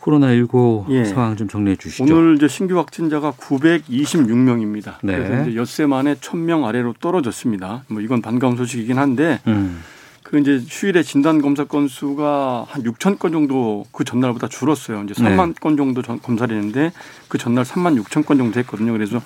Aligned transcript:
코로나19 0.00 0.88
예. 0.90 1.04
상황 1.04 1.36
좀 1.36 1.48
정리해 1.48 1.76
주시죠. 1.76 2.04
오늘 2.04 2.36
이제 2.36 2.48
신규 2.48 2.76
확진자가 2.78 3.32
926명입니다. 3.32 4.94
네. 5.02 5.16
그래서 5.16 5.48
이제 5.48 5.56
엿새 5.58 5.86
만에 5.86 6.14
1000명 6.14 6.64
아래로 6.64 6.94
떨어졌습니다. 7.00 7.84
뭐 7.88 8.00
이건 8.00 8.22
반가운 8.22 8.56
소식이긴 8.56 8.98
한데 8.98 9.40
음, 9.46 9.80
그 10.22 10.38
이제 10.38 10.60
휴일에 10.66 11.02
진단 11.02 11.40
검사 11.42 11.64
건수가 11.64 12.66
한 12.68 12.82
6천 12.82 13.18
건 13.18 13.32
정도 13.32 13.84
그 13.92 14.04
전날보다 14.04 14.48
줄었어요. 14.48 15.02
이제 15.04 15.14
3만 15.14 15.48
네. 15.48 15.54
건 15.60 15.76
정도 15.76 16.02
전- 16.02 16.20
검사를 16.20 16.54
했는데 16.54 16.92
그 17.28 17.38
전날 17.38 17.64
3만 17.64 18.00
6천 18.02 18.24
건 18.26 18.38
정도 18.38 18.58
했거든요. 18.60 18.92
그래서 18.92 19.20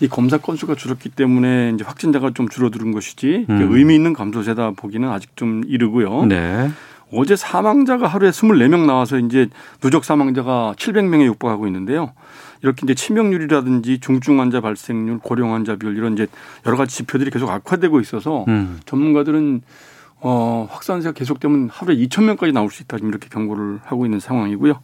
이 0.00 0.08
검사 0.08 0.36
건수가 0.36 0.74
줄었기 0.74 1.08
때문에 1.10 1.72
이제 1.74 1.84
확진자가 1.84 2.32
좀 2.34 2.48
줄어드는 2.48 2.92
것이지 2.92 3.46
음. 3.48 3.68
의미 3.72 3.94
있는 3.94 4.12
감소세다 4.12 4.72
보기는 4.72 5.08
아직 5.08 5.34
좀 5.36 5.62
이르고요. 5.66 6.26
네. 6.26 6.70
어제 7.12 7.36
사망자가 7.36 8.06
하루에 8.06 8.30
24명 8.30 8.86
나와서 8.86 9.18
이제 9.18 9.48
누적 9.80 10.04
사망자가 10.04 10.74
700명에 10.76 11.24
육박하고 11.26 11.66
있는데요. 11.66 12.12
이렇게 12.62 12.80
이제 12.84 12.94
치명률이라든지 12.94 14.00
중증 14.00 14.40
환자 14.40 14.60
발생률, 14.60 15.18
고령 15.18 15.52
환자 15.54 15.76
비율 15.76 15.96
이런 15.96 16.14
이제 16.14 16.26
여러 16.66 16.76
가지 16.76 16.96
지표들이 16.96 17.30
계속 17.30 17.50
악화되고 17.50 18.00
있어서 18.00 18.44
음, 18.48 18.80
전문가들은 18.86 19.62
어, 20.20 20.66
확산세가 20.70 21.12
계속되면 21.12 21.68
하루에 21.70 21.96
2천 21.96 22.24
명까지 22.24 22.52
나올 22.52 22.70
수 22.70 22.82
있다 22.82 22.96
지금 22.96 23.10
이렇게 23.10 23.28
경고를 23.28 23.80
하고 23.84 24.04
있는 24.04 24.18
상황이고요. 24.18 24.80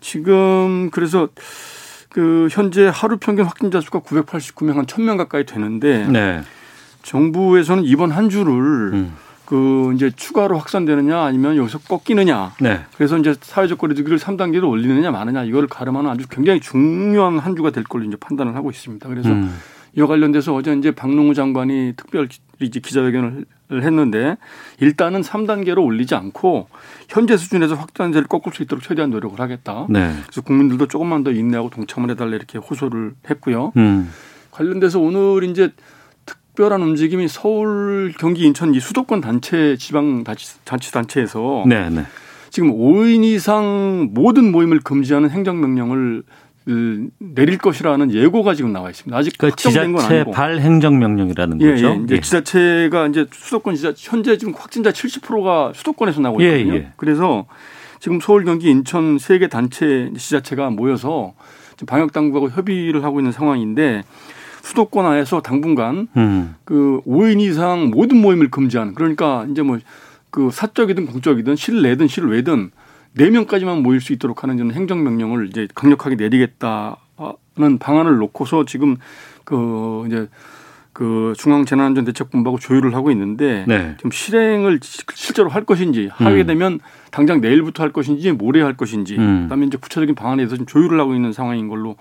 지금 0.00 0.90
그래서 0.90 1.28
그 2.08 2.48
현재 2.50 2.90
하루 2.92 3.18
평균 3.18 3.44
확진자 3.44 3.80
수가 3.80 4.00
989명 4.00 4.74
한 4.74 4.86
1000명 4.86 5.16
가까이 5.18 5.44
되는데 5.44 6.06
네. 6.06 6.42
정부에서는 7.02 7.84
이번 7.84 8.10
한 8.10 8.30
주를 8.30 8.52
음, 8.52 9.16
그 9.50 9.92
이제 9.96 10.12
추가로 10.14 10.56
확산되느냐 10.58 11.24
아니면 11.24 11.56
여기서 11.56 11.80
꺾이느냐 11.80 12.52
네. 12.60 12.82
그래서 12.96 13.18
이제 13.18 13.34
사회적 13.40 13.78
거리두기를 13.78 14.16
3단계로 14.16 14.70
올리느냐 14.70 15.10
마느냐 15.10 15.42
이거를 15.42 15.68
가름하는 15.68 16.08
아주 16.08 16.28
굉장히 16.28 16.60
중요한 16.60 17.36
한 17.40 17.56
주가 17.56 17.70
될 17.70 17.82
걸로 17.82 18.04
이제 18.04 18.14
판단을 18.16 18.54
하고 18.54 18.70
있습니다. 18.70 19.08
그래서 19.08 19.28
음, 19.30 19.52
이와 19.96 20.06
관련돼서 20.06 20.54
어제 20.54 20.72
이제 20.74 20.92
박능우 20.92 21.34
장관이 21.34 21.94
특별 21.96 22.28
기- 22.28 22.38
이제 22.60 22.78
기자회견을 22.78 23.44
했는데 23.72 24.36
일단은 24.78 25.22
3단계로 25.22 25.84
올리지 25.84 26.14
않고 26.14 26.68
현재 27.08 27.36
수준에서 27.36 27.74
확산세를 27.74 28.28
꺾을 28.28 28.52
수 28.54 28.62
있도록 28.62 28.84
최대한 28.84 29.10
노력을 29.10 29.40
하겠다. 29.40 29.86
네. 29.88 30.12
그래서 30.26 30.42
국민들도 30.42 30.86
조금만 30.86 31.24
더 31.24 31.32
인내하고 31.32 31.70
동참을 31.70 32.08
해달라 32.10 32.36
이렇게 32.36 32.58
호소를 32.58 33.14
했고요. 33.28 33.72
음, 33.76 34.12
관련돼서 34.52 35.00
오늘 35.00 35.42
이제 35.42 35.72
특별한 36.54 36.82
움직임이 36.82 37.28
서울, 37.28 38.12
경기, 38.18 38.44
인천 38.44 38.74
이 38.74 38.80
수도권 38.80 39.20
단체 39.20 39.76
지방 39.76 40.24
자치 40.64 40.92
단체에서 40.92 41.64
네, 41.66 41.88
네. 41.90 42.04
지금 42.50 42.72
5인 42.72 43.24
이상 43.24 44.10
모든 44.12 44.50
모임을 44.50 44.80
금지하는 44.80 45.30
행정명령을 45.30 46.22
그, 46.66 47.08
내릴 47.18 47.56
것이라는 47.58 48.12
예고가 48.12 48.54
지금 48.54 48.72
나와 48.72 48.90
있습니다. 48.90 49.16
아직 49.16 49.34
그 49.38 49.46
확정된 49.46 49.92
건 49.92 50.00
지자체 50.02 50.14
아니고. 50.16 50.30
발 50.32 50.60
행정명령이라는 50.60 51.60
예, 51.62 51.70
거죠. 51.70 51.88
예. 51.88 52.00
이제 52.04 52.20
지자체가 52.20 53.06
이제 53.08 53.26
수도권 53.32 53.76
지자 53.76 53.92
현재 53.96 54.36
지금 54.36 54.52
확진자 54.56 54.90
70%가 54.90 55.72
수도권에서 55.74 56.20
나오고 56.20 56.42
예, 56.42 56.58
있거든요. 56.60 56.74
예. 56.74 56.92
그래서 56.96 57.46
지금 58.00 58.20
서울, 58.20 58.44
경기, 58.44 58.68
인천 58.70 59.18
세 59.18 59.38
개 59.38 59.48
단체 59.48 60.10
지자체가 60.16 60.70
모여서 60.70 61.32
지금 61.72 61.86
방역 61.86 62.12
당국하고 62.12 62.50
협의를 62.50 63.04
하고 63.04 63.20
있는 63.20 63.32
상황인데 63.32 64.02
수도권 64.62 65.04
안에서 65.06 65.40
당분간 65.42 66.08
음, 66.16 66.54
그 66.64 67.00
5인 67.06 67.40
이상 67.40 67.90
모든 67.90 68.18
모임을 68.20 68.50
금지하는 68.50 68.94
그러니까 68.94 69.46
이제 69.50 69.62
뭐 69.62 69.78
그 70.32 70.50
사적이든 70.52 71.06
공적이든 71.06 71.56
실내든 71.56 72.06
실외든 72.06 72.70
네 73.14 73.30
명까지만 73.30 73.82
모일 73.82 74.00
수 74.00 74.12
있도록 74.12 74.44
하는 74.44 74.58
이런 74.58 74.70
행정명령을 74.70 75.48
이제 75.48 75.66
강력하게 75.74 76.14
내리겠다는 76.14 77.78
방안을 77.80 78.16
놓고서 78.18 78.64
지금 78.64 78.96
그 79.44 80.04
이제 80.06 80.28
그 80.92 81.32
중앙재난안전대책본부하고 81.36 82.58
조율을 82.60 82.94
하고 82.94 83.10
있는데 83.10 83.64
네. 83.66 83.94
지금 83.96 84.10
실행을 84.12 84.78
시- 84.82 85.02
실제로 85.14 85.48
할 85.48 85.64
것인지 85.64 86.08
하게 86.12 86.42
음. 86.42 86.46
되면 86.46 86.80
당장 87.10 87.40
내일부터 87.40 87.82
할 87.82 87.92
것인지 87.92 88.30
모레 88.32 88.60
할 88.62 88.76
것인지 88.76 89.16
음. 89.16 89.42
그다음에 89.44 89.66
이제 89.66 89.78
구체적인 89.78 90.14
방안에 90.14 90.42
대해서 90.42 90.56
좀 90.56 90.66
조율을 90.66 91.00
하고 91.00 91.14
있는 91.14 91.32
상황인 91.32 91.68
걸로 91.68 91.90
어, 91.90 91.96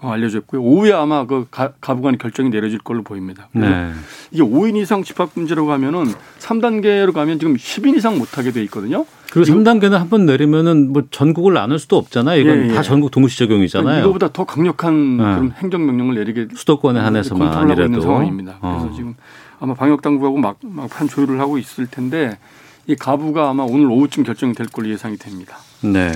알려졌고요. 0.00 0.60
오후에 0.62 0.92
아마 0.92 1.26
그 1.26 1.46
가- 1.50 1.72
가부간 1.80 2.18
결정이 2.18 2.50
내려질 2.50 2.78
걸로 2.80 3.02
보입니다. 3.02 3.48
네. 3.52 3.90
이게 4.30 4.42
5인 4.42 4.76
이상 4.76 5.02
집합금지로 5.02 5.66
가면은 5.66 6.12
3단계로 6.38 7.12
가면 7.12 7.38
지금 7.38 7.54
10인 7.56 7.96
이상 7.96 8.18
못하게 8.18 8.50
돼 8.52 8.62
있거든요. 8.64 9.06
그리고 9.32 9.50
3단계는 9.52 9.92
한 9.92 10.08
번 10.10 10.26
내리면은 10.26 10.92
뭐 10.92 11.02
전국을 11.10 11.54
나눌 11.54 11.78
수도 11.78 11.96
없잖아요. 11.96 12.40
이건 12.40 12.64
예, 12.66 12.70
예. 12.70 12.74
다 12.74 12.82
전국 12.82 13.10
동시 13.10 13.38
적용이잖아요. 13.38 14.00
이거보다 14.02 14.28
더 14.32 14.44
강력한 14.44 15.16
네. 15.16 15.22
그런 15.22 15.52
행정명령을 15.52 16.14
내리게 16.16 16.48
수도권에 16.54 17.00
한해서만 17.00 17.50
검토를 17.50 17.70
하고 17.70 17.72
있는 17.72 17.84
아니라도. 17.84 18.02
상황입니다. 18.02 18.58
그래서 18.60 18.76
어. 18.86 18.92
지금 18.94 19.14
아마 19.60 19.74
방역 19.74 20.02
당국하고 20.02 20.36
막 20.38 20.56
막판 20.62 21.08
조율을 21.08 21.40
하고 21.40 21.56
있을 21.58 21.86
텐데 21.86 22.38
이 22.86 22.94
가부가 22.94 23.48
아마 23.48 23.62
오늘 23.62 23.86
오후쯤 23.90 24.24
결정이 24.24 24.52
될 24.54 24.66
걸로 24.66 24.88
예상이 24.90 25.16
됩니다. 25.16 25.56
네. 25.82 26.12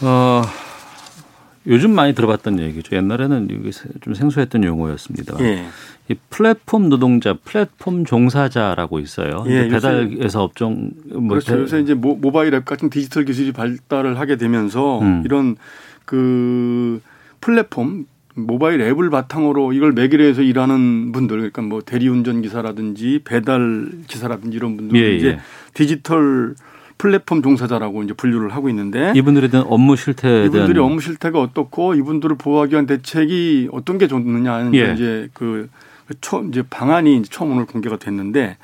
어, 0.00 0.42
요즘 1.68 1.94
많이 1.94 2.14
들어봤던 2.14 2.60
얘기죠. 2.60 2.96
옛날에는 2.96 3.48
이게 3.50 3.70
좀 4.00 4.14
생소했던 4.14 4.64
용어였습니다. 4.64 5.36
예. 5.40 5.66
이 6.08 6.14
플랫폼 6.30 6.88
노동자, 6.88 7.34
플랫폼 7.44 8.04
종사자라고 8.06 8.98
있어요. 8.98 9.44
예, 9.48 9.68
배달에서 9.68 10.42
업종 10.42 10.90
뭐 11.04 11.28
그렇죠. 11.30 11.54
배- 11.54 11.60
요새 11.60 11.80
이제 11.80 11.92
모- 11.94 12.16
모바일 12.16 12.54
앱 12.54 12.64
같은 12.64 12.88
디지털 12.88 13.24
기술이 13.26 13.52
발달을 13.52 14.18
하게 14.18 14.36
되면서 14.36 15.00
음. 15.00 15.22
이런 15.26 15.56
그 16.06 17.00
플랫폼 17.40 18.06
모바일 18.34 18.80
앱을 18.80 19.10
바탕으로 19.10 19.72
이걸 19.72 19.92
매개로 19.92 20.22
해서 20.24 20.42
일하는 20.42 21.12
분들 21.12 21.36
그러니까 21.36 21.60
뭐 21.62 21.82
대리운전 21.82 22.40
기사라든지 22.40 23.20
배달 23.24 23.88
기사라든지 24.06 24.56
이런 24.56 24.76
분들 24.76 24.96
예, 24.98 25.16
이제 25.16 25.26
예. 25.28 25.38
디지털 25.74 26.54
플랫폼 26.98 27.42
종사자라고 27.42 28.02
이제 28.02 28.12
분류를 28.12 28.50
하고 28.50 28.68
있는데 28.68 29.12
이분들에 29.14 29.48
대한 29.48 29.66
업무 29.68 29.96
실태에 29.96 30.32
대한 30.32 30.46
이분들이 30.46 30.80
업무 30.80 31.00
실태가 31.00 31.40
어떻고 31.40 31.94
이분들을 31.94 32.36
보호하기 32.36 32.72
위한 32.72 32.86
대책이 32.86 33.68
어떤 33.72 33.98
게 33.98 34.08
좋느냐 34.08 34.52
하는 34.52 34.74
예. 34.74 34.92
이제 34.92 35.28
그 35.32 35.68
처, 36.20 36.42
이제 36.42 36.62
방안이 36.68 37.16
이제 37.18 37.28
처음 37.30 37.52
오늘 37.52 37.66
공개가 37.66 37.96
됐는데 37.96 38.56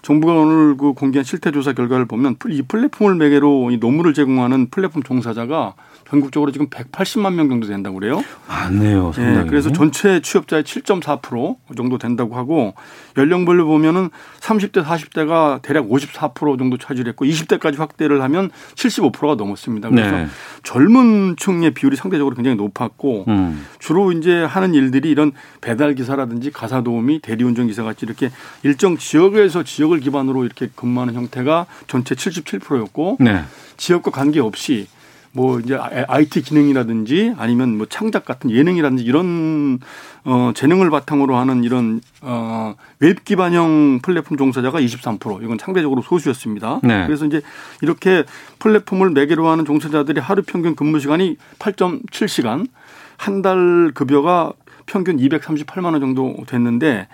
정부가 0.00 0.34
오늘 0.34 0.76
그 0.76 0.94
공개한 0.94 1.24
실태 1.24 1.52
조사 1.52 1.72
결과를 1.72 2.06
보면 2.06 2.36
이 2.48 2.62
플랫폼을 2.62 3.14
매개로 3.14 3.70
이 3.70 3.78
노무를 3.78 4.14
제공하는 4.14 4.70
플랫폼 4.70 5.02
종사자가 5.02 5.74
전국적으로 6.12 6.52
지금 6.52 6.66
180만 6.68 7.34
명 7.34 7.48
정도 7.48 7.66
된다고 7.66 7.98
그래요. 7.98 8.22
많네요. 8.48 9.12
예, 9.16 9.22
상당히. 9.22 9.48
그래서 9.48 9.72
전체 9.72 10.20
취업자의 10.20 10.64
7.4% 10.64 11.56
정도 11.76 11.96
된다고 11.96 12.36
하고 12.36 12.74
연령별로 13.16 13.64
보면은 13.66 14.10
30대 14.40 14.84
40대가 14.84 15.62
대략 15.62 15.88
54% 15.88 16.58
정도 16.58 16.76
차지했고 16.76 17.24
20대까지 17.24 17.78
확대를 17.78 18.20
하면 18.22 18.50
75%가 18.74 19.36
넘었습니다. 19.36 19.88
그래서 19.88 20.10
네. 20.10 20.26
젊은 20.62 21.36
층의 21.36 21.72
비율이 21.72 21.96
상대적으로 21.96 22.34
굉장히 22.34 22.56
높았고 22.56 23.24
음. 23.28 23.66
주로 23.78 24.12
이제 24.12 24.42
하는 24.42 24.74
일들이 24.74 25.10
이런 25.10 25.32
배달 25.60 25.94
기사라든지 25.94 26.50
가사 26.50 26.82
도우미, 26.82 27.20
대리운전 27.20 27.68
기사 27.68 27.82
같이 27.84 28.04
이렇게 28.04 28.30
일정 28.62 28.98
지역에서 28.98 29.62
지역을 29.62 29.92
지역을 29.92 30.00
기반으로 30.00 30.44
이렇게 30.44 30.68
근무하는 30.74 31.14
형태가 31.14 31.66
전체 31.86 32.14
77%였고 32.14 33.18
네. 33.20 33.44
지역과 33.76 34.10
관계없이 34.10 34.88
뭐 35.32 35.58
이제 35.60 35.74
IT 35.76 36.42
기능이라든지 36.42 37.34
아니면 37.38 37.78
뭐 37.78 37.86
창작 37.86 38.24
같은 38.24 38.50
예능이라든지 38.50 39.02
이런 39.02 39.78
어 40.24 40.52
재능을 40.54 40.90
바탕으로 40.90 41.36
하는 41.36 41.64
이런 41.64 42.00
어웹 42.20 43.24
기반형 43.24 44.00
플랫폼 44.02 44.36
종사자가 44.36 44.80
23% 44.80 45.42
이건 45.42 45.58
상대적으로 45.58 46.02
소수였습니다. 46.02 46.80
네. 46.82 47.06
그래서 47.06 47.24
이제 47.26 47.40
이렇게 47.80 48.24
플랫폼을 48.58 49.10
매개로 49.10 49.48
하는 49.48 49.64
종사자들이 49.64 50.20
하루 50.20 50.42
평균 50.42 50.76
근무 50.76 51.00
시간이 51.00 51.36
8.7시간 51.58 52.68
한 53.16 53.42
달 53.42 53.92
급여가 53.94 54.52
평균 54.86 55.16
238만 55.16 55.92
원 55.92 56.00
정도 56.00 56.36
됐는데 56.46 57.08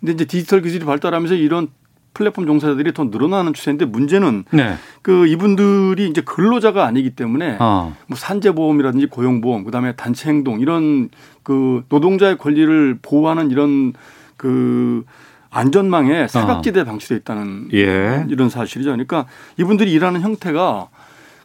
근데 0.00 0.12
이제 0.12 0.24
디지털 0.24 0.60
기술이 0.62 0.84
발달하면서 0.84 1.34
이런 1.34 1.68
플랫폼 2.14 2.46
종사자들이 2.46 2.94
더 2.94 3.04
늘어나는 3.04 3.52
추세인데 3.52 3.84
문제는 3.84 4.44
네. 4.52 4.76
그 5.02 5.26
이분들이 5.26 6.08
이제 6.08 6.22
근로자가 6.22 6.86
아니기 6.86 7.10
때문에 7.10 7.56
어. 7.60 7.94
뭐 8.06 8.16
산재보험이라든지 8.16 9.06
고용보험 9.06 9.64
그다음에 9.64 9.92
단체 9.96 10.30
행동 10.30 10.60
이런 10.60 11.10
그 11.42 11.84
노동자의 11.88 12.38
권리를 12.38 12.98
보호하는 13.02 13.50
이런 13.50 13.92
그 14.36 15.04
안전망에 15.50 16.28
사각지대에 16.28 16.84
방치돼 16.84 17.16
있다는 17.16 17.68
예. 17.74 18.24
이런 18.28 18.48
사실이죠. 18.48 18.90
그러니까 18.90 19.26
이분들이 19.56 19.92
일하는 19.92 20.20
형태가 20.20 20.88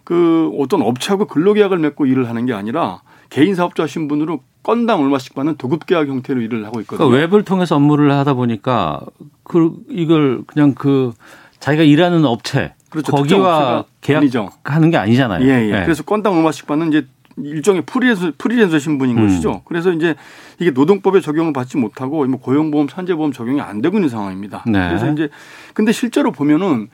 그 0.03 0.51
어떤 0.57 0.81
업체하고 0.81 1.25
근로계약을 1.25 1.77
맺고 1.77 2.05
일을 2.05 2.29
하는 2.29 2.45
게 2.45 2.53
아니라 2.53 3.01
개인 3.29 3.55
사업자 3.55 3.87
신분으로 3.87 4.41
건당 4.63 5.01
얼마씩 5.01 5.35
받는 5.35 5.57
도급 5.57 5.85
계약 5.85 6.07
형태로 6.07 6.41
일을 6.41 6.65
하고 6.65 6.81
있거든요. 6.81 7.07
그러니까 7.09 7.27
웹을 7.27 7.45
통해서 7.45 7.75
업무를 7.75 8.11
하다 8.11 8.33
보니까 8.33 9.01
그 9.43 9.73
이걸 9.89 10.43
그냥 10.45 10.73
그 10.73 11.13
자기가 11.59 11.83
일하는 11.83 12.25
업체 12.25 12.73
그렇죠. 12.89 13.11
거기와. 13.11 13.85
계약하는 14.01 14.89
게 14.89 14.97
아니잖아요. 14.97 15.45
예, 15.45 15.67
예. 15.67 15.71
네. 15.71 15.83
그래서 15.83 16.03
건당 16.03 16.37
얼마씩 16.37 16.65
받는 16.67 16.89
이제 16.89 17.05
일종의 17.37 17.83
프리랜서, 17.85 18.31
프리랜서 18.37 18.79
신분인 18.79 19.17
음. 19.17 19.27
것이죠. 19.27 19.61
그래서 19.65 19.91
이제 19.91 20.15
이게 20.59 20.71
노동법에 20.71 21.21
적용을 21.21 21.53
받지 21.53 21.77
못하고 21.77 22.25
뭐 22.25 22.39
고용보험, 22.39 22.87
산재보험 22.87 23.31
적용이 23.31 23.61
안 23.61 23.81
되고 23.81 23.97
있는 23.97 24.09
상황입니다. 24.09 24.63
네. 24.67 24.87
그래서 24.87 25.11
이제 25.11 25.29
근데 25.73 25.91
실제로 25.91 26.31
보면은 26.31 26.89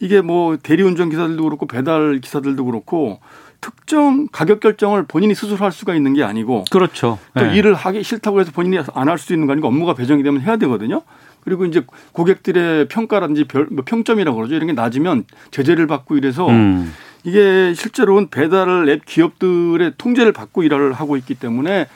이게 0.00 0.20
뭐 0.20 0.56
대리운전 0.56 1.10
기사들도 1.10 1.42
그렇고 1.42 1.66
배달 1.66 2.20
기사들도 2.20 2.64
그렇고 2.64 3.20
특정 3.60 4.28
가격 4.30 4.60
결정을 4.60 5.04
본인이 5.04 5.34
스스로 5.34 5.56
할 5.58 5.72
수가 5.72 5.94
있는 5.94 6.14
게 6.14 6.22
아니고 6.22 6.64
그렇죠. 6.70 7.18
또 7.36 7.46
예. 7.46 7.56
일을 7.56 7.74
하기 7.74 8.02
싫다고 8.02 8.40
해서 8.40 8.52
본인이 8.52 8.78
안 8.94 9.08
할수 9.08 9.32
있는 9.32 9.46
거 9.46 9.52
아니고 9.52 9.68
업무가 9.68 9.94
배정이 9.94 10.22
되면 10.22 10.40
해야 10.40 10.56
되거든요. 10.56 11.02
그리고 11.40 11.64
이제 11.64 11.82
고객들의 12.12 12.88
평가라든지 12.88 13.44
별, 13.44 13.66
뭐 13.70 13.82
평점이라고 13.84 14.36
그러죠. 14.36 14.54
이런 14.54 14.66
게 14.68 14.72
낮으면 14.74 15.24
제재를 15.50 15.86
받고 15.86 16.16
이래서 16.16 16.48
음. 16.48 16.92
이게 17.24 17.74
실제로는 17.74 18.28
배달 18.28 18.88
앱 18.88 19.04
기업들의 19.04 19.94
통제를 19.98 20.32
받고 20.32 20.62
일을 20.62 20.92
하고 20.92 21.16
있기 21.16 21.34
때문에 21.34 21.86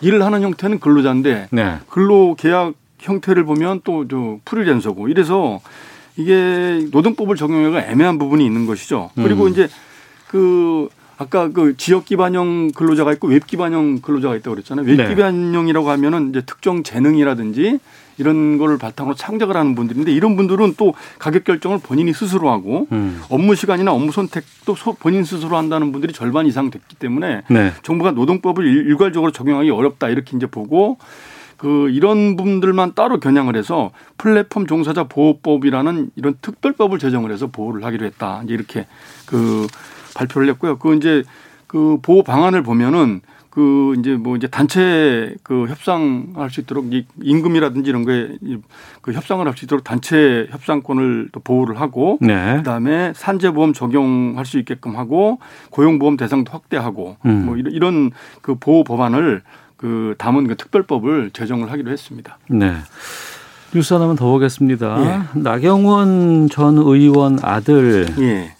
일을 0.00 0.22
하는 0.24 0.42
형태는 0.42 0.80
근로자인데 0.80 1.48
네. 1.50 1.78
근로 1.88 2.34
계약 2.34 2.74
형태를 2.98 3.44
보면 3.44 3.82
또 3.84 4.06
저 4.08 4.38
프리랜서고 4.44 5.08
이래서 5.08 5.60
이게 6.16 6.86
노동법을 6.92 7.36
적용하기가 7.36 7.90
애매한 7.90 8.18
부분이 8.18 8.44
있는 8.44 8.66
것이죠. 8.66 9.10
그리고 9.14 9.44
음. 9.44 9.50
이제 9.50 9.68
그 10.28 10.88
아까 11.16 11.48
그 11.48 11.76
지역 11.76 12.04
기반형 12.04 12.72
근로자가 12.72 13.12
있고 13.14 13.28
웹 13.28 13.46
기반형 13.46 14.00
근로자가 14.00 14.34
있다고 14.36 14.56
그랬잖아요. 14.56 14.86
웹 14.86 14.96
네. 14.96 15.08
기반형이라고 15.08 15.88
하면은 15.90 16.30
이제 16.30 16.42
특정 16.44 16.82
재능이라든지 16.82 17.78
이런 18.18 18.58
거를 18.58 18.78
바탕으로 18.78 19.14
창작을 19.14 19.56
하는 19.56 19.74
분들인데 19.74 20.12
이런 20.12 20.36
분들은 20.36 20.74
또 20.76 20.94
가격 21.18 21.44
결정을 21.44 21.78
본인이 21.82 22.12
스스로 22.12 22.50
하고 22.50 22.86
음. 22.92 23.20
업무 23.28 23.54
시간이나 23.54 23.92
업무 23.92 24.12
선택도 24.12 24.74
소- 24.76 24.94
본인 24.94 25.24
스스로 25.24 25.56
한다는 25.56 25.92
분들이 25.92 26.12
절반 26.12 26.46
이상 26.46 26.70
됐기 26.70 26.96
때문에 26.96 27.42
네. 27.48 27.72
정부가 27.82 28.12
노동법을 28.12 28.64
일- 28.66 28.86
일괄적으로 28.88 29.32
적용하기 29.32 29.70
어렵다 29.70 30.08
이렇게 30.08 30.36
이제 30.36 30.46
보고 30.46 30.98
그 31.56 31.88
이런 31.90 32.36
분들만 32.36 32.94
따로 32.94 33.18
겨냥을 33.20 33.56
해서 33.56 33.90
플랫폼 34.18 34.66
종사자 34.66 35.04
보호법이라는 35.04 36.10
이런 36.16 36.34
특별법을 36.42 36.98
제정을 36.98 37.30
해서 37.32 37.46
보호를 37.46 37.84
하기로 37.84 38.04
했다. 38.06 38.42
이제 38.44 38.54
이렇게 38.54 38.86
그 39.26 39.66
발표를 40.14 40.48
했고요. 40.50 40.78
그 40.78 40.94
이제 40.94 41.22
그 41.66 41.98
보호 42.02 42.22
방안을 42.22 42.62
보면은 42.62 43.20
그 43.50 43.94
이제 43.98 44.14
뭐 44.14 44.36
이제 44.36 44.48
단체 44.48 45.36
그 45.44 45.66
협상할 45.68 46.50
수 46.50 46.60
있도록 46.60 46.92
이 46.92 47.06
임금이라든지 47.22 47.88
이런 47.88 48.04
거에 48.04 48.30
이그 48.42 49.12
협상을 49.12 49.46
할 49.46 49.54
수 49.56 49.64
있도록 49.64 49.84
단체 49.84 50.48
협상권을 50.50 51.28
또 51.30 51.38
보호를 51.38 51.80
하고 51.80 52.18
네. 52.20 52.56
그다음에 52.56 53.12
산재보험 53.14 53.72
적용할 53.72 54.44
수 54.44 54.58
있게끔 54.58 54.96
하고 54.96 55.38
고용보험 55.70 56.16
대상도 56.16 56.50
확대하고 56.52 57.16
음. 57.26 57.46
뭐 57.46 57.56
이런, 57.56 57.72
이런 57.72 58.10
그 58.42 58.56
보호 58.56 58.82
법안을 58.82 59.42
그 59.76 60.16
담은 60.18 60.48
그 60.48 60.56
특별법을 60.56 61.30
제정을 61.32 61.70
하기로 61.70 61.92
했습니다. 61.92 62.38
네. 62.48 62.74
뉴스 63.72 63.92
하나만 63.94 64.16
더 64.16 64.26
보겠습니다. 64.26 65.28
예. 65.34 65.38
나경원 65.40 66.48
전 66.48 66.78
의원 66.78 67.38
아들 67.42 68.06
예. 68.18 68.53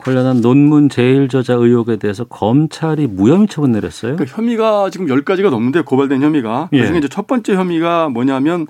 관련한 0.00 0.40
논문 0.40 0.88
제일 0.88 1.28
저자 1.28 1.54
의혹에 1.54 1.96
대해서 1.96 2.24
검찰이 2.24 3.06
무혐의 3.06 3.48
처분 3.48 3.72
내렸어요. 3.72 4.16
그 4.16 4.24
혐의가 4.26 4.90
지금 4.90 5.08
열가지가 5.08 5.50
넘는데 5.50 5.82
고발된 5.82 6.22
혐의가 6.22 6.68
예. 6.72 6.80
그중에 6.80 6.98
이제 6.98 7.08
첫 7.08 7.26
번째 7.26 7.54
혐의가 7.54 8.08
뭐냐면 8.08 8.66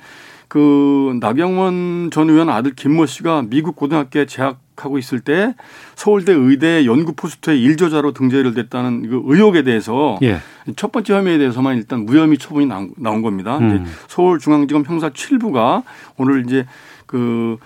그 0.48 1.16
나경원 1.20 2.10
전 2.12 2.28
의원 2.28 2.48
아들 2.48 2.74
김모 2.74 3.06
씨가 3.06 3.44
미국 3.48 3.76
고등학교에 3.76 4.26
재학하고 4.26 4.98
있을 4.98 5.20
때 5.20 5.54
서울대 5.94 6.32
의대 6.32 6.86
연구 6.86 7.12
포스트에 7.12 7.56
일저자로 7.56 8.12
등재를 8.12 8.54
됐다는 8.54 9.08
그 9.08 9.22
의혹에 9.26 9.62
대해서 9.62 10.18
예. 10.22 10.38
첫 10.74 10.90
번째 10.90 11.14
혐의에 11.14 11.38
대해서만 11.38 11.76
일단 11.76 12.04
무혐의 12.04 12.36
처분이 12.38 12.66
나온, 12.66 13.22
겁니다. 13.22 13.58
음. 13.58 13.86
서울중앙지검 14.08 14.84
형사 14.86 15.10
7부가 15.10 15.84
오늘 16.16 16.44
이제 16.44 16.66
그 17.06 17.56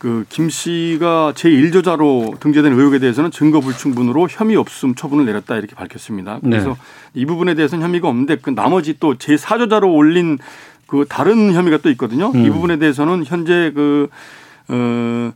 그 0.00 0.24
김 0.30 0.48
씨가 0.48 1.34
제1저자로 1.36 2.40
등재된 2.40 2.72
의혹에 2.72 2.98
대해서는 2.98 3.30
증거 3.30 3.60
불충분으로 3.60 4.28
혐의 4.30 4.56
없음 4.56 4.94
처분을 4.94 5.26
내렸다 5.26 5.56
이렇게 5.56 5.74
밝혔습니다. 5.74 6.38
그래서 6.42 6.70
네. 6.70 6.74
이 7.14 7.26
부분에 7.26 7.54
대해서는 7.54 7.84
혐의가 7.84 8.08
없는데 8.08 8.36
그 8.36 8.50
나머지 8.50 8.98
또 8.98 9.14
제4저자로 9.14 9.94
올린 9.94 10.38
그 10.86 11.04
다른 11.08 11.52
혐의가 11.52 11.78
또 11.78 11.90
있거든요. 11.90 12.32
이 12.34 12.48
음. 12.48 12.52
부분에 12.52 12.78
대해서는 12.78 13.24
현재 13.24 13.70
그, 13.74 14.08
어, 14.68 15.32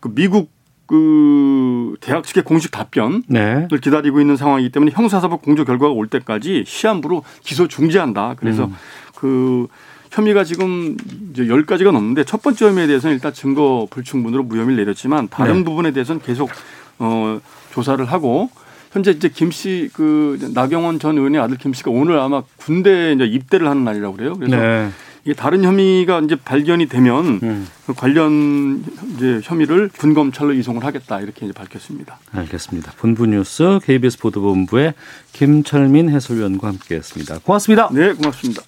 그 0.00 0.14
미국 0.14 0.50
그 0.86 1.94
대학 2.00 2.24
측의 2.24 2.44
공식 2.44 2.70
답변 2.70 3.22
네. 3.28 3.68
을 3.70 3.78
기다리고 3.78 4.20
있는 4.20 4.36
상황이기 4.36 4.70
때문에 4.70 4.90
형사사법 4.92 5.42
공조 5.42 5.64
결과가 5.64 5.92
올 5.92 6.08
때까지 6.08 6.64
시한부로 6.66 7.22
기소 7.42 7.68
중지한다. 7.68 8.34
그래서 8.38 8.64
음. 8.64 8.74
그 9.18 9.66
혐의가 10.12 10.44
지금 10.44 10.96
이제 11.32 11.44
10가지가 11.44 11.90
넘는데 11.90 12.22
첫 12.22 12.40
번째 12.40 12.66
혐의에 12.66 12.86
대해서는 12.86 13.16
일단 13.16 13.32
증거 13.32 13.88
불충분으로 13.90 14.44
무혐의를 14.44 14.76
내렸지만 14.76 15.28
다른 15.28 15.58
네. 15.58 15.64
부분에 15.64 15.90
대해서는 15.90 16.22
계속 16.22 16.50
어 17.00 17.40
조사를 17.72 18.04
하고 18.04 18.48
현재 18.92 19.10
이제 19.10 19.28
김씨 19.28 19.90
그 19.92 20.38
나경원 20.54 21.00
전 21.00 21.18
의원의 21.18 21.40
아들 21.40 21.56
김 21.58 21.72
씨가 21.72 21.90
오늘 21.90 22.18
아마 22.20 22.42
군대 22.58 23.12
이제 23.12 23.24
입대를 23.24 23.68
하는 23.68 23.84
날이라고 23.84 24.16
그래요. 24.16 24.34
그래서 24.38 24.56
네. 24.56 24.88
이게 25.24 25.34
다른 25.34 25.64
혐의가 25.64 26.20
이제 26.20 26.36
발견이 26.36 26.86
되면 26.86 27.40
음. 27.42 27.66
그 27.86 27.92
관련 27.92 28.84
이제 29.14 29.40
혐의를 29.42 29.90
군 29.94 30.14
검찰로 30.14 30.54
이송을 30.54 30.84
하겠다 30.84 31.20
이렇게 31.20 31.44
이제 31.44 31.52
밝혔습니다. 31.52 32.18
알겠습니다. 32.32 32.92
본부 32.96 33.26
뉴스 33.26 33.80
KBS 33.82 34.20
보도본부의 34.20 34.94
김철민 35.32 36.08
해설위원과 36.08 36.68
함께했습니다. 36.68 37.40
고맙습니다. 37.40 37.90
네, 37.92 38.12
고맙습니다. 38.14 38.62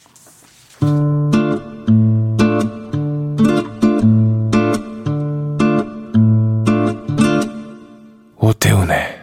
오태훈의 8.37 9.20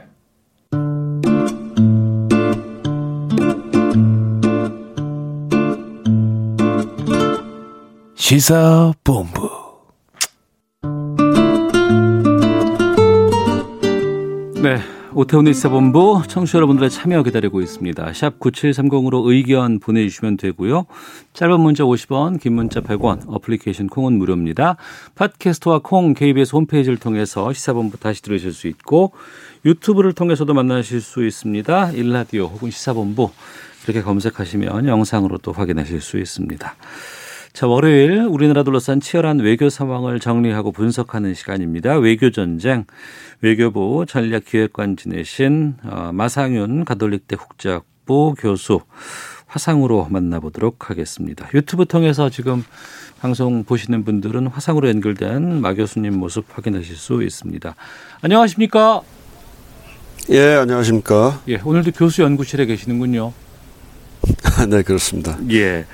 시사본부 8.16 9.50
네. 14.62 14.97
오태훈의 15.18 15.56
시사본부 15.56 16.22
청취자 16.28 16.60
여러분들의 16.60 16.92
참여 16.92 17.24
기다리고 17.24 17.60
있습니다. 17.60 18.14
샵 18.14 18.40
9730으로 18.40 19.28
의견 19.28 19.80
보내주시면 19.80 20.38
되고요. 20.38 20.86
짧은 21.34 21.60
문자 21.60 21.84
50원, 21.84 22.40
긴 22.40 22.54
문자 22.54 22.82
100원, 22.82 23.24
어플리케이션 23.26 23.88
콩은 23.88 24.14
무료입니다. 24.14 24.78
팟캐스트와 25.16 25.80
콩 25.80 26.14
KBS 26.14 26.56
홈페이지를 26.56 26.98
통해서 26.98 27.52
시사본부 27.52 27.98
다시 27.98 28.22
들으실 28.22 28.54
수 28.54 28.68
있고 28.68 29.14
유튜브를 29.66 30.14
통해서도 30.14 30.54
만나실 30.54 31.02
수 31.02 31.26
있습니다. 31.26 31.94
일라디오 31.94 32.46
혹은 32.46 32.70
시사본부 32.70 33.32
이렇게 33.86 34.04
검색하시면 34.04 34.88
영상으로 34.88 35.40
또 35.40 35.52
확인하실 35.52 36.00
수 36.00 36.20
있습니다. 36.20 36.76
자, 37.58 37.66
월요일 37.66 38.20
우리나라 38.30 38.62
둘러싼 38.62 39.02
치열한 39.02 39.40
외교 39.40 39.72
상황을 39.72 40.20
정리하고 40.20 40.72
분석하는 40.72 41.34
시간입니다. 41.34 41.98
외교 41.98 42.30
전쟁 42.30 42.86
외교부 43.42 44.06
전략기획관 44.08 44.96
지내신 44.96 45.74
어, 45.84 46.12
마상윤 46.14 46.86
가톨릭대 46.86 47.36
국제학부 47.36 48.36
교수 48.38 48.82
화상으로 49.48 50.06
만나보도록 50.12 50.92
하겠습니다. 50.92 51.50
유튜브 51.56 51.88
통해서 51.88 52.30
지금 52.30 52.64
방송 53.20 53.64
보시는 53.64 54.06
분들은 54.06 54.46
화상으로 54.46 54.88
연결된 54.90 55.60
마 55.60 55.74
교수님 55.74 56.14
모습 56.14 56.46
확인하실 56.56 56.96
수 56.96 57.24
있습니다. 57.24 57.74
안녕하십니까? 58.22 59.02
예, 60.30 60.58
안녕하십니까? 60.58 61.42
예, 61.48 61.60
오늘도 61.66 61.94
교수 61.94 62.22
연구실에 62.22 62.68
계시는군요. 62.68 63.34
네, 64.70 64.84
그렇습니다. 64.84 65.40
예. 65.50 65.88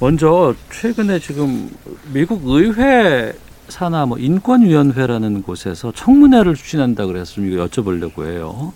먼저 0.00 0.54
최근에 0.70 1.18
지금 1.18 1.70
미국 2.12 2.42
의회 2.46 3.32
사나 3.68 4.06
뭐 4.06 4.16
인권위원회라는 4.16 5.42
곳에서 5.42 5.92
청문회를 5.92 6.54
추진한다 6.54 7.06
그래서 7.06 7.34
좀 7.34 7.50
이거 7.50 7.66
여쭤보려고 7.66 8.24
해요. 8.24 8.72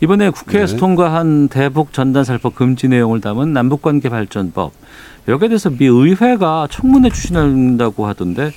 이번에 0.00 0.30
국회에서 0.30 0.74
네. 0.74 0.78
통과한 0.78 1.48
대북 1.48 1.92
전단 1.92 2.24
살포 2.24 2.50
금지 2.50 2.88
내용을 2.88 3.20
담은 3.20 3.52
남북관계 3.52 4.08
발전법 4.08 4.72
여기에 5.28 5.48
대해서 5.48 5.68
미 5.68 5.86
의회가 5.86 6.68
청문회 6.70 7.10
추진한다고 7.10 8.06
하던데 8.06 8.52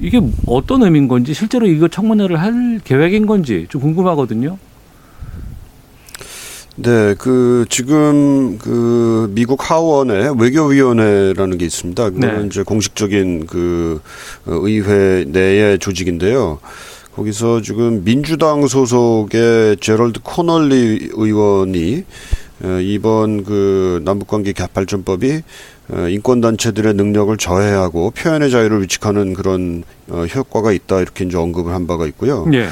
이게 0.00 0.20
어떤 0.46 0.82
의미인 0.82 1.08
건지 1.08 1.34
실제로 1.34 1.66
이거 1.66 1.88
청문회를 1.88 2.40
할 2.40 2.80
계획인 2.84 3.26
건지 3.26 3.66
좀 3.68 3.82
궁금하거든요. 3.82 4.58
네, 6.80 7.14
그 7.18 7.64
지금 7.68 8.56
그 8.58 9.28
미국 9.34 9.68
하원에 9.68 10.30
외교위원회라는 10.38 11.58
게 11.58 11.64
있습니다. 11.64 12.10
그거는 12.10 12.40
네. 12.42 12.46
이제 12.46 12.62
공식적인 12.62 13.46
그 13.46 14.00
어, 14.46 14.52
의회 14.62 15.24
내의 15.26 15.80
조직인데요. 15.80 16.60
거기서 17.16 17.62
지금 17.62 18.04
민주당 18.04 18.68
소속의 18.68 19.78
제럴드 19.80 20.20
코널리 20.22 21.10
의원이 21.14 22.04
어, 22.62 22.78
이번 22.80 23.42
그 23.42 24.00
남북관계 24.04 24.52
발전법이 24.72 25.42
어, 25.90 26.08
인권단체들의 26.08 26.94
능력을 26.94 27.36
저해하고 27.38 28.12
표현의 28.12 28.52
자유를 28.52 28.82
위축하는 28.82 29.34
그런 29.34 29.82
어, 30.08 30.26
효과가 30.26 30.70
있다 30.70 31.00
이렇게 31.00 31.24
이제 31.24 31.36
언급을 31.36 31.72
한 31.74 31.88
바가 31.88 32.06
있고요. 32.06 32.46
예. 32.52 32.68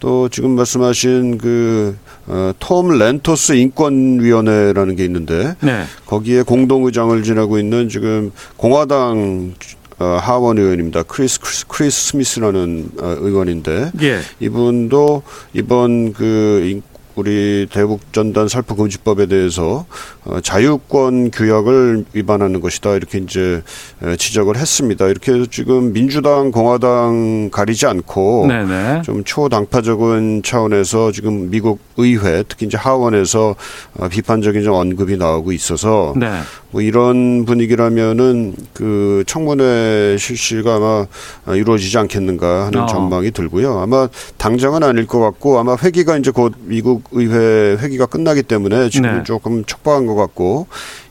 또 0.00 0.28
지금 0.28 0.50
말씀하신 0.50 1.38
그, 1.38 1.96
어, 2.30 2.52
톰 2.58 2.98
렌토스 2.98 3.52
인권위원회라는 3.52 4.96
게 4.96 5.04
있는데 5.04 5.54
네. 5.62 5.84
거기에 6.06 6.42
공동의장을 6.42 7.22
지내고 7.22 7.58
있는 7.58 7.88
지금 7.88 8.30
공화당 8.56 9.54
어, 9.98 10.04
하원 10.20 10.58
의원입니다. 10.58 11.02
크리스, 11.04 11.40
크리스, 11.40 11.66
크리스 11.66 12.08
스미스라는 12.10 12.90
어, 13.00 13.16
의원인데 13.18 13.90
예. 14.02 14.20
이분도 14.40 15.22
이번 15.54 16.12
그 16.12 16.62
인- 16.70 16.82
우리 17.16 17.66
대북 17.72 18.12
전단 18.12 18.46
살포 18.46 18.76
금지법에 18.76 19.26
대해서 19.26 19.86
어, 20.17 20.17
자유권 20.42 21.30
규약을 21.30 22.04
위반하는 22.12 22.60
것이다 22.60 22.94
이렇게 22.94 23.18
이제 23.18 23.62
에, 24.02 24.16
지적을 24.16 24.56
했습니다. 24.56 25.06
이렇게 25.06 25.32
해서 25.32 25.46
지금 25.50 25.92
민주당 25.92 26.50
공화당 26.50 27.50
가리지 27.50 27.86
않고 27.86 28.46
네네. 28.48 29.02
좀 29.02 29.24
초당파적인 29.24 30.42
차원에서 30.42 31.12
지금 31.12 31.50
미국 31.50 31.80
의회 31.96 32.44
특히 32.46 32.66
이제 32.66 32.76
하원에서 32.76 33.54
어, 33.98 34.08
비판적인 34.08 34.62
좀 34.62 34.74
언급이 34.74 35.16
나오고 35.16 35.52
있어서 35.52 36.14
네. 36.16 36.30
뭐 36.70 36.82
이런 36.82 37.44
분위기라면은 37.44 38.54
그 38.74 39.24
청문회 39.26 40.16
실시가 40.18 40.76
아마 40.76 41.06
어, 41.46 41.54
이루어지지 41.54 41.96
않겠는가 41.98 42.66
하는 42.66 42.80
어. 42.82 42.86
전망이 42.86 43.30
들고요. 43.30 43.78
아마 43.78 44.08
당장은 44.36 44.82
아닐 44.82 45.06
것 45.06 45.18
같고 45.20 45.58
아마 45.58 45.76
회기가 45.82 46.16
이제 46.18 46.30
곧 46.30 46.54
미국 46.60 47.04
의회 47.12 47.76
회기가 47.80 48.06
끝나기 48.06 48.42
때문에 48.42 48.90
지금 48.90 49.18
네. 49.18 49.22
조금 49.24 49.64
촉박한 49.64 50.06
것 50.06 50.14
같고 50.18 50.66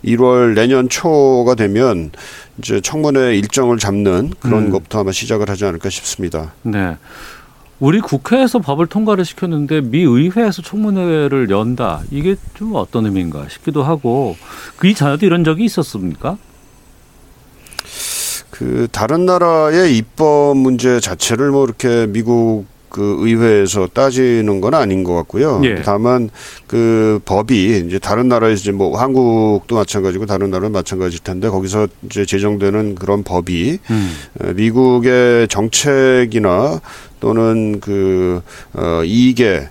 1월 0.06 0.54
내년 0.54 0.90
초가 0.90 1.56
되면 1.56 2.12
이제 2.60 2.82
청문회 2.82 3.36
일정을 3.38 3.78
잡는 3.78 4.34
그런 4.40 4.66
음. 4.66 4.72
것부터 4.72 5.02
아마 5.02 5.12
시작을 5.12 5.50
하지 5.50 5.66
않을까 5.66 5.90
싶습니다. 5.90 6.54
네. 6.64 6.98
우리 7.80 8.00
국회에서 8.02 8.60
법을 8.60 8.88
통과를 8.88 9.24
시켰는데 9.24 9.82
미 9.82 10.02
의회에서 10.02 10.64
청문회를 10.64 11.50
연다. 11.52 12.02
이게 12.10 12.36
좀 12.56 12.74
어떤 12.74 13.06
의미인가 13.06 13.48
싶기도 13.50 13.84
하고 13.84 14.36
그 14.78 14.88
이전에도 14.88 15.26
이런 15.26 15.44
적이 15.44 15.66
있었습니까? 15.66 16.38
그 18.50 18.88
다른 18.92 19.28
나라의 19.28 19.96
입법 19.96 20.58
문제 20.58 21.00
자체를 21.00 21.52
뭐 21.52 21.66
이렇게 21.66 22.08
미국 22.08 22.66
그 22.98 23.18
의회에서 23.20 23.90
따지는 23.94 24.60
건 24.60 24.74
아닌 24.74 25.04
것 25.04 25.14
같고요. 25.14 25.62
예. 25.66 25.84
다만 25.84 26.32
그 26.66 27.20
법이 27.26 27.84
이제 27.86 28.00
다른 28.00 28.28
나라에서 28.28 28.60
이제 28.60 28.72
뭐 28.72 29.00
한국도 29.00 29.76
마찬가지고 29.76 30.26
다른 30.26 30.50
나라는 30.50 30.72
마찬가지일 30.72 31.22
텐데 31.22 31.48
거기서 31.48 31.88
이제 32.08 32.26
제정되는 32.26 32.96
그런 32.96 33.22
법이 33.22 33.78
음. 33.92 34.16
어, 34.42 34.54
미국의 34.56 35.48
정책이나 35.48 36.82
또는 37.20 37.80
그 37.82 38.42
어, 38.74 39.04
이익에 39.04 39.70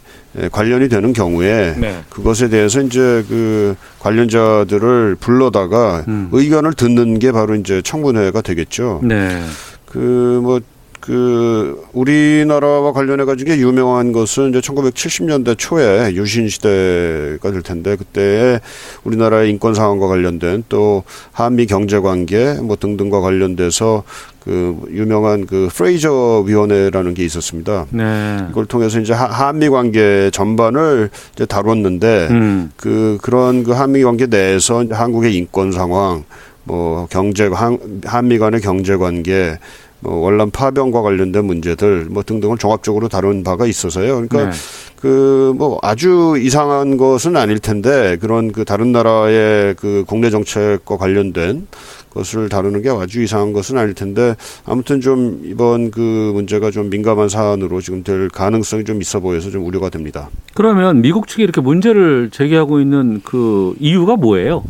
관련이 0.52 0.88
되는 0.88 1.12
경우에 1.12 1.74
네. 1.78 2.02
그것에 2.10 2.48
대해서 2.48 2.80
이제 2.80 3.24
그 3.28 3.74
관련자들을 3.98 5.16
불러다가 5.18 6.04
음. 6.06 6.28
의견을 6.30 6.74
듣는 6.74 7.18
게 7.18 7.32
바로 7.32 7.56
이제 7.56 7.82
청문회가 7.82 8.40
되겠죠. 8.42 9.00
네. 9.02 9.42
그뭐 9.86 10.60
그 11.06 11.84
우리나라와 11.92 12.92
관련해 12.92 13.24
가지고 13.24 13.52
유명한 13.56 14.10
것은 14.10 14.48
이제 14.50 14.58
1970년대 14.60 15.54
초에 15.56 16.12
유신 16.14 16.48
시대가 16.48 17.52
될 17.52 17.62
텐데 17.62 17.94
그때 17.94 18.60
우리나라의 19.04 19.50
인권 19.50 19.72
상황과 19.72 20.08
관련된 20.08 20.64
또 20.68 21.04
한미 21.30 21.66
경제 21.66 22.00
관계 22.00 22.54
뭐 22.54 22.74
등등과 22.74 23.20
관련돼서 23.20 24.02
그 24.40 24.76
유명한 24.90 25.46
그 25.46 25.68
프레이저 25.72 26.42
위원회라는 26.44 27.14
게 27.14 27.24
있었습니다. 27.24 27.86
네. 27.90 28.38
이걸 28.50 28.66
통해서 28.66 28.98
이제 28.98 29.12
하- 29.12 29.26
한미 29.26 29.68
관계 29.68 30.30
전반을 30.32 31.10
이제 31.34 31.46
다뤘는데 31.46 32.28
음. 32.30 32.70
그 32.76 33.18
그런 33.22 33.62
그 33.62 33.70
한미 33.72 34.02
관계 34.02 34.26
내에서 34.26 34.84
한국의 34.90 35.34
인권 35.36 35.70
상황, 35.70 36.24
뭐 36.64 37.06
경제 37.10 37.46
한, 37.46 37.78
한미 38.04 38.38
간의 38.38 38.60
경제 38.60 38.96
관계, 38.96 39.58
뭐 40.06 40.18
월남 40.18 40.50
파병과 40.50 41.02
관련된 41.02 41.44
문제들 41.44 42.06
뭐 42.08 42.22
등등을 42.22 42.58
종합적으로 42.58 43.08
다룬 43.08 43.42
바가 43.42 43.66
있어서요. 43.66 44.26
그러니까 44.26 44.50
네. 44.50 44.56
그뭐 45.00 45.80
아주 45.82 46.36
이상한 46.38 46.96
것은 46.96 47.36
아닐 47.36 47.58
텐데 47.58 48.16
그런 48.20 48.52
그 48.52 48.64
다른 48.64 48.92
나라의 48.92 49.74
그 49.74 50.04
국내 50.06 50.30
정책과 50.30 50.96
관련된 50.96 51.66
것을 52.10 52.48
다루는 52.48 52.82
게 52.82 52.88
아주 52.88 53.20
이상한 53.20 53.52
것은 53.52 53.76
아닐 53.76 53.94
텐데 53.94 54.36
아무튼 54.64 55.00
좀 55.00 55.42
이번 55.44 55.90
그 55.90 56.30
문제가 56.32 56.70
좀 56.70 56.88
민감한 56.88 57.28
사안으로 57.28 57.80
지금 57.80 58.04
될 58.04 58.28
가능성이 58.28 58.84
좀 58.84 59.02
있어 59.02 59.20
보여서 59.20 59.50
좀 59.50 59.66
우려가 59.66 59.90
됩니다. 59.90 60.30
그러면 60.54 61.02
미국 61.02 61.26
측이 61.26 61.42
이렇게 61.42 61.60
문제를 61.60 62.30
제기하고 62.32 62.80
있는 62.80 63.20
그 63.24 63.74
이유가 63.80 64.16
뭐예요? 64.16 64.62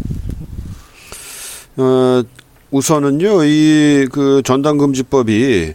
어, 1.77 2.23
우선은요, 2.71 3.45
이 3.45 3.87
그 4.13 4.43
전당금지법이 4.45 5.75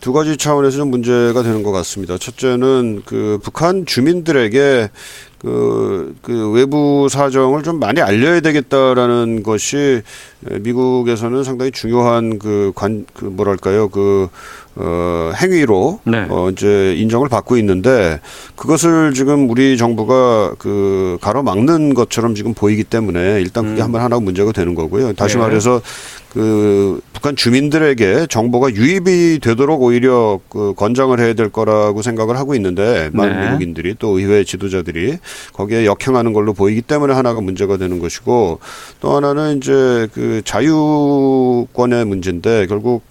두 0.00 0.12
가지 0.12 0.36
차원에서 0.36 0.78
좀 0.78 0.90
문제가 0.90 1.42
되는 1.42 1.62
것 1.62 1.70
같습니다. 1.72 2.18
첫째는 2.18 3.02
그 3.04 3.38
북한 3.42 3.86
주민들에게 3.86 4.90
그, 5.38 6.16
그 6.22 6.50
외부 6.50 7.08
사정을 7.08 7.62
좀 7.62 7.78
많이 7.78 8.00
알려야 8.00 8.40
되겠다라는 8.40 9.42
것이 9.42 10.02
미국에서는 10.40 11.44
상당히 11.44 11.70
중요한 11.70 12.38
그 12.38 12.72
관, 12.74 13.06
그 13.14 13.26
뭐랄까요, 13.26 13.88
그, 13.88 14.28
어, 14.78 15.32
행위로 15.34 16.00
네. 16.04 16.26
어, 16.28 16.50
이제 16.50 16.94
인정을 16.96 17.30
받고 17.30 17.56
있는데 17.58 18.20
그것을 18.56 19.14
지금 19.14 19.48
우리 19.48 19.78
정부가 19.78 20.54
그 20.58 21.16
가로막는 21.22 21.94
것처럼 21.94 22.34
지금 22.34 22.52
보이기 22.52 22.84
때문에 22.84 23.40
일단 23.40 23.64
그게 23.64 23.80
음. 23.80 23.84
한번 23.84 24.02
하나 24.02 24.20
문제가 24.20 24.52
되는 24.52 24.74
거고요. 24.74 25.14
다시 25.14 25.36
네. 25.36 25.42
말해서 25.42 25.80
그 26.28 27.00
북한 27.14 27.34
주민들에게 27.34 28.26
정보가 28.28 28.74
유입이 28.74 29.38
되도록 29.38 29.82
오히려 29.82 30.38
그 30.50 30.74
권장을 30.76 31.18
해야 31.18 31.32
될 31.32 31.48
거라고 31.48 32.02
생각을 32.02 32.36
하고 32.36 32.54
있는데 32.54 33.08
많은 33.14 33.40
네. 33.40 33.46
미국인들이 33.46 33.94
또 33.98 34.18
의회 34.18 34.44
지도자들이 34.44 35.16
거기에 35.54 35.86
역행하는 35.86 36.34
걸로 36.34 36.52
보이기 36.52 36.82
때문에 36.82 37.14
하나가 37.14 37.40
문제가 37.40 37.78
되는 37.78 37.98
것이고 37.98 38.58
또 39.00 39.16
하나는 39.16 39.56
이제 39.56 40.06
그 40.12 40.42
자유권의 40.44 42.04
문제인데 42.04 42.66
결국 42.66 43.02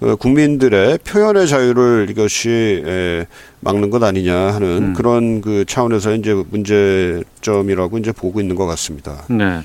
그 0.00 0.16
국민들의 0.16 0.98
표현의 0.98 1.46
자유를 1.48 2.08
이것이 2.10 2.82
에, 2.84 3.26
막는 3.60 3.90
것 3.90 4.02
아니냐 4.02 4.34
하는 4.54 4.66
음. 4.88 4.94
그런 4.94 5.40
그 5.40 5.64
차원에서 5.66 6.14
이제 6.14 6.34
문제점이라고 6.50 7.98
이제 7.98 8.12
보고 8.12 8.40
있는 8.40 8.56
것 8.56 8.66
같습니다. 8.66 9.24
네. 9.28 9.62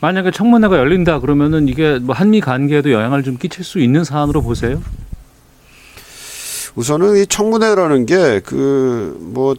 만약에 0.00 0.30
청문회가 0.30 0.76
열린다 0.78 1.20
그러면은 1.20 1.68
이게 1.68 1.98
뭐 2.00 2.14
한미 2.14 2.40
관계에도 2.40 2.92
영향을 2.92 3.22
좀 3.22 3.36
끼칠 3.38 3.64
수 3.64 3.78
있는 3.78 4.04
사안으로 4.04 4.42
보세요? 4.42 4.82
우선은 6.74 7.16
이 7.16 7.26
청문회라는 7.26 8.06
게 8.06 8.40
그 8.44 9.16
뭐 9.20 9.54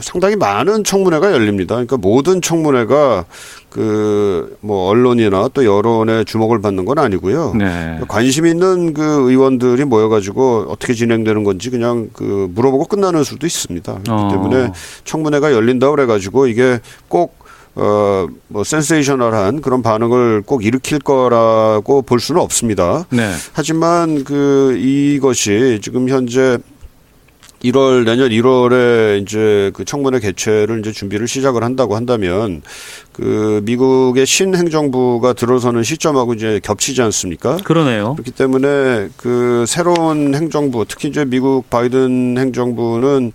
상당히 0.00 0.36
많은 0.36 0.84
청문회가 0.84 1.32
열립니다. 1.32 1.74
그러니까 1.74 1.96
모든 1.96 2.40
청문회가 2.40 3.24
그 3.70 4.40
뭐 4.60 4.88
언론이나 4.88 5.48
또 5.52 5.64
여론의 5.64 6.24
주목을 6.24 6.60
받는 6.60 6.84
건 6.84 6.98
아니고요. 6.98 7.54
네. 7.54 8.00
관심 8.08 8.46
있는 8.46 8.92
그 8.92 9.30
의원들이 9.30 9.84
모여가지고 9.84 10.66
어떻게 10.68 10.94
진행되는 10.94 11.44
건지 11.44 11.70
그냥 11.70 12.10
그 12.12 12.50
물어보고 12.54 12.86
끝나는 12.86 13.24
수도 13.24 13.46
있습니다. 13.46 13.92
그렇기 13.92 14.10
어. 14.10 14.28
때문에 14.30 14.72
청문회가 15.04 15.52
열린다고 15.52 15.96
그래가지고 15.96 16.46
이게 16.46 16.80
꼭 17.08 17.40
어, 17.76 18.26
뭐, 18.48 18.64
센세이셔널한 18.64 19.60
그런 19.60 19.80
반응을 19.82 20.42
꼭 20.44 20.64
일으킬 20.64 20.98
거라고 20.98 22.02
볼 22.02 22.18
수는 22.18 22.40
없습니다. 22.40 23.06
네. 23.10 23.30
하지만 23.52 24.24
그 24.24 24.76
이것이 24.76 25.78
지금 25.80 26.08
현재 26.08 26.58
1월 27.62 28.04
내년 28.04 28.30
1월에 28.30 29.22
이제 29.22 29.70
그 29.74 29.84
청문회 29.84 30.20
개최를 30.20 30.80
이제 30.80 30.92
준비를 30.92 31.28
시작을 31.28 31.62
한다고 31.62 31.94
한다면 31.94 32.62
그 33.12 33.60
미국의 33.64 34.24
신행정부가 34.24 35.34
들어서는 35.34 35.82
시점하고 35.82 36.32
이제 36.34 36.58
겹치지 36.62 37.02
않습니까? 37.02 37.58
그러네요. 37.58 38.14
그렇기 38.14 38.30
때문에 38.30 39.08
그 39.16 39.64
새로운 39.68 40.34
행정부 40.34 40.86
특히 40.88 41.08
이제 41.08 41.26
미국 41.26 41.68
바이든 41.68 42.38
행정부는 42.38 43.32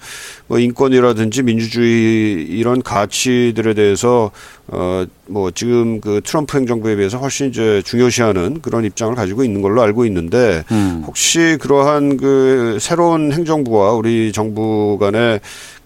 뭐 0.47 0.59
인권이라든지 0.59 1.43
민주주의 1.43 2.43
이런 2.43 2.81
가치들에 2.81 3.75
대해서 3.75 4.31
어 4.67 5.05
뭐 5.27 5.51
지금 5.51 6.01
그 6.01 6.21
트럼프 6.23 6.57
행정부에 6.57 6.95
비해서 6.95 7.17
훨씬 7.17 7.49
이제 7.49 7.81
중요시하는 7.83 8.61
그런 8.61 8.85
입장을 8.85 9.13
가지고 9.15 9.43
있는 9.43 9.61
걸로 9.61 9.81
알고 9.81 10.05
있는데 10.05 10.63
음. 10.71 11.03
혹시 11.05 11.57
그러한 11.59 12.17
그 12.17 12.77
새로운 12.79 13.31
행정부와 13.31 13.93
우리 13.93 14.31
정부 14.31 14.97
간의 14.99 15.39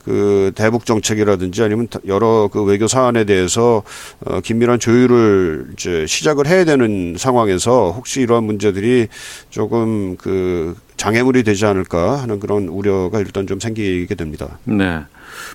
그 0.03 0.51
대북 0.55 0.85
정책이라든지 0.85 1.61
아니면 1.61 1.87
여러 2.07 2.49
그 2.51 2.63
외교 2.63 2.87
사안에 2.87 3.25
대해서 3.25 3.83
어 4.25 4.39
긴밀한 4.41 4.79
조율을 4.79 5.67
이제 5.73 6.05
시작을 6.07 6.47
해야 6.47 6.65
되는 6.65 7.15
상황에서 7.17 7.91
혹시 7.91 8.21
이러한 8.21 8.43
문제들이 8.45 9.07
조금 9.49 10.15
그 10.17 10.75
장애물이 10.97 11.43
되지 11.43 11.65
않을까 11.65 12.21
하는 12.21 12.39
그런 12.39 12.67
우려가 12.69 13.19
일단 13.19 13.45
좀 13.45 13.59
생기게 13.59 14.15
됩니다. 14.15 14.57
네. 14.63 14.99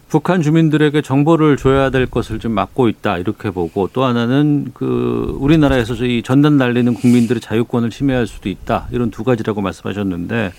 북한 0.08 0.42
주민들에게 0.42 1.02
정보를 1.02 1.56
줘야 1.56 1.90
될 1.90 2.06
것을 2.06 2.38
좀 2.38 2.52
막고 2.52 2.88
있다 2.88 3.18
이렇게 3.18 3.50
보고 3.50 3.88
또 3.92 4.04
하나는 4.04 4.70
그 4.74 5.36
우리나라에서 5.40 5.94
이 6.04 6.22
전단 6.22 6.56
날리는 6.56 6.94
국민들의 6.94 7.40
자유권을 7.40 7.90
침해할 7.90 8.26
수도 8.26 8.48
있다 8.48 8.88
이런 8.92 9.10
두 9.10 9.24
가지라고 9.24 9.60
말씀하셨는데 9.60 10.52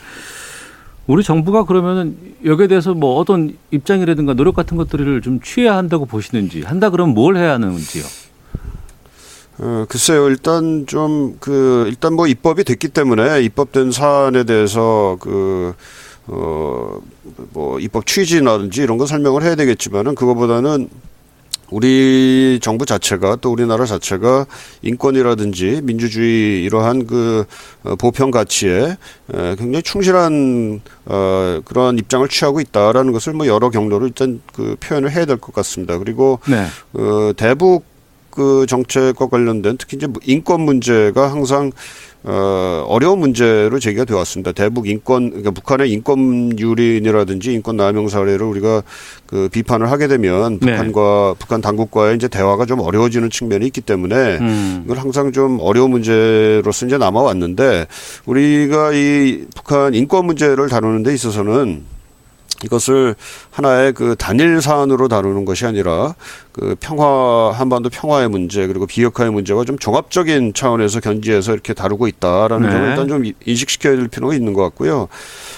우리 1.07 1.23
정부가 1.23 1.65
그러면은 1.65 2.17
여기에 2.43 2.67
대해서 2.67 2.93
뭐 2.93 3.17
어떤 3.19 3.55
입장이라든가 3.71 4.33
노력 4.33 4.55
같은 4.55 4.75
것들을 4.75 5.21
좀 5.21 5.39
취해야 5.41 5.77
한다고 5.77 6.05
보시는지 6.05 6.61
한다 6.61 6.89
그러면 6.89 7.13
뭘 7.13 7.37
해야 7.37 7.53
하는지요? 7.53 8.03
어, 9.57 9.85
글쎄요, 9.87 10.27
일단 10.27 10.85
좀, 10.85 11.37
그, 11.39 11.85
일단 11.87 12.13
뭐 12.13 12.27
입법이 12.27 12.65
됐기 12.65 12.89
때문에 12.89 13.41
입법된 13.41 13.91
사안에 13.91 14.43
대해서 14.43 15.15
그, 15.21 15.73
어, 16.27 16.99
뭐 17.53 17.79
입법 17.79 18.05
취지라든지 18.05 18.81
이런 18.81 18.97
거 18.97 19.05
설명을 19.05 19.43
해야 19.43 19.55
되겠지만은 19.55 20.15
그거보다는 20.15 20.89
우리 21.71 22.59
정부 22.61 22.85
자체가 22.85 23.37
또 23.37 23.51
우리나라 23.51 23.85
자체가 23.85 24.45
인권이라든지 24.83 25.81
민주주의 25.83 26.63
이러한 26.63 27.07
그 27.07 27.45
어, 27.83 27.95
보편 27.95 28.29
가치에 28.29 28.97
에, 29.33 29.55
굉장히 29.55 29.81
충실한 29.81 30.81
어, 31.05 31.61
그런 31.65 31.97
입장을 31.97 32.27
취하고 32.29 32.61
있다라는 32.61 33.11
것을 33.13 33.33
뭐 33.33 33.47
여러 33.47 33.69
경로로 33.71 34.05
일단 34.05 34.41
그 34.53 34.75
표현을 34.79 35.11
해야 35.11 35.25
될 35.25 35.37
것 35.37 35.53
같습니다. 35.53 35.97
그리고 35.97 36.39
네. 36.47 36.65
어, 36.93 37.31
대북 37.35 37.83
그 38.29 38.65
정책과 38.67 39.27
관련된 39.27 39.77
특히 39.77 39.97
이제 39.97 40.07
인권 40.23 40.61
문제가 40.61 41.31
항상 41.31 41.71
어, 42.27 42.83
어려운 42.87 43.19
문제로 43.19 43.77
제기가 43.77 44.03
되어 44.03 44.17
왔습니다. 44.17 44.51
대북 44.51 44.87
인권, 44.87 45.29
그러니까 45.29 45.51
북한의 45.51 45.91
인권 45.91 46.57
유린이라든지 46.57 47.53
인권 47.53 47.77
남용 47.77 48.07
사례를 48.07 48.41
우리가 48.41 48.81
그 49.27 49.47
비판을 49.49 49.91
하게 49.91 50.07
되면 50.07 50.59
네. 50.59 50.71
북한과 50.71 51.35
북한 51.37 51.61
당국과의 51.61 52.15
이제 52.15 52.27
대화가 52.27 52.65
좀 52.65 52.79
어려워지는 52.79 53.29
측면이 53.29 53.67
있기 53.67 53.81
때문에 53.81 54.37
음. 54.39 54.81
이걸 54.85 54.97
항상 54.97 55.31
좀 55.31 55.59
어려운 55.61 55.91
문제로서 55.91 56.87
이제 56.87 56.97
남아왔는데 56.97 57.85
우리가 58.25 58.93
이 58.93 59.45
북한 59.55 59.93
인권 59.93 60.25
문제를 60.25 60.67
다루는 60.67 61.03
데 61.03 61.13
있어서는 61.13 61.94
이것을 62.65 63.15
하나의 63.51 63.93
그 63.93 64.15
단일 64.17 64.61
사안으로 64.61 65.07
다루는 65.07 65.45
것이 65.45 65.65
아니라 65.65 66.15
그 66.51 66.75
평화 66.79 67.51
한반도 67.53 67.89
평화의 67.89 68.29
문제 68.29 68.65
그리고 68.65 68.85
비핵화의 68.85 69.31
문제와 69.31 69.65
좀 69.65 69.77
종합적인 69.77 70.53
차원에서 70.53 70.99
견지해서 70.99 71.53
이렇게 71.53 71.73
다루고 71.73 72.07
있다라는 72.07 72.67
네. 72.67 72.73
점을 72.73 72.89
일단 72.89 73.07
좀 73.07 73.23
인식시켜야 73.45 73.95
될 73.95 74.07
필요가 74.07 74.33
있는 74.33 74.53
것 74.53 74.63
같고요. 74.63 75.07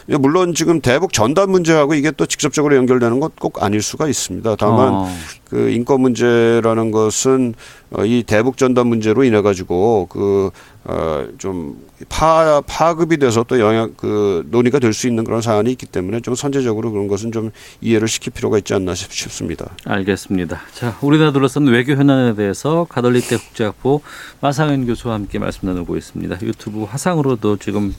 예, 0.10 0.18
물론 0.18 0.54
지금 0.54 0.82
대북 0.82 1.14
전단 1.14 1.52
문제하고 1.52 1.94
이게 1.94 2.12
또 2.12 2.26
직접적으로 2.26 2.76
연결되는 2.76 3.20
것 3.20 3.38
꼭 3.40 3.64
아닐 3.64 3.82
수가 3.82 4.08
있습니다. 4.08 4.56
다만 4.58 4.94
어. 4.94 5.18
그 5.46 5.70
인권 5.70 6.02
문제라는 6.02 6.92
것은 6.92 7.54
어, 7.92 8.04
이 8.04 8.24
대북 8.24 8.58
전단 8.58 8.88
문제로 8.88 9.24
인해 9.24 9.42
가지고 9.42 10.08
그 10.10 10.50
어좀 10.88 11.86
파 12.08 12.62
파급이 12.66 13.18
돼서 13.18 13.44
또 13.44 13.60
영향 13.60 13.94
그 13.98 14.46
논의가 14.50 14.80
될 14.80 14.94
수 14.94 15.08
있는 15.08 15.26
그런 15.26 15.42
사안이 15.42 15.70
있기 15.72 15.86
때문에 15.86 16.22
좀 16.22 16.34
선제적으로 16.34 16.92
그런 16.92 17.08
것은 17.10 17.32
좀 17.34 17.52
이해를 17.82 18.08
시킬 18.08 18.32
필요가 18.32 18.58
있지 18.58 18.74
않나 18.74 18.96
싶- 18.96 19.12
싶습니다. 19.12 19.70
알겠습니다. 19.86 20.62
자, 20.74 20.98
우리나라 21.02 21.32
둘러싼 21.34 21.66
외교 21.68 21.92
현안에 21.94 22.36
대해서 22.36 22.88
가톨릭대 22.90 23.36
국제학부 23.38 24.00
마상현 24.40 24.86
교수와 24.88 25.16
함께 25.16 25.40
말씀 25.40 25.68
나누고 25.68 25.98
있습니다. 25.98 26.38
유튜브 26.44 26.84
화상으로도 26.86 27.58
지금 27.58 27.94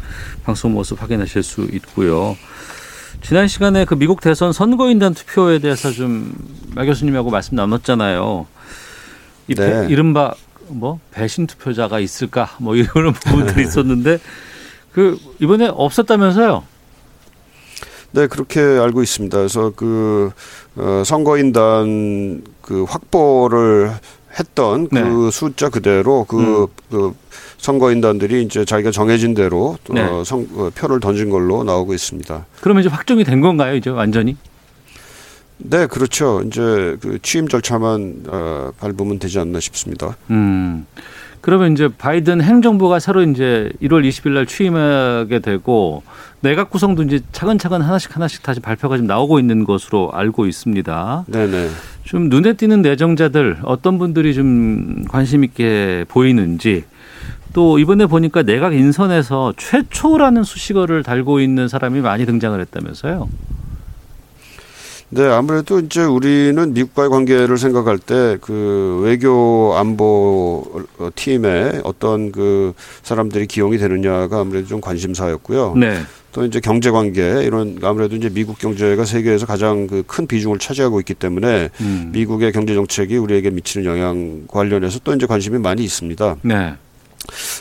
방송 0.44 0.72
모습 0.72 1.00
확인하실 1.02 1.42
수 1.42 1.62
있고요. 1.72 2.36
지난 3.20 3.48
시간에 3.48 3.84
그 3.84 3.94
미국 3.96 4.20
대선 4.22 4.52
선거인단 4.52 5.12
투표에 5.14 5.58
대해서 5.58 5.90
좀 5.92 6.32
마 6.74 6.84
교수님하고 6.84 7.30
말씀 7.30 7.56
나눴잖아요. 7.56 8.46
이 9.48 9.54
배- 9.54 9.66
네. 9.82 9.86
이른바 9.90 10.34
뭐 10.70 11.00
배신 11.10 11.46
투표자가 11.46 12.00
있을까 12.00 12.50
뭐 12.58 12.76
이런 12.76 13.12
부분들이 13.14 13.62
있었는데 13.62 14.18
그 14.92 15.18
이번에 15.38 15.68
없었다면서요? 15.68 16.64
네, 18.12 18.26
그렇게 18.26 18.60
알고 18.60 19.02
있습니다. 19.02 19.36
그래서 19.36 19.72
그 19.76 20.30
어, 20.76 21.02
선거인단 21.04 22.42
그 22.62 22.84
확보를 22.84 23.92
했던 24.38 24.88
그 24.88 24.94
네. 24.94 25.30
숫자 25.30 25.68
그대로 25.68 26.24
그, 26.24 26.66
그 26.90 27.14
선거인단들이 27.58 28.42
이제 28.42 28.64
자기가 28.64 28.90
정해진 28.90 29.34
대로 29.34 29.76
또 29.84 29.94
네. 29.94 30.02
어, 30.02 30.22
선, 30.24 30.48
어, 30.54 30.70
표를 30.74 31.00
던진 31.00 31.28
걸로 31.30 31.64
나오고 31.64 31.94
있습니다. 31.94 32.46
그러면 32.60 32.82
이제 32.82 32.88
확정이 32.88 33.24
된 33.24 33.40
건가요, 33.40 33.74
이제 33.74 33.90
완전히? 33.90 34.36
네, 35.58 35.86
그렇죠. 35.86 36.42
이제 36.46 36.96
그 37.00 37.18
취임 37.22 37.48
절차만 37.48 38.24
어, 38.28 38.70
밟으면 38.78 39.18
되지 39.18 39.38
않나 39.38 39.60
싶습니다. 39.60 40.16
음. 40.30 40.86
그러면 41.40 41.72
이제 41.72 41.88
바이든 41.88 42.42
행정부가 42.42 42.98
새로 42.98 43.22
이제 43.22 43.70
1월 43.82 44.06
20일 44.06 44.30
날 44.30 44.46
취임하게 44.46 45.38
되고 45.38 46.02
내각 46.40 46.70
구성도 46.70 47.02
이제 47.02 47.20
차근차근 47.32 47.80
하나씩 47.80 48.14
하나씩 48.14 48.42
다시 48.42 48.60
발표가 48.60 48.96
좀 48.96 49.06
나오고 49.06 49.38
있는 49.38 49.64
것으로 49.64 50.10
알고 50.12 50.46
있습니다. 50.46 51.24
네네. 51.26 51.68
좀 52.04 52.28
눈에 52.28 52.54
띄는 52.54 52.82
내정자들 52.82 53.58
어떤 53.64 53.98
분들이 53.98 54.34
좀 54.34 55.04
관심 55.08 55.44
있게 55.44 56.04
보이는지 56.08 56.84
또 57.52 57.78
이번에 57.78 58.06
보니까 58.06 58.42
내각 58.42 58.74
인선에서 58.74 59.54
최초라는 59.56 60.44
수식어를 60.44 61.02
달고 61.02 61.40
있는 61.40 61.68
사람이 61.68 62.00
많이 62.00 62.26
등장을 62.26 62.58
했다면서요. 62.60 63.28
네, 65.10 65.24
아무래도 65.26 65.78
이제 65.80 66.02
우리는 66.04 66.74
미국과의 66.74 67.08
관계를 67.08 67.56
생각할 67.56 67.98
때 67.98 68.36
그 68.42 69.00
외교 69.02 69.74
안보 69.76 70.84
어, 70.98 71.08
팀에 71.14 71.80
어떤 71.84 72.30
그 72.30 72.74
사람들이 73.02 73.46
기용이 73.46 73.78
되느냐가 73.78 74.40
아무래도 74.40 74.66
좀 74.68 74.80
관심사였고요. 74.82 75.74
네. 75.76 76.00
또 76.32 76.44
이제 76.44 76.60
경제 76.60 76.90
관계 76.90 77.42
이런 77.42 77.78
아무래도 77.82 78.16
이제 78.16 78.28
미국 78.28 78.58
경제가 78.58 79.04
세계에서 79.06 79.46
가장 79.46 79.86
그 79.86 80.02
큰 80.06 80.26
비중을 80.26 80.58
차지하고 80.58 81.00
있기 81.00 81.14
때문에 81.14 81.70
음. 81.80 82.10
미국의 82.12 82.52
경제 82.52 82.74
정책이 82.74 83.16
우리에게 83.16 83.48
미치는 83.50 83.86
영향 83.86 84.44
관련해서 84.46 85.00
또 85.04 85.14
이제 85.14 85.26
관심이 85.26 85.58
많이 85.58 85.82
있습니다. 85.84 86.36
네. 86.42 86.74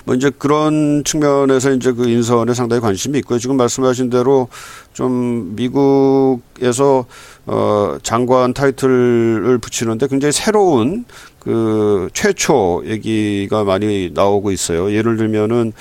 뭐 0.06 0.16
이제 0.16 0.32
그런 0.38 1.04
측면에서 1.04 1.72
이제 1.72 1.92
그 1.92 2.08
인선에 2.10 2.54
상당히 2.54 2.82
관심이 2.82 3.18
있고요. 3.20 3.40
지금 3.40 3.58
말씀하신 3.58 4.10
대로 4.10 4.48
좀 4.94 5.54
미국에서 5.56 7.06
어 7.46 7.98
장관 8.04 8.54
타이틀을 8.54 9.58
붙이는데 9.60 10.08
굉장히 10.08 10.32
새로운 10.32 11.06
그 11.40 12.10
최초 12.14 12.84
얘기가 12.86 13.64
많이 13.64 14.12
나오고 14.14 14.52
있어요. 14.52 14.92
예를 14.92 15.18
들면은 15.18 15.74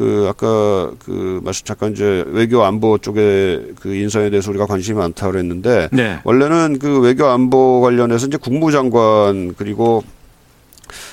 그 0.00 0.26
아까 0.30 0.92
그 1.04 1.40
말씀 1.44 1.66
잠깐 1.66 1.92
이제 1.92 2.24
외교 2.28 2.64
안보 2.64 2.96
쪽에 2.96 3.60
그 3.80 3.94
인선에 3.94 4.30
대해서 4.30 4.50
우리가 4.50 4.64
관심이 4.64 4.96
많다 4.96 5.30
그랬는데 5.30 5.90
네. 5.92 6.18
원래는 6.24 6.78
그 6.78 7.00
외교 7.00 7.26
안보 7.26 7.82
관련해서 7.82 8.28
이제 8.28 8.38
국무장관 8.38 9.54
그리고 9.58 10.02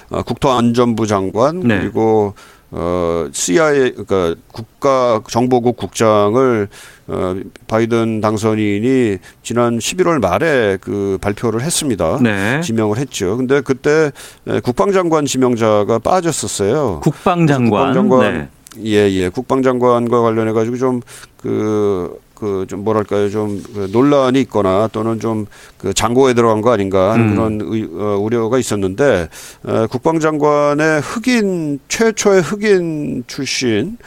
어, 0.10 0.24
국토안전부 0.24 1.08
장관 1.08 1.60
네. 1.60 1.80
그리고 1.80 2.34
어 2.70 3.28
CIA 3.32 3.94
그러니까 3.94 4.36
국가 4.52 5.22
정보국 5.30 5.78
국장을 5.78 6.68
어 7.08 7.36
바이든 7.68 8.20
당선인이 8.20 9.20
지난 9.42 9.78
11월 9.78 10.20
말에 10.20 10.78
그 10.82 11.18
발표를 11.22 11.62
했습니다. 11.62 12.20
네. 12.22 12.60
지명을 12.62 12.98
했죠. 12.98 13.38
근데 13.38 13.62
그때 13.62 14.12
에, 14.48 14.60
국방장관 14.60 15.26
지명자가 15.26 16.00
빠졌었어요. 16.00 17.00
국방장관. 17.02 17.94
국방장관 17.94 18.34
네. 18.34 18.50
예, 18.84 19.10
예. 19.12 19.30
국방장관과 19.30 20.22
관련해 20.22 20.52
가지고 20.52 20.78
좀 20.78 21.02
그, 21.38 22.20
그, 22.40 22.66
좀 22.68 22.84
뭐랄까요. 22.84 23.30
좀그 23.30 23.90
논란이 23.92 24.40
있거나 24.42 24.90
또는 24.92 25.20
좀 25.20 25.48
그 25.78 25.94
장고에 25.94 26.34
들어간 26.34 26.62
거 26.62 26.72
아닌가 26.72 27.12
하는 27.12 27.30
음. 27.30 27.36
그런 27.36 27.62
의, 27.74 27.88
어, 27.94 28.18
우려가 28.18 28.58
있었는데, 28.58 29.30
어, 29.64 29.88
국방장관의 29.88 31.02
흑인, 31.02 31.80
최초의 31.88 32.42
흑인 32.42 33.24
출신, 33.28 33.98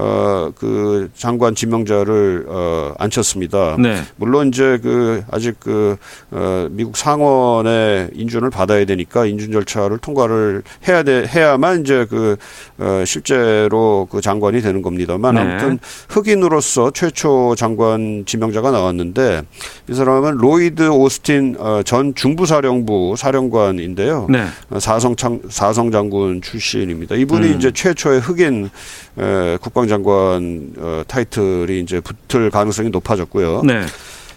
어, 0.00 0.52
그 0.54 1.10
장관 1.16 1.56
지명자를, 1.56 2.46
어, 2.48 2.94
앉혔습니다. 2.98 3.76
네. 3.80 4.02
물론 4.14 4.48
이제 4.48 4.78
그 4.80 5.24
아직 5.28 5.56
그 5.58 5.96
어, 6.30 6.68
미국 6.70 6.96
상원의 6.96 8.10
인준을 8.14 8.50
받아야 8.50 8.84
되니까 8.84 9.26
인준 9.26 9.50
절차를 9.50 9.98
통과를 9.98 10.62
해야 10.86 11.02
돼 11.02 11.26
해야만 11.26 11.80
이제 11.80 12.06
그 12.08 12.36
어, 12.78 13.02
실제로 13.04 14.06
그 14.08 14.20
장관이 14.20 14.60
되는 14.60 14.82
겁니다만 14.82 15.34
네. 15.34 15.40
아무튼 15.40 15.80
흑인으로서 16.08 16.92
최초 16.92 17.56
장관 17.56 18.22
지명자가 18.24 18.70
나왔는데 18.70 19.42
이 19.88 19.94
사람은 19.94 20.36
로이드 20.36 20.88
오스틴 20.90 21.56
어, 21.58 21.82
전 21.84 22.14
중부사령부 22.14 23.14
사령관인데요. 23.18 24.28
네. 24.30 24.46
어, 24.70 24.78
사성 24.78 25.16
장 25.16 25.40
사성 25.48 25.90
장군 25.90 26.40
출신입니다. 26.40 27.16
이분이 27.16 27.48
음. 27.48 27.56
이제 27.56 27.72
최초의 27.72 28.20
흑인 28.20 28.70
에, 29.18 29.56
국방 29.60 29.87
장관 29.88 30.72
어, 30.78 31.02
타이틀이 31.06 31.80
이제 31.80 32.00
붙을 32.00 32.50
가능성이 32.50 32.90
높아졌고요. 32.90 33.62
네. 33.64 33.84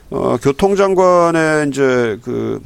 어, 0.10 0.38
교통장관의 0.42 1.70
이제 1.70 2.18
그 2.24 2.62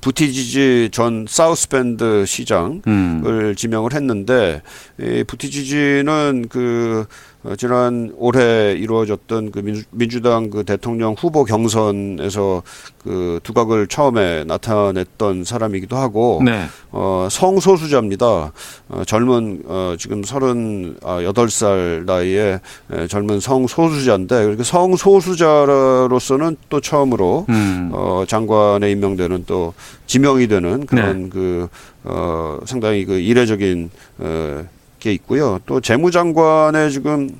부티지지 0.00 0.90
전 0.92 1.26
사우스밴드 1.28 2.24
시장을 2.26 2.82
음. 2.86 3.54
지명을 3.56 3.94
했는데 3.94 4.62
이 5.00 5.24
부티지지는 5.26 6.46
그 6.48 7.06
어, 7.44 7.54
지난 7.56 8.12
올해 8.16 8.72
이루어졌던 8.72 9.52
그 9.52 9.60
민주, 9.60 9.84
민주당 9.90 10.50
그 10.50 10.64
대통령 10.64 11.14
후보 11.16 11.44
경선에서 11.44 12.62
그 13.04 13.38
두각을 13.42 13.86
처음에 13.86 14.44
나타냈던 14.44 15.44
사람이기도 15.44 15.96
하고 15.96 16.42
네. 16.44 16.66
어, 16.90 17.28
성소수자입니다. 17.30 18.52
어, 18.88 19.02
젊은, 19.06 19.62
어, 19.66 19.94
지금 19.98 20.24
서른 20.24 20.96
여덟 21.04 21.48
살 21.48 22.04
나이에 22.06 22.60
에, 22.92 23.06
젊은 23.06 23.40
성소수자인데, 23.40 24.44
그렇게 24.44 24.62
성소수자로서는 24.62 26.56
또 26.68 26.80
처음으로, 26.80 27.46
음. 27.48 27.90
어, 27.92 28.24
장관에 28.26 28.90
임명되는 28.90 29.44
또 29.46 29.74
지명이 30.06 30.48
되는 30.48 30.86
그런 30.86 31.30
그, 31.30 31.68
어, 32.04 32.58
상당히 32.64 33.04
그 33.04 33.18
이례적인, 33.18 33.90
어, 34.18 34.64
게 34.98 35.12
있고요. 35.12 35.60
또 35.66 35.80
재무장관에 35.80 36.90
지금 36.90 37.30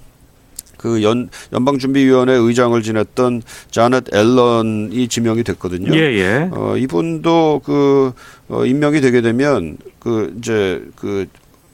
그 0.79 1.03
연, 1.03 1.29
연방준비위원회 1.53 2.33
의장을 2.33 2.81
지냈던 2.83 3.43
자넷 3.71 4.15
앨런이 4.15 5.09
지명이 5.09 5.43
됐거든요. 5.43 5.93
예, 5.95 5.99
예. 5.99 6.49
어, 6.53 6.77
이분도 6.77 7.63
그, 7.65 8.13
어, 8.49 8.65
임명이 8.65 9.01
되게 9.01 9.21
되면 9.21 9.77
그 9.99 10.35
이제 10.39 10.83
그 10.95 11.27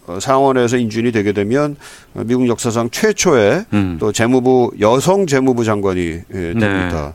어, 0.06 0.18
상원에서 0.20 0.76
인준이 0.76 1.12
되게 1.12 1.32
되면 1.32 1.76
어, 2.14 2.22
미국 2.26 2.48
역사상 2.48 2.90
최초의 2.90 3.66
음. 3.72 3.96
또 4.00 4.12
재무부 4.12 4.72
여성 4.80 5.26
재무부 5.26 5.64
장관이 5.64 6.00
예, 6.00 6.54
됩니다. 6.54 7.14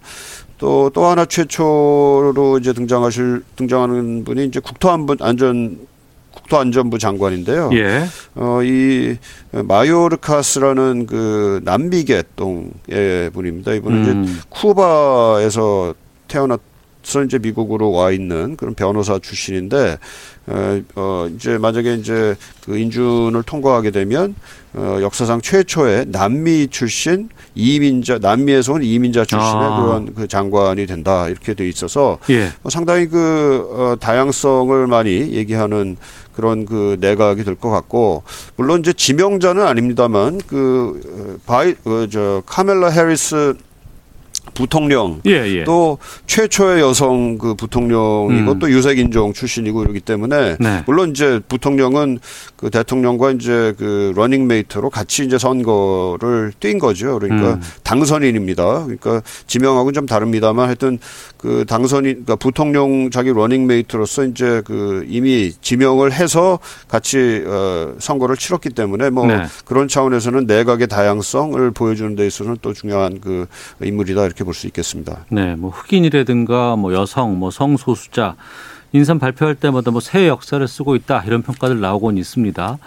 또또 0.58 1.06
하나 1.06 1.26
최초로 1.26 2.58
이제 2.60 2.74
등장하실 2.74 3.44
등장하는 3.56 4.26
분이 4.26 4.46
이제 4.46 4.60
국토안보 4.60 5.16
안전 5.22 5.80
국토안전부 6.50 6.98
장관인데요. 6.98 7.70
예. 7.74 8.06
어, 8.36 8.62
이 8.64 9.16
마요르카스라는 9.52 11.06
그 11.06 11.62
남미계통의 11.64 13.30
분입니다. 13.32 13.74
이분은 13.74 14.02
이제 14.02 14.12
음. 14.12 14.42
쿠바에서 14.50 15.94
태어나서 16.28 17.24
이제 17.26 17.38
미국으로 17.38 17.92
와 17.92 18.12
있는 18.12 18.58
그런 18.58 18.74
변호사 18.74 19.20
출신인데 19.20 19.98
어, 20.48 20.82
어 20.96 21.30
이제 21.36 21.60
만약에 21.60 21.94
이제 21.96 22.36
그 22.66 22.78
인준을 22.78 23.44
통과하게 23.44 23.92
되면 23.92 24.36
어 24.74 25.00
역사상 25.02 25.42
최초의 25.42 26.06
남미 26.10 26.68
출신 26.70 27.30
이민자 27.56 28.20
남미에서 28.20 28.74
온 28.74 28.84
이민자 28.84 29.26
출신의 29.26 29.64
아. 29.64 29.82
그런 29.82 30.14
그 30.14 30.28
장관이 30.28 30.86
된다 30.88 31.28
이렇게 31.28 31.54
돼 31.54 31.68
있어서 31.68 32.18
예. 32.30 32.52
어, 32.64 32.70
상당히 32.70 33.08
그 33.08 33.68
어, 33.72 33.96
다양성을 34.00 34.88
많이 34.88 35.32
얘기하는 35.34 35.98
그런 36.40 36.66
그 36.66 36.96
내각이 37.02 37.44
될 37.44 37.56
것 37.60 37.70
같고 37.70 38.24
물론 38.56 38.80
이제 38.80 38.94
지명자는 38.94 39.62
아닙니다만 39.68 40.40
그 40.48 41.02
어, 41.06 41.42
바이 41.46 41.76
어, 41.84 42.08
저 42.10 42.42
카멜라 42.46 42.88
해리스 42.90 43.56
부통령 44.54 45.22
예, 45.26 45.32
예. 45.32 45.64
또 45.64 45.98
최초의 46.28 46.82
여성 46.82 47.38
그 47.38 47.56
부통령이고 47.56 48.52
음. 48.52 48.60
또 48.60 48.70
유색인종 48.70 49.34
출신이고 49.34 49.84
이러기 49.84 50.00
때문에 50.00 50.58
네. 50.60 50.84
물론 50.86 51.12
이제 51.12 51.40
부통령은 51.48 52.20
그 52.56 52.70
대통령과 52.70 53.32
이제 53.32 53.74
그 53.78 54.12
러닝메이트로 54.16 54.90
같이 54.90 55.24
이제 55.24 55.38
선거를 55.38 56.54
뛴 56.60 56.78
거죠. 56.80 57.20
그러니까 57.20 57.54
음. 57.54 57.62
당선인입니다. 57.84 58.84
그러니까 58.84 59.22
지명하고는 59.48 59.94
좀 59.94 60.06
다릅니다만 60.06 60.68
하여튼 60.68 61.00
그 61.38 61.66
당선인 61.68 62.26
그러니까 62.26 62.36
부통령 62.36 63.10
자기 63.12 63.32
러닝메이트로서 63.32 64.26
이제 64.26 64.62
그 64.66 65.06
이미 65.08 65.54
지명을 65.62 66.12
해서 66.12 66.60
같이 66.88 67.44
어 67.46 67.96
선거를 68.00 68.36
치렀기 68.36 68.70
때문에 68.72 69.10
뭐 69.10 69.26
네. 69.26 69.46
그런 69.66 69.88
차원에서는 69.88 70.46
내각의 70.46 70.88
다양성을 70.88 71.72
보여주는 71.72 72.16
데 72.16 72.28
있어서는 72.28 72.58
또 72.62 72.74
중요한 72.74 73.22
그 73.22 73.48
인물이다 73.82 74.26
이렇게 74.26 74.39
볼 74.44 74.54
수 74.54 74.68
있겠습니다. 74.68 75.26
네, 75.30 75.56
뭐 75.56 75.70
흑인이라든가 75.72 76.76
뭐 76.76 76.94
여성, 76.94 77.38
뭐 77.40 77.52
성소수자 77.52 78.36
인선 78.92 79.20
발표할 79.20 79.54
때마다 79.54 79.92
뭐 79.92 80.02
새 80.02 80.28
역사를 80.28 80.68
쓰고 80.68 80.96
있다 80.96 81.24
이런 81.28 81.44
평가들 81.44 81.80
나오곤 81.80 82.18
있습니다. 82.18 82.78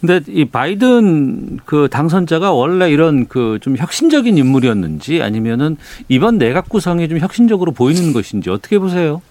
근데 0.00 0.20
이 0.26 0.44
바이든 0.46 1.60
그 1.64 1.86
당선자가 1.90 2.52
원래 2.52 2.90
이런 2.90 3.26
그 3.28 3.58
좀 3.60 3.76
혁신적인 3.76 4.36
인물이었는지 4.36 5.22
아니면은 5.22 5.76
이번 6.08 6.38
내각 6.38 6.68
구성이 6.68 7.08
좀 7.08 7.18
혁신적으로 7.18 7.70
보이는 7.72 8.12
것인지 8.12 8.50
어떻게 8.50 8.78
보세요? 8.80 9.22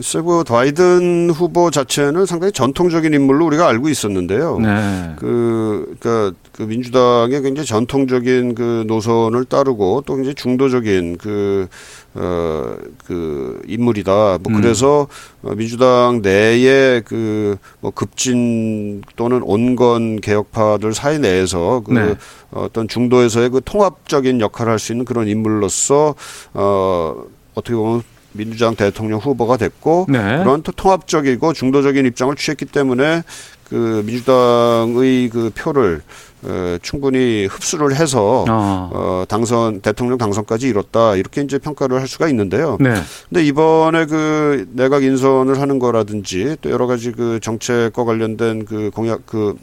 글쎄, 0.00 0.22
그 0.22 0.44
바이든 0.44 1.28
후보 1.28 1.70
자체는 1.70 2.24
상당히 2.24 2.52
전통적인 2.52 3.12
인물로 3.12 3.44
우리가 3.44 3.68
알고 3.68 3.90
있었는데요. 3.90 4.58
네. 4.58 5.12
그, 5.16 5.94
그니까, 6.00 6.32
그 6.52 6.62
민주당의 6.62 7.42
굉장히 7.42 7.66
전통적인 7.66 8.54
그 8.54 8.84
노선을 8.86 9.44
따르고 9.44 10.04
또 10.06 10.14
굉장히 10.14 10.34
중도적인 10.36 11.18
그, 11.18 11.68
어, 12.14 12.76
그 13.04 13.60
인물이다. 13.66 14.38
뭐 14.42 14.54
음. 14.54 14.62
그래서 14.62 15.06
어, 15.42 15.54
민주당 15.54 16.22
내에 16.22 17.02
그, 17.04 17.58
뭐 17.80 17.90
급진 17.90 19.02
또는 19.16 19.42
온건 19.42 20.22
개혁파들 20.22 20.94
사이 20.94 21.18
내에서 21.18 21.82
그 21.84 21.92
네. 21.92 22.14
어떤 22.52 22.88
중도에서의 22.88 23.50
그 23.50 23.60
통합적인 23.62 24.40
역할을 24.40 24.72
할 24.72 24.78
수 24.78 24.92
있는 24.92 25.04
그런 25.04 25.28
인물로서 25.28 26.14
어, 26.54 27.22
어떻게 27.54 27.74
보면 27.76 28.02
민주당 28.32 28.76
대통령 28.76 29.18
후보가 29.18 29.56
됐고 29.56 30.06
네. 30.08 30.38
그런 30.38 30.62
또 30.62 30.72
통합적이고 30.72 31.52
중도적인 31.52 32.06
입장을 32.06 32.34
취했기 32.36 32.66
때문에 32.66 33.22
그 33.68 34.02
민주당의 34.04 35.28
그 35.28 35.50
표를 35.54 36.02
에, 36.44 36.78
충분히 36.82 37.46
흡수를 37.46 37.94
해서 37.94 38.44
아. 38.48 38.90
어, 38.92 39.24
당선 39.28 39.80
대통령 39.80 40.18
당선까지 40.18 40.68
이뤘다 40.68 41.16
이렇게 41.16 41.42
이제 41.42 41.58
평가를 41.58 42.00
할 42.00 42.08
수가 42.08 42.28
있는데요. 42.28 42.78
네. 42.80 42.94
근데 43.28 43.44
이번에 43.44 44.06
그 44.06 44.66
내각 44.72 45.04
인선을 45.04 45.60
하는 45.60 45.78
거라든지 45.78 46.56
또 46.62 46.70
여러 46.70 46.86
가지 46.86 47.12
그 47.12 47.38
정책과 47.40 48.04
관련된 48.04 48.64
그 48.64 48.90
공약 48.92 49.26
그 49.26 49.56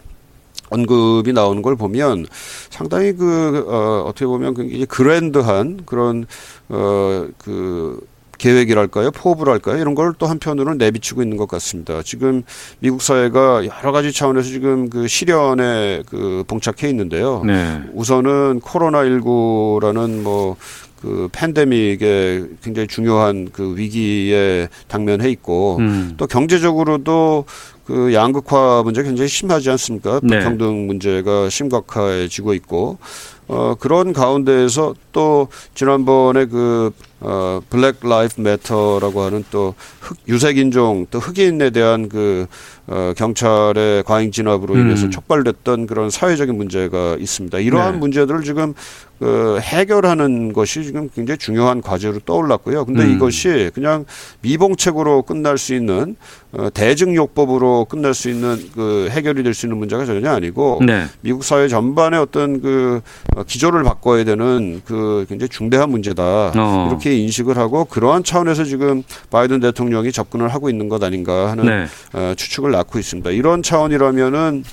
언급이 0.70 1.34
나오는 1.34 1.62
걸 1.62 1.76
보면 1.76 2.26
상당히 2.70 3.14
그 3.14 3.66
어, 3.68 4.04
어떻게 4.08 4.26
보면 4.26 4.54
굉장히 4.54 4.86
그랜드한 4.86 5.82
그런 5.86 6.26
어그 6.70 8.06
계획이랄까요, 8.38 9.12
포부랄까요, 9.12 9.78
이런 9.78 9.96
걸 9.96 10.18
또 10.18 10.26
한편으로는 10.28 10.78
내비치고 10.78 11.22
있는 11.22 11.38
것 11.38 11.48
같습니다. 11.48 12.02
지금 12.04 12.44
미국 12.80 13.02
사회가 13.02 13.66
여러 13.66 13.92
가지 13.92 14.12
차원에서 14.12 14.50
지금 14.50 14.90
그 14.90 15.08
시련에 15.08 16.04
그 16.08 16.44
봉착해 16.48 16.90
있는데요. 16.90 17.44
네. 17.46 17.82
우선은 17.94 18.62
코로나19라는 18.62 20.22
뭐그 20.22 21.30
팬데믹에 21.32 22.46
굉장히 22.64 22.88
중요한 22.88 23.50
그 23.52 23.76
위기에 23.78 24.70
당면해 24.88 25.30
있고 25.32 25.78
음. 25.80 26.14
또 26.18 26.26
경제적으로도 26.28 27.46
그 27.86 28.14
양극화 28.14 28.82
문제 28.84 29.02
가 29.02 29.08
굉장히 29.08 29.30
심하지 29.30 29.70
않습니까? 29.70 30.20
네. 30.24 30.40
불평등 30.40 30.88
문제가 30.88 31.50
심각해지고 31.50 32.54
있고 32.56 32.98
어 33.48 33.76
그런 33.80 34.14
가운데에서 34.14 34.94
또 35.12 35.48
지난번에 35.74 36.46
그 36.46 36.92
어, 37.20 37.60
Black 37.70 37.98
Lives 38.04 38.42
Matter라고 38.42 39.22
하는 39.22 39.44
또 39.50 39.74
흑, 40.02 40.18
유색인종 40.28 41.08
또 41.10 41.20
흑인에 41.20 41.72
대한 41.72 42.10
그 42.10 42.46
어, 42.86 43.14
경찰의 43.18 44.04
과잉 44.04 44.32
진압으로 44.32 44.76
음. 44.76 44.82
인해서 44.82 45.10
촉발됐던 45.10 45.88
그런 45.88 46.10
사회적인 46.10 46.56
문제가 46.56 47.16
있습니다. 47.20 47.58
이러한 47.60 47.94
네. 47.94 47.98
문제들을 48.00 48.44
지금 48.44 48.74
그 49.20 49.60
해결하는 49.62 50.54
것이 50.54 50.84
지금 50.84 51.10
굉장히 51.14 51.38
중요한 51.38 51.82
과제로 51.82 52.20
떠올랐고요. 52.20 52.86
근데 52.86 53.04
음. 53.04 53.16
이것이 53.16 53.72
그냥 53.74 54.06
미봉책으로 54.42 55.24
끝날 55.24 55.58
수 55.58 55.74
있는 55.74 56.16
어, 56.52 56.70
대증요법으로 56.74 57.86
끝날 57.86 58.14
수 58.14 58.30
있는 58.30 58.58
그 58.74 59.10
해결이 59.12 59.44
될 59.44 59.54
수 59.58 59.66
있는 59.66 59.78
문제가 59.78 60.06
전혀 60.06 60.30
아니고 60.32 60.82
네. 60.86 61.06
미국 61.22 61.44
사회 61.44 61.68
전반의 61.68 62.20
어떤 62.20 62.62
그 62.62 63.02
어, 63.36 63.44
기조를 63.44 63.84
바꿔야 63.84 64.24
되는 64.24 64.82
그 64.86 65.26
굉장히 65.28 65.50
중대한 65.50 65.90
문제다. 65.90 66.52
어. 66.56 66.88
이렇게 66.90 67.18
인식을 67.18 67.58
하고 67.58 67.86
그러한 67.86 68.24
차원에서 68.24 68.66
지금 68.66 69.02
바이든 69.32 69.60
대통령이 69.62 70.12
접근을 70.12 70.50
하고 70.50 70.70
있는 70.70 70.90
것 70.90 71.04
아닌가 71.04 71.50
하는 71.50 71.66
네. 71.66 71.86
어, 72.14 72.34
추측을 72.38 72.72
낳고 72.72 73.00
있습니다. 73.00 73.32
이런 73.32 73.64
차원이라면은 73.64 74.64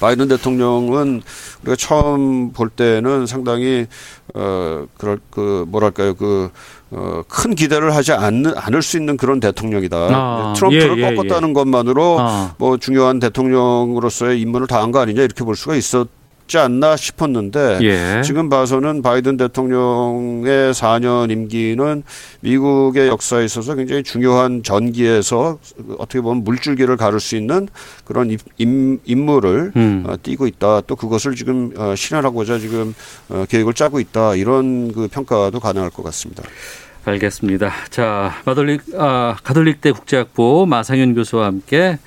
바이든 0.00 0.28
대통령은 0.28 1.22
우리가 1.64 1.76
처음 1.76 2.52
볼 2.52 2.68
때는 2.68 3.26
상당히 3.26 3.86
어 4.34 4.86
그럴 4.96 5.18
그 5.30 5.64
뭐랄까요 5.68 6.14
그 6.14 6.50
어, 6.90 7.22
큰 7.26 7.56
기대를 7.56 7.92
하지 7.92 8.12
않는, 8.12 8.56
않을 8.56 8.80
수 8.80 8.96
있는 8.96 9.16
그런 9.16 9.40
대통령이다. 9.40 9.96
아, 9.96 10.52
트럼프를 10.56 10.98
예, 10.98 11.10
예, 11.10 11.14
꺾었다는 11.16 11.52
것만으로 11.52 12.18
아. 12.20 12.54
뭐 12.56 12.76
중요한 12.76 13.18
대통령으로서의 13.18 14.40
임무를 14.40 14.68
다한 14.68 14.92
거 14.92 15.00
아니냐 15.00 15.22
이렇게 15.22 15.42
볼 15.42 15.56
수가 15.56 15.74
있었 15.74 16.06
지 16.46 16.58
않나 16.58 16.96
싶었는데 16.96 17.78
예. 17.82 18.22
지금 18.22 18.48
봐서는 18.50 19.00
바이든 19.00 19.38
대통령의 19.38 20.74
4년 20.74 21.30
임기는 21.30 22.02
미국의 22.40 23.08
역사에 23.08 23.44
있어서 23.46 23.74
굉장히 23.74 24.02
중요한 24.02 24.62
전기에서 24.62 25.58
어떻게 25.98 26.20
보면 26.20 26.44
물줄기를 26.44 26.96
가를 26.98 27.18
수 27.20 27.36
있는 27.36 27.68
그런 28.04 28.30
임- 28.30 28.38
임, 28.58 28.98
임무를 29.04 29.72
음. 29.76 30.04
어, 30.06 30.16
띄고 30.22 30.46
있다. 30.46 30.82
또 30.82 30.96
그것을 30.96 31.34
지금 31.34 31.72
어, 31.76 31.94
실현하고자 31.96 32.58
지금 32.58 32.94
어, 33.30 33.44
계획을 33.48 33.72
짜고 33.72 33.98
있다. 34.00 34.34
이런 34.34 34.92
그 34.92 35.08
평가도 35.08 35.58
가능할 35.60 35.90
것 35.90 36.02
같습니다. 36.02 36.42
알겠습니다. 37.06 37.70
자, 37.90 38.34
마돌릭, 38.44 38.82
아, 38.98 39.36
가톨릭대 39.42 39.92
국제학부 39.92 40.66
마상현 40.68 41.14
교수와 41.14 41.46
함께 41.46 41.98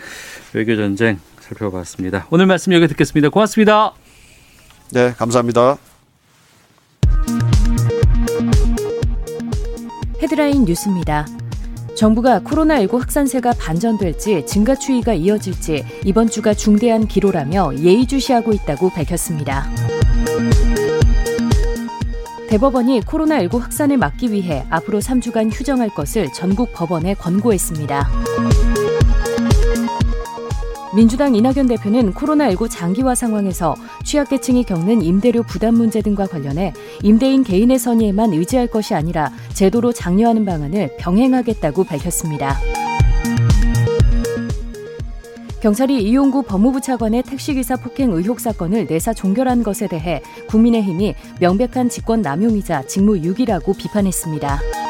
외교 0.53 0.75
전쟁 0.75 1.19
살펴봤습니다. 1.39 2.27
오늘 2.29 2.45
말씀 2.45 2.73
여기 2.73 2.87
듣겠습니다. 2.87 3.29
고맙습니다. 3.29 3.93
네, 4.91 5.11
감사합니다. 5.13 5.77
헤드라인 10.21 10.65
뉴스입니다. 10.65 11.27
정부가 11.95 12.41
코로나19 12.41 12.99
확산세가 12.99 13.53
반전될지 13.53 14.45
증가 14.45 14.75
추이가 14.75 15.13
이어질지 15.13 15.83
이번 16.05 16.29
주가 16.29 16.53
중대한 16.53 17.07
기로라며 17.07 17.75
예의주시하고 17.75 18.53
있다고 18.53 18.89
밝혔습니다. 18.91 19.67
대법원이 22.49 23.01
코로나19 23.01 23.59
확산을 23.59 23.97
막기 23.97 24.31
위해 24.31 24.65
앞으로 24.69 24.99
3주간 24.99 25.51
휴정할 25.51 25.89
것을 25.89 26.31
전국 26.31 26.71
법원에 26.71 27.13
권고했습니다. 27.15 28.09
민주당 30.95 31.35
이낙연 31.35 31.67
대표는 31.67 32.13
코로나19 32.13 32.69
장기화 32.69 33.13
상황에서 33.13 33.75
취약계층이 34.03 34.63
겪는 34.63 35.01
임대료 35.01 35.43
부담 35.43 35.75
문제 35.75 36.01
등과 36.01 36.27
관련해 36.27 36.73
임대인 37.03 37.43
개인의 37.43 37.77
선의에만 37.77 38.33
의지할 38.33 38.67
것이 38.67 38.93
아니라 38.93 39.31
제도로 39.53 39.91
장려하는 39.91 40.45
방안을 40.45 40.95
병행하겠다고 40.97 41.83
밝혔습니다. 41.83 42.57
경찰이 45.61 46.03
이용구 46.03 46.43
법무부 46.43 46.81
차관의 46.81 47.23
택시기사 47.23 47.77
폭행 47.77 48.11
의혹 48.11 48.39
사건을 48.39 48.85
내사 48.85 49.13
종결한 49.13 49.63
것에 49.63 49.87
대해 49.87 50.21
국민의힘이 50.47 51.15
명백한 51.39 51.89
직권 51.89 52.21
남용이자 52.21 52.83
직무유기라고 52.83 53.73
비판했습니다. 53.73 54.86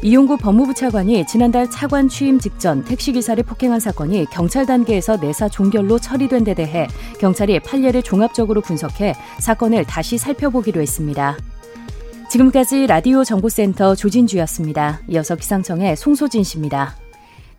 이용구 0.00 0.36
법무부 0.36 0.74
차관이 0.74 1.26
지난달 1.26 1.68
차관 1.68 2.08
취임 2.08 2.38
직전 2.38 2.84
택시기사를 2.84 3.42
폭행한 3.42 3.80
사건이 3.80 4.26
경찰 4.30 4.64
단계에서 4.64 5.16
내사 5.16 5.48
종결로 5.48 5.98
처리된 5.98 6.44
데 6.44 6.54
대해 6.54 6.86
경찰이 7.18 7.58
판례를 7.58 8.02
종합적으로 8.04 8.60
분석해 8.60 9.16
사건을 9.40 9.84
다시 9.86 10.16
살펴보기로 10.16 10.80
했습니다. 10.80 11.36
지금까지 12.30 12.86
라디오 12.86 13.24
정보센터 13.24 13.96
조진주였습니다. 13.96 15.00
이어서 15.08 15.34
기상청의 15.34 15.96
송소진 15.96 16.44
씨입니다. 16.44 16.94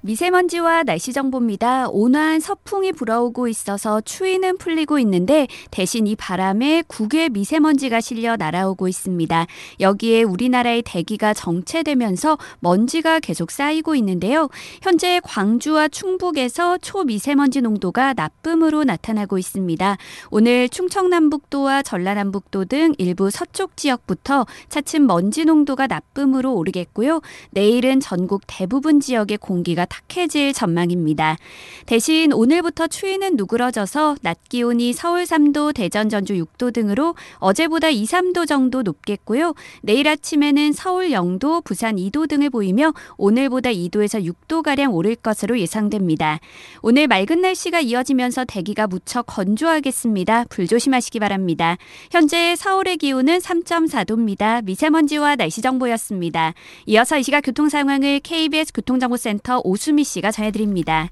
미세먼지와 0.02 0.84
날씨 0.84 1.12
정보입니다. 1.12 1.90
온화한 1.90 2.40
서풍이 2.40 2.94
불어오고 2.94 3.50
있어서 3.50 4.00
추위는 4.00 4.58
풀리고 4.58 4.98
있는데 5.00 5.48
대신 5.72 6.08
이 6.08 6.16
바람에 6.16 6.84
국외 6.88 7.28
미세먼지가 7.28 8.00
실려 8.00 8.38
날아오고 8.38 8.88
있습니다. 8.88 9.46
여기에 9.82 10.24
우리나라의 10.24 10.84
대기가 10.84 11.34
정체되면서 11.34 12.38
먼지가 12.62 13.20
계속 13.20 13.52
쌓이고 13.52 13.94
있는데요. 13.96 14.48
현재 14.82 15.20
광주와 15.22 15.90
충북에서 15.90 16.78
초미세먼지 16.78 17.62
농도가 17.62 18.14
나쁨으로 18.14 18.86
나타나고 18.86 19.38
있습니다. 19.38 19.98
오늘 20.32 20.70
충청남북도와 20.70 21.82
전라남북도 21.82 22.66
등 22.66 22.94
일부 22.98 23.30
서쪽 23.30 23.76
지역부터 23.76 24.46
차츰 24.70 25.08
먼지 25.08 25.44
농도가 25.44 25.88
나쁨으로 25.88 26.54
오르겠고요. 26.54 27.20
내일은 27.52 28.00
전국 28.00 28.44
대부분 28.48 29.02
지역의 29.02 29.40
공기가 29.40 29.89
탁해질 29.90 30.54
전망입니다. 30.54 31.38
대신 31.86 32.32
오늘부터 32.34 32.88
추위는 32.88 33.36
누그러져서 33.36 34.18
낮 34.22 34.38
기온이 34.48 34.94
서울 34.94 35.24
3도, 35.24 35.74
대전, 35.74 36.10
전주 36.10 36.34
6도 36.36 36.74
등으로 36.74 37.16
어제보다 37.38 37.90
2, 37.90 38.06
3도 38.06 38.48
정도 38.48 38.82
높겠고요. 38.84 39.56
내일 39.82 40.08
아침에는 40.08 40.74
서울 40.74 41.10
0도, 41.10 41.64
부산 41.64 41.96
2도 41.96 42.30
등을 42.30 42.50
보이며 42.50 42.94
오늘보다 43.18 43.72
2도에서 43.72 44.24
6도가량 44.24 44.94
오를 44.94 45.16
것으로 45.16 45.60
예상됩니다. 45.60 46.40
오늘 46.82 47.08
맑은 47.08 47.42
날씨가 47.42 47.80
이어지면서 47.80 48.46
대기가 48.46 48.88
무척 48.88 49.26
건조하겠습니다. 49.28 50.46
불 50.50 50.68
조심하시기 50.68 51.20
바랍니다. 51.20 51.78
현재 52.12 52.56
서울의 52.56 52.98
기온은 52.98 53.40
3.4도입니다. 53.40 54.64
미세먼지와 54.64 55.36
날씨 55.36 55.62
정보였습니다. 55.62 56.54
이어서 56.86 57.18
이 57.18 57.24
시각 57.24 57.42
교통 57.42 57.70
상황을 57.70 58.20
KBS 58.20 58.74
교통정보센터 58.74 59.62
오 59.64 59.76
수미 59.80 60.04
씨가 60.04 60.32
전해드립니다. 60.32 61.08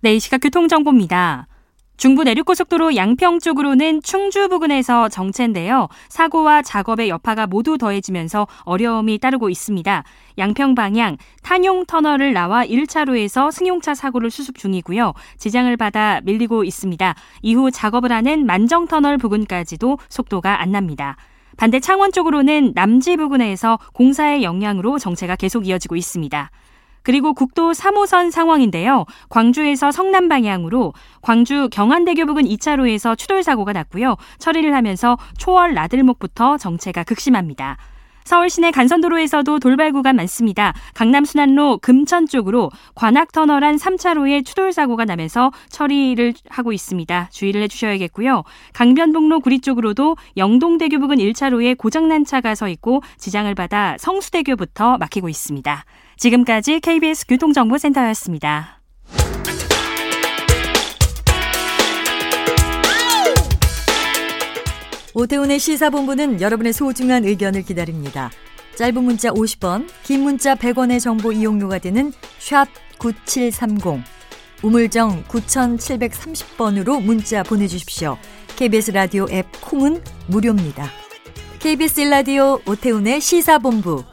네, 0.00 0.14
이 0.14 0.20
시각 0.20 0.38
교통정보입니다. 0.38 1.48
중부 1.96 2.24
내륙고속도로 2.24 2.96
양평 2.96 3.38
쪽으로는 3.38 4.02
충주 4.02 4.48
부근에서 4.48 5.08
정체인데요. 5.08 5.88
사고와 6.08 6.60
작업의 6.62 7.08
여파가 7.08 7.46
모두 7.46 7.78
더해지면서 7.78 8.48
어려움이 8.64 9.18
따르고 9.18 9.48
있습니다. 9.48 10.02
양평 10.36 10.74
방향 10.74 11.16
탄용 11.42 11.86
터널을 11.86 12.32
나와 12.32 12.64
1차로에서 12.66 13.52
승용차 13.52 13.94
사고를 13.94 14.30
수습 14.30 14.58
중이고요. 14.58 15.14
지장을 15.38 15.74
받아 15.76 16.20
밀리고 16.24 16.64
있습니다. 16.64 17.14
이후 17.42 17.70
작업을 17.70 18.10
하는 18.10 18.44
만정 18.44 18.88
터널 18.88 19.16
부근까지도 19.16 19.98
속도가 20.08 20.60
안 20.60 20.72
납니다. 20.72 21.16
반대 21.56 21.78
창원 21.78 22.10
쪽으로는 22.10 22.72
남지 22.74 23.16
부근에서 23.16 23.78
공사의 23.92 24.42
영향으로 24.42 24.98
정체가 24.98 25.36
계속 25.36 25.68
이어지고 25.68 25.94
있습니다. 25.94 26.50
그리고 27.04 27.34
국도 27.34 27.70
3호선 27.72 28.32
상황인데요. 28.32 29.04
광주에서 29.28 29.92
성남 29.92 30.28
방향으로 30.28 30.94
광주 31.22 31.68
경안대교 31.70 32.26
부근 32.26 32.44
2차로에서 32.44 33.16
추돌 33.16 33.44
사고가 33.44 33.72
났고요. 33.72 34.16
처리를 34.38 34.74
하면서 34.74 35.16
초월 35.38 35.74
나들목부터 35.74 36.56
정체가 36.56 37.04
극심합니다. 37.04 37.76
서울 38.24 38.48
시내 38.48 38.70
간선도로에서도 38.70 39.58
돌발 39.58 39.92
구간 39.92 40.16
많습니다. 40.16 40.72
강남 40.94 41.26
순환로 41.26 41.78
금천 41.82 42.26
쪽으로 42.26 42.70
관악 42.94 43.32
터널 43.32 43.62
안 43.64 43.76
3차로에 43.76 44.46
추돌 44.46 44.72
사고가 44.72 45.04
나면서 45.04 45.52
처리를 45.68 46.32
하고 46.48 46.72
있습니다. 46.72 47.28
주의를 47.30 47.62
해주셔야겠고요. 47.64 48.44
강변북로 48.72 49.40
구리 49.40 49.60
쪽으로도 49.60 50.16
영동대교 50.38 51.00
부근 51.00 51.18
1차로에 51.18 51.76
고장난 51.76 52.24
차가 52.24 52.54
서 52.54 52.68
있고 52.68 53.02
지장을 53.18 53.54
받아 53.54 53.96
성수대교부터 53.98 54.96
막히고 54.96 55.28
있습니다. 55.28 55.84
지금까지 56.24 56.80
KBS 56.80 57.26
교통정보센터였습니다. 57.26 58.80
오태훈의 65.12 65.58
시사본부는 65.58 66.40
여러분의 66.40 66.72
소중한 66.72 67.24
의견을 67.24 67.62
기다립니다. 67.62 68.30
짧은 68.76 69.04
문자 69.04 69.30
50원, 69.30 69.86
긴 70.02 70.22
문자 70.22 70.54
100원의 70.54 70.98
정보 70.98 71.30
이용료가 71.30 71.78
되는 71.78 72.10
샵 72.38 72.68
9730, 72.98 74.02
우물정 74.62 75.24
9730번으로 75.24 77.02
문자 77.02 77.42
보내주십시오. 77.42 78.16
KBS 78.56 78.92
라디오 78.92 79.26
앱 79.30 79.46
콩은 79.60 80.02
무료입니다. 80.28 80.88
KBS 81.60 82.00
라디오 82.00 82.60
오태훈의 82.66 83.20
시사본부. 83.20 84.04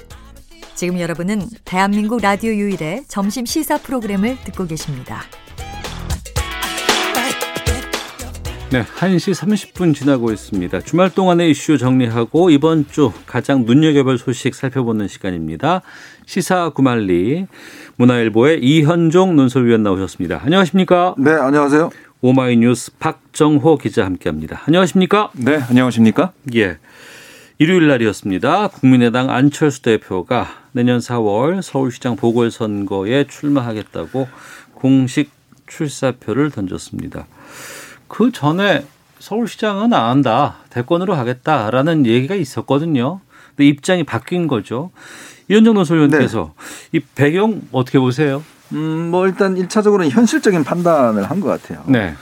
지금 0.81 0.99
여러분은 0.99 1.41
대한민국 1.63 2.21
라디오 2.23 2.51
유일의 2.51 3.03
점심 3.07 3.45
시사 3.45 3.77
프로그램을 3.77 4.37
듣고 4.45 4.65
계십니다. 4.65 5.21
네, 8.71 8.81
1시 8.81 9.35
30분 9.35 9.93
지나고 9.93 10.31
있습니다. 10.31 10.81
주말 10.81 11.11
동안의 11.11 11.51
이슈 11.51 11.77
정리하고 11.77 12.49
이번 12.49 12.87
주 12.89 13.11
가장 13.27 13.65
눈여겨볼 13.65 14.17
소식 14.17 14.55
살펴보는 14.55 15.07
시간입니다. 15.07 15.83
시사 16.25 16.69
구말리 16.69 17.45
문화일보의 17.97 18.63
이현종 18.63 19.35
논설위원 19.35 19.83
나오셨습니다. 19.83 20.41
안녕하십니까? 20.43 21.13
네, 21.19 21.29
안녕하세요. 21.29 21.91
오마이뉴스 22.21 22.93
박정호 22.97 23.77
기자 23.77 24.03
함께합니다. 24.05 24.63
안녕하십니까? 24.65 25.29
네, 25.33 25.57
안녕하십니까? 25.57 26.31
예. 26.55 26.79
일요일 27.61 27.87
날이었습니다. 27.89 28.69
국민의당 28.69 29.29
안철수 29.29 29.83
대표가 29.83 30.47
내년 30.71 30.97
4월 30.97 31.61
서울시장 31.61 32.15
보궐선거에 32.15 33.25
출마하겠다고 33.25 34.27
공식 34.73 35.29
출사표를 35.67 36.49
던졌습니다. 36.49 37.27
그 38.07 38.31
전에 38.31 38.83
서울시장은 39.19 39.93
안 39.93 40.09
한다. 40.09 40.55
대권으로 40.71 41.13
가겠다라는 41.13 42.07
얘기가 42.07 42.33
있었거든요. 42.33 43.19
근데 43.49 43.67
입장이 43.67 44.05
바뀐 44.05 44.47
거죠. 44.47 44.89
이현정 45.47 45.75
논설위원께서 45.75 46.53
네. 46.91 46.97
이 46.97 47.01
배경 47.13 47.61
어떻게 47.71 47.99
보세요? 47.99 48.43
음, 48.71 49.11
뭐 49.11 49.27
일단 49.27 49.53
1차적으로는 49.53 50.09
현실적인 50.09 50.63
판단을 50.63 51.29
한 51.29 51.39
것 51.39 51.49
같아요. 51.49 51.83
네. 51.85 52.15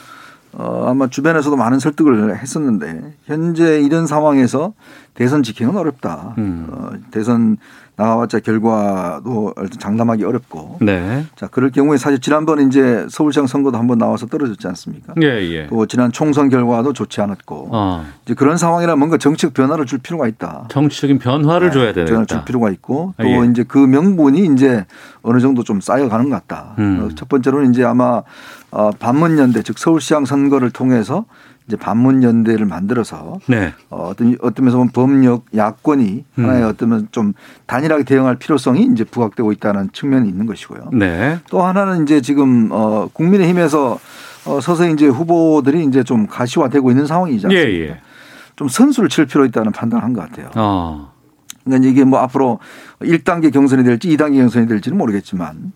어, 0.53 0.85
아마 0.87 1.07
주변에서도 1.07 1.55
많은 1.55 1.79
설득을 1.79 2.37
했었는데 2.37 3.13
현재 3.25 3.79
이런 3.81 4.07
상황에서 4.07 4.73
대선 5.13 5.43
지키는 5.43 5.75
어렵다. 5.77 6.33
음. 6.37 6.67
어, 6.71 6.91
대선 7.11 7.57
나와봤자 7.97 8.39
결과도 8.39 9.53
장담하기 9.77 10.23
어렵고. 10.23 10.77
네. 10.79 11.25
자, 11.35 11.47
그럴 11.47 11.69
경우에 11.69 11.97
사실 11.97 12.21
지난번 12.21 12.65
이제 12.65 13.05
서울시장 13.09 13.45
선거도 13.45 13.77
한번 13.77 13.97
나와서 13.97 14.25
떨어졌지 14.25 14.65
않습니까? 14.69 15.13
예, 15.21 15.27
예. 15.27 15.67
또 15.67 15.85
지난 15.85 16.09
총선 16.13 16.47
결과도 16.47 16.93
좋지 16.93 17.19
않았고. 17.19 17.67
어. 17.71 18.05
이제 18.23 18.35
그런 18.35 18.55
상황이라 18.57 18.95
뭔가 18.95 19.17
정책 19.17 19.53
변화를 19.53 19.85
줄 19.85 19.99
필요가 19.99 20.29
있다. 20.29 20.67
정치적인 20.69 21.19
변화를 21.19 21.67
네, 21.67 21.73
줘야 21.73 21.85
되겠다. 21.87 22.05
변화를 22.05 22.27
줄 22.27 22.45
필요가 22.45 22.69
있고 22.71 23.13
또 23.19 23.27
예. 23.27 23.49
이제 23.51 23.65
그 23.67 23.77
명분이 23.77 24.45
이제 24.53 24.85
어느 25.21 25.41
정도 25.41 25.65
좀 25.65 25.81
쌓여가는 25.81 26.29
것 26.29 26.47
같다. 26.47 26.75
음. 26.79 27.01
어, 27.11 27.15
첫 27.15 27.27
번째로는 27.27 27.71
이제 27.71 27.83
아마 27.83 28.23
어, 28.71 28.91
반문연대 28.91 29.63
즉 29.63 29.77
서울시장 29.79 30.25
선거를 30.25 30.69
통해서 30.71 31.25
이제 31.67 31.75
반문연대를 31.77 32.65
만들어서 32.65 33.39
네. 33.47 33.73
어, 33.89 34.07
어떤 34.09 34.35
어떤 34.41 34.65
면에서 34.65 34.77
보면 34.77 34.91
법력 34.91 35.45
야권이 35.55 36.25
음. 36.39 36.43
하나의 36.43 36.63
어떤 36.63 37.07
좀 37.11 37.33
단일하게 37.67 38.03
대응할 38.03 38.37
필요성이 38.37 38.89
이제 38.91 39.03
부각되고 39.03 39.51
있다는 39.51 39.89
측면이 39.93 40.27
있는 40.29 40.45
것이고요. 40.45 40.89
네. 40.93 41.39
또 41.49 41.61
하나는 41.61 42.03
이제 42.03 42.21
지금 42.21 42.69
어, 42.71 43.07
국민의힘에서 43.13 43.99
어, 44.45 44.59
서서히 44.61 44.93
이제 44.93 45.07
후보들이 45.07 45.83
이제 45.85 46.03
좀 46.03 46.25
가시화되고 46.27 46.89
있는 46.91 47.05
상황이지 47.05 47.47
않습니까? 47.47 47.69
예, 47.69 47.79
예. 47.89 48.01
좀 48.55 48.67
선수를 48.67 49.09
칠 49.09 49.25
필요 49.25 49.45
있다는 49.45 49.71
판단을 49.71 50.03
한 50.03 50.13
것 50.13 50.21
같아요. 50.29 50.49
어. 50.55 51.11
그러니까 51.63 51.87
이게 51.89 52.03
뭐 52.03 52.19
앞으로 52.19 52.59
1단계 53.01 53.53
경선이 53.53 53.83
될지 53.83 54.07
2단계 54.09 54.37
경선이 54.39 54.67
될지는 54.67 54.97
모르겠지만 54.97 55.71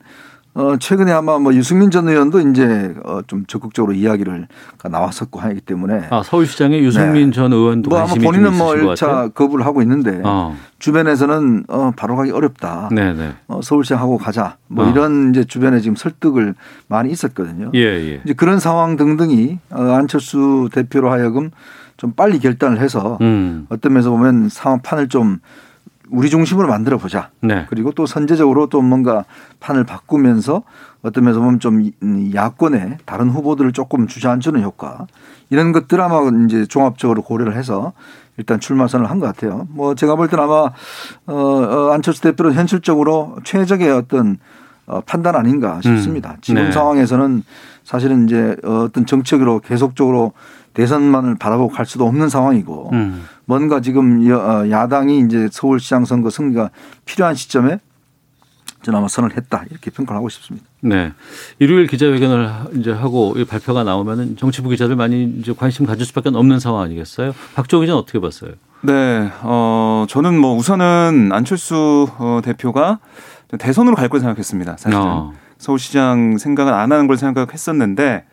어, 0.55 0.77
최근에 0.77 1.11
아마 1.11 1.39
뭐 1.39 1.53
유승민 1.55 1.89
전 1.89 2.07
의원도 2.07 2.39
이제 2.49 2.93
어, 3.03 3.21
좀 3.25 3.45
적극적으로 3.47 3.93
이야기를 3.93 4.47
나왔었고 4.83 5.39
하기 5.39 5.61
때문에. 5.61 6.07
아, 6.11 6.21
서울시장에 6.23 6.79
유승민 6.79 7.27
네. 7.27 7.31
전 7.31 7.51
의원도 7.51 7.89
뭐 7.89 7.99
아마 7.99 8.13
본인은 8.13 8.55
뭐 8.55 8.73
1차 8.73 9.33
거부를 9.33 9.65
하고 9.65 9.81
있는데 9.81 10.21
어. 10.23 10.55
주변에서는 10.77 11.65
어, 11.69 11.91
바로 11.95 12.15
가기 12.15 12.31
어렵다. 12.31 12.89
네네. 12.91 13.33
어, 13.47 13.61
서울시장 13.63 13.99
하고 13.99 14.19
가자. 14.19 14.57
뭐 14.67 14.85
어. 14.85 14.89
이런 14.91 15.31
이제 15.31 15.43
주변에 15.43 15.79
지금 15.79 15.95
설득을 15.95 16.53
많이 16.87 17.11
있었거든요. 17.11 17.71
예, 17.73 17.79
예. 17.79 18.21
이제 18.23 18.33
그런 18.33 18.59
상황 18.59 18.95
등등이 18.95 19.57
어, 19.71 19.81
안철수 19.81 20.69
대표로 20.71 21.11
하여금 21.11 21.49
좀 21.97 22.11
빨리 22.11 22.37
결단을 22.37 22.79
해서 22.79 23.17
음. 23.21 23.65
어떤 23.69 23.93
면에서 23.93 24.11
보면 24.11 24.49
상황판을 24.49 25.07
좀 25.07 25.39
우리 26.09 26.29
중심으로 26.29 26.67
만들어 26.67 26.97
보자. 26.97 27.29
네. 27.41 27.65
그리고 27.69 27.91
또 27.91 28.05
선제적으로 28.05 28.67
또 28.67 28.81
뭔가 28.81 29.25
판을 29.59 29.83
바꾸면서 29.85 30.63
어떤 31.01 31.23
면에서 31.23 31.39
보면 31.39 31.59
좀 31.59 31.91
야권의 32.33 32.99
다른 33.05 33.29
후보들을 33.29 33.71
조금 33.73 34.07
주저앉히는 34.07 34.63
효과 34.63 35.07
이런 35.49 35.71
것들 35.71 35.99
아마 36.01 36.19
이제 36.45 36.65
종합적으로 36.65 37.21
고려를 37.23 37.55
해서 37.55 37.93
일단 38.37 38.59
출마 38.59 38.87
선을 38.87 39.09
한 39.09 39.19
것 39.19 39.27
같아요. 39.27 39.67
뭐 39.69 39.95
제가 39.95 40.15
볼 40.15 40.27
때는 40.27 40.43
아마 40.43 40.71
어 41.27 41.89
안철수 41.93 42.21
대표는 42.21 42.53
현실적으로 42.53 43.37
최적의 43.43 43.91
어떤 43.91 44.37
어 44.85 45.01
판단 45.01 45.35
아닌가 45.35 45.79
싶습니다. 45.81 46.31
음. 46.31 46.37
지금 46.41 46.63
네. 46.63 46.71
상황에서는 46.71 47.43
사실은 47.83 48.25
이제 48.25 48.55
어떤 48.63 49.05
정책으로 49.05 49.59
계속적으로 49.59 50.33
대선만을 50.73 51.35
바라보고 51.35 51.73
갈 51.73 51.85
수도 51.85 52.05
없는 52.07 52.29
상황이고 52.29 52.89
음. 52.93 53.25
뭔가 53.45 53.79
지금 53.81 54.29
어, 54.31 54.69
야당이 54.69 55.19
이제 55.19 55.47
서울시장 55.51 56.05
선거 56.05 56.29
승리가 56.29 56.69
필요한 57.05 57.35
시점에 57.35 57.79
저는 58.81 58.99
아마 58.99 59.07
선을 59.07 59.37
했다 59.37 59.63
이렇게 59.71 59.91
평가를 59.91 60.17
하고 60.17 60.27
싶습니다. 60.29 60.67
네. 60.81 61.13
일요일 61.59 61.87
기자회견을 61.87 62.49
이제 62.79 62.91
하고 62.91 63.33
발표가 63.47 63.83
나오면은 63.85 64.35
정치부 64.35 64.69
기자들 64.69 64.97
많이 64.97 65.23
이제 65.39 65.53
관심 65.57 65.85
가질 65.85 66.05
수밖에 66.05 66.29
없는 66.33 66.59
상황 66.59 66.81
아니겠어요? 66.83 67.33
박정희 67.55 67.85
기자는 67.85 67.97
어떻게 68.01 68.19
봤어요? 68.19 68.51
네, 68.81 69.31
어, 69.43 70.05
저는 70.09 70.37
뭐 70.37 70.57
우선은 70.57 71.29
안철수 71.31 72.09
어, 72.17 72.41
대표가 72.43 72.99
대선으로 73.57 73.95
갈 73.95 74.09
걸 74.09 74.19
생각했습니다. 74.19 74.75
사실은. 74.77 74.97
어. 75.01 75.33
서울시장 75.63 76.37
생각은 76.37 76.73
안 76.73 76.91
하는 76.91 77.07
걸 77.07 77.17
생각했었는데 77.17 78.25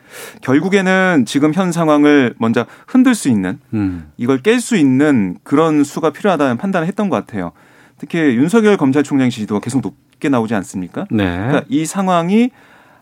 결국에는 0.43 1.25
지금 1.27 1.55
현 1.55 1.73
상황을 1.73 2.35
먼저 2.39 2.67
흔들 2.87 3.15
수 3.15 3.29
있는 3.29 3.61
음. 3.73 4.11
이걸 4.17 4.43
깰 4.43 4.61
수 4.61 4.77
있는 4.77 5.39
그런 5.45 5.85
수가 5.85 6.11
필요하다는 6.11 6.59
판단을 6.59 6.87
했던 6.89 7.09
것 7.09 7.17
같아요. 7.17 7.53
특히 7.99 8.19
윤석열 8.19 8.77
검찰총장 8.77 9.31
지지도가 9.31 9.61
계속 9.61 9.81
높게 9.81 10.29
나오지 10.29 10.55
않습니까? 10.57 11.07
네. 11.11 11.25
그러니까 11.25 11.63
이 11.69 11.87
상황이 11.87 12.51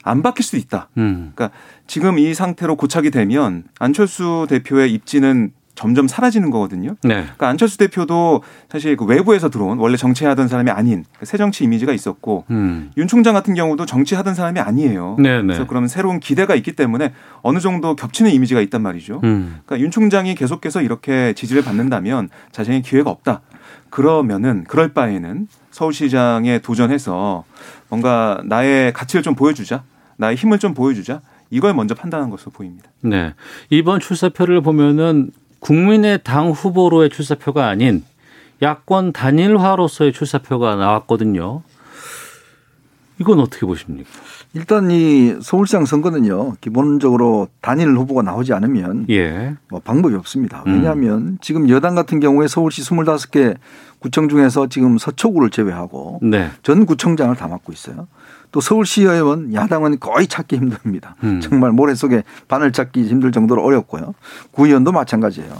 안 0.04 0.22
바뀔 0.22 0.44
수도 0.44 0.58
있다. 0.58 0.88
음. 0.98 1.32
그러니까 1.34 1.56
지금 1.86 2.18
이 2.18 2.34
상태로 2.34 2.76
고착이 2.76 3.10
되면 3.10 3.64
안철수 3.78 4.46
대표의 4.48 4.92
입지는 4.92 5.52
점점 5.78 6.08
사라지는 6.08 6.50
거거든요. 6.50 6.96
네. 7.04 7.22
그러니까 7.22 7.46
안철수 7.46 7.78
대표도 7.78 8.42
사실 8.68 8.96
그 8.96 9.04
외부에서 9.04 9.48
들어온 9.48 9.78
원래 9.78 9.96
정치하던 9.96 10.48
사람이 10.48 10.72
아닌 10.72 11.04
새 11.22 11.38
정치 11.38 11.62
이미지가 11.62 11.92
있었고 11.92 12.46
음. 12.50 12.90
윤 12.96 13.06
총장 13.06 13.32
같은 13.32 13.54
경우도 13.54 13.86
정치하던 13.86 14.34
사람이 14.34 14.58
아니에요. 14.58 15.14
네네. 15.20 15.42
그래서 15.42 15.68
그러면 15.68 15.86
새로운 15.86 16.18
기대가 16.18 16.56
있기 16.56 16.72
때문에 16.72 17.12
어느 17.42 17.60
정도 17.60 17.94
겹치는 17.94 18.32
이미지가 18.32 18.60
있단 18.62 18.82
말이죠. 18.82 19.20
음. 19.22 19.60
그러니까 19.64 19.78
윤 19.78 19.92
총장이 19.92 20.34
계속해서 20.34 20.82
이렇게 20.82 21.32
지지를 21.34 21.62
받는다면 21.62 22.28
자신의 22.50 22.82
기회가 22.82 23.10
없다. 23.10 23.42
그러면은 23.88 24.64
그럴 24.64 24.92
바에는 24.92 25.46
서울시장에 25.70 26.58
도전해서 26.58 27.44
뭔가 27.88 28.42
나의 28.46 28.92
가치를 28.92 29.22
좀 29.22 29.36
보여주자, 29.36 29.84
나의 30.16 30.34
힘을 30.34 30.58
좀 30.58 30.74
보여주자. 30.74 31.20
이걸 31.50 31.72
먼저 31.72 31.94
판단한 31.94 32.30
것으로 32.30 32.50
보입니다. 32.50 32.90
네. 33.00 33.32
이번 33.70 34.00
출사표를 34.00 34.60
보면은 34.60 35.30
국민의당 35.60 36.50
후보로의 36.50 37.10
출사표가 37.10 37.66
아닌 37.66 38.04
야권 38.62 39.12
단일화로서의 39.12 40.12
출사표가 40.12 40.76
나왔거든요. 40.76 41.62
이건 43.20 43.40
어떻게 43.40 43.66
보십니까? 43.66 44.08
일단 44.54 44.90
이 44.90 45.36
서울시장 45.42 45.84
선거는요 45.84 46.54
기본적으로 46.60 47.48
단일 47.60 47.88
후보가 47.96 48.22
나오지 48.22 48.52
않으면 48.52 49.06
예. 49.10 49.56
뭐 49.68 49.80
방법이 49.80 50.14
없습니다. 50.14 50.62
음. 50.66 50.74
왜냐하면 50.74 51.38
지금 51.40 51.68
여당 51.68 51.94
같은 51.94 52.20
경우에 52.20 52.48
서울시 52.48 52.82
25개 52.82 53.56
구청 53.98 54.28
중에서 54.28 54.68
지금 54.68 54.98
서초구를 54.98 55.50
제외하고 55.50 56.20
네. 56.22 56.50
전 56.62 56.86
구청장을 56.86 57.34
다 57.36 57.48
맡고 57.48 57.72
있어요. 57.72 58.06
또 58.50 58.60
서울시의원 58.60 59.52
야당은 59.52 60.00
거의 60.00 60.26
찾기 60.26 60.56
힘듭니다. 60.56 61.16
음. 61.22 61.40
정말 61.40 61.72
모래 61.72 61.94
속에 61.94 62.22
바늘 62.46 62.72
찾기 62.72 63.04
힘들 63.04 63.32
정도로 63.32 63.62
어렵고요. 63.62 64.14
구의원도 64.52 64.92
마찬가지예요. 64.92 65.52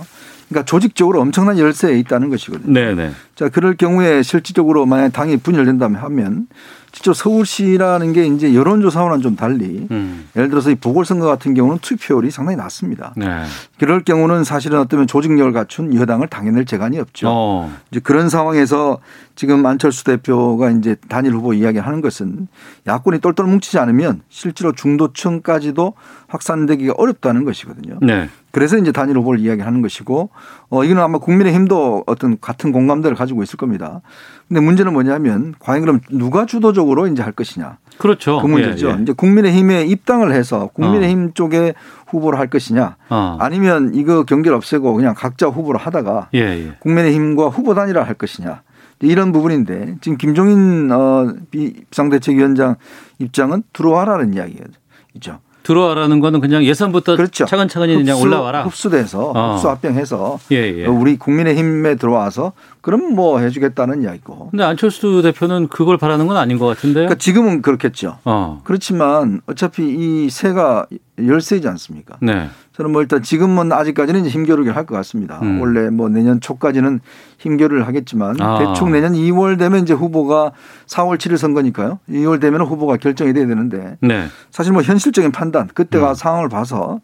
그러니까 0.49 0.65
조직적으로 0.65 1.21
엄청난 1.21 1.59
열세에 1.59 1.99
있다는 1.99 2.31
것이거든요. 2.31 2.73
네, 2.73 2.95
네. 2.95 3.11
자, 3.35 3.49
그럴 3.51 3.77
경우에 3.77 4.23
실질적으로 4.23 4.87
만약 4.87 5.13
당이 5.13 5.39
분열된다면 5.39 6.01
하면 6.03 6.47
실제로 6.93 7.15
서울시라는 7.15 8.13
게 8.13 8.27
이제 8.27 8.55
여론조사와는 8.55 9.21
좀 9.21 9.37
달리 9.37 9.87
음. 9.91 10.29
예를 10.37 10.49
들어서 10.49 10.71
이 10.71 10.75
보궐선거 10.75 11.27
같은 11.27 11.55
경우는 11.55 11.79
투표율이 11.81 12.31
상당히 12.31 12.57
낮습니다. 12.57 13.15
네. 13.17 13.45
그럴 13.79 14.03
경우는 14.03 14.45
사실은 14.45 14.79
어쩌면 14.81 15.07
조직력을 15.07 15.53
갖춘 15.53 15.95
여당을 15.95 16.29
당해낼 16.29 16.65
재간이 16.65 16.99
없죠. 16.99 17.29
어. 17.31 17.73
이제 17.91 18.01
그런 18.01 18.29
상황에서 18.29 18.99
지금 19.35 19.65
안철수 19.67 20.05
대표가 20.05 20.71
이제 20.71 20.97
단일 21.09 21.33
후보 21.33 21.53
이야기하는 21.53 22.01
것은 22.01 22.49
야권이 22.87 23.21
똘똘 23.21 23.47
뭉치지 23.47 23.79
않으면 23.79 24.23
실제로 24.29 24.73
중도층까지도 24.73 25.95
확산되기가 26.27 26.95
어렵다는 26.97 27.45
것이거든요. 27.45 27.99
네. 28.03 28.29
그래서 28.51 28.77
이제 28.79 28.93
단일 28.93 29.17
후보를 29.19 29.41
이야기하는 29.41 29.83
것이고 29.83 30.31
어 30.71 30.85
이거는 30.85 31.03
아마 31.03 31.19
국민의힘도 31.19 32.05
어떤 32.07 32.41
같은 32.41 32.73
공감대를 32.73 33.17
가지고 33.17 33.43
있을 33.43 33.57
겁니다. 33.57 34.01
근데 34.49 34.61
문제는 34.61 34.93
뭐냐면 34.95 35.55
과연 35.59 35.83
그럼 35.83 36.01
누가 36.11 36.47
주도적으로 36.47 37.07
이제 37.07 37.23
할 37.23 37.33
것이냐. 37.33 37.77
그렇죠. 37.99 38.41
그 38.41 38.47
문제죠. 38.47 38.89
예, 38.89 38.93
예. 38.97 39.03
이제 39.03 39.13
국민의힘에 39.13 39.85
입당을 39.85 40.33
해서 40.33 40.71
국민의힘 40.73 41.35
쪽에 41.35 41.75
후보를 42.07 42.39
할 42.39 42.47
것이냐 42.49 42.97
어. 43.11 43.37
아니면 43.41 43.93
이거 43.95 44.23
경계를 44.25 44.57
없애고 44.57 44.95
그냥 44.95 45.15
각자 45.17 45.49
후보를 45.49 45.81
하다가 45.81 46.29
예, 46.35 46.41
예. 46.41 46.77
국민의힘과 46.81 47.49
후보 47.49 47.75
단일화 47.75 48.03
할 48.03 48.15
것이냐 48.15 48.63
이런 49.01 49.33
부분인데 49.33 49.97
지금 50.01 50.17
김종인 50.17 50.91
어, 50.91 51.35
비상대책위원장 51.51 52.77
입장은 53.19 53.65
들어와라는 53.73 54.35
이야기죠. 54.35 55.41
들어와라는 55.69 56.21
거는 56.21 56.41
그냥 56.41 56.65
예산부터 56.65 57.15
차근차근히 57.27 57.95
그냥 57.95 58.17
흡수, 58.17 58.27
올라와라. 58.27 58.63
흡수돼서 58.63 59.33
어. 59.35 59.53
흡수 59.53 59.69
합병해서 59.69 60.39
예, 60.51 60.57
예. 60.57 60.87
우리 60.87 61.19
국민의힘에 61.19 61.97
들어와서 61.97 62.53
그럼 62.81 63.15
뭐 63.15 63.39
해주겠다는 63.39 64.03
이야기고. 64.03 64.49
근데 64.51 64.65
안철수 64.65 65.21
대표는 65.21 65.69
그걸 65.69 65.99
바라는 65.99 66.27
건 66.27 66.39
아닌 66.39 66.59
것 66.59 66.65
같은데요. 66.69 67.05
그러니까 67.05 67.17
지금은 67.17 67.61
그렇겠죠. 67.61 68.17
어. 68.25 68.63
그렇지만 68.65 69.43
어차피 69.47 69.83
이 69.83 70.31
세가 70.31 70.87
열세이지 71.19 71.69
않습니까? 71.69 72.17
네. 72.23 72.49
저는 72.79 72.93
뭐 72.93 73.03
일단 73.03 73.23
지금은 73.23 73.73
아직까지는 73.73 74.25
힘겨루기를 74.27 74.77
할 74.77 74.87
것 74.87 74.95
같습니다. 74.95 75.41
음. 75.43 75.61
원래 75.61 75.91
뭐 75.91 76.09
내년 76.09 76.41
초까지는 76.41 77.01
힘겨루기를 77.39 77.87
하겠지만 77.87 78.41
아. 78.41 78.59
대충 78.59 78.93
내년 78.93 79.13
2월 79.13 79.59
되면 79.59 79.83
이제 79.83 79.93
후보가 79.93 80.53
4월 80.87 81.19
7일 81.19 81.37
선거니까요. 81.37 81.99
2월 82.09 82.41
되면 82.41 82.63
후보가 82.63 82.97
결정이 82.99 83.33
돼야 83.35 83.47
되는데 83.47 83.99
네. 84.01 84.29
사실 84.51 84.73
뭐 84.73 84.83
현실적인 84.83 85.33
판단 85.33 85.65
음. 85.65 85.69
그때가 85.75 86.15
상황을 86.15 86.49
봐서 86.49 87.01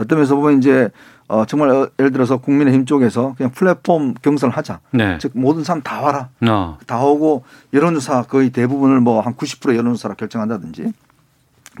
어떤 0.00 0.18
면에서 0.18 0.34
보면 0.34 0.58
이제 0.58 0.88
어 1.28 1.44
정말 1.44 1.68
어, 1.68 1.88
예를 1.98 2.10
들어서 2.10 2.38
국민의힘 2.38 2.86
쪽에서 2.86 3.34
그냥 3.36 3.52
플랫폼 3.52 4.14
경선을 4.14 4.56
하자. 4.56 4.80
네. 4.92 5.18
즉 5.20 5.32
모든 5.34 5.62
사람 5.62 5.82
다 5.82 6.00
와라. 6.00 6.30
어. 6.48 6.78
다 6.86 7.04
오고 7.04 7.44
여론조사 7.74 8.22
거의 8.22 8.48
대부분을 8.48 9.00
뭐 9.00 9.20
한 9.20 9.34
90% 9.34 9.76
여론조사로 9.76 10.14
결정한다든지 10.14 10.90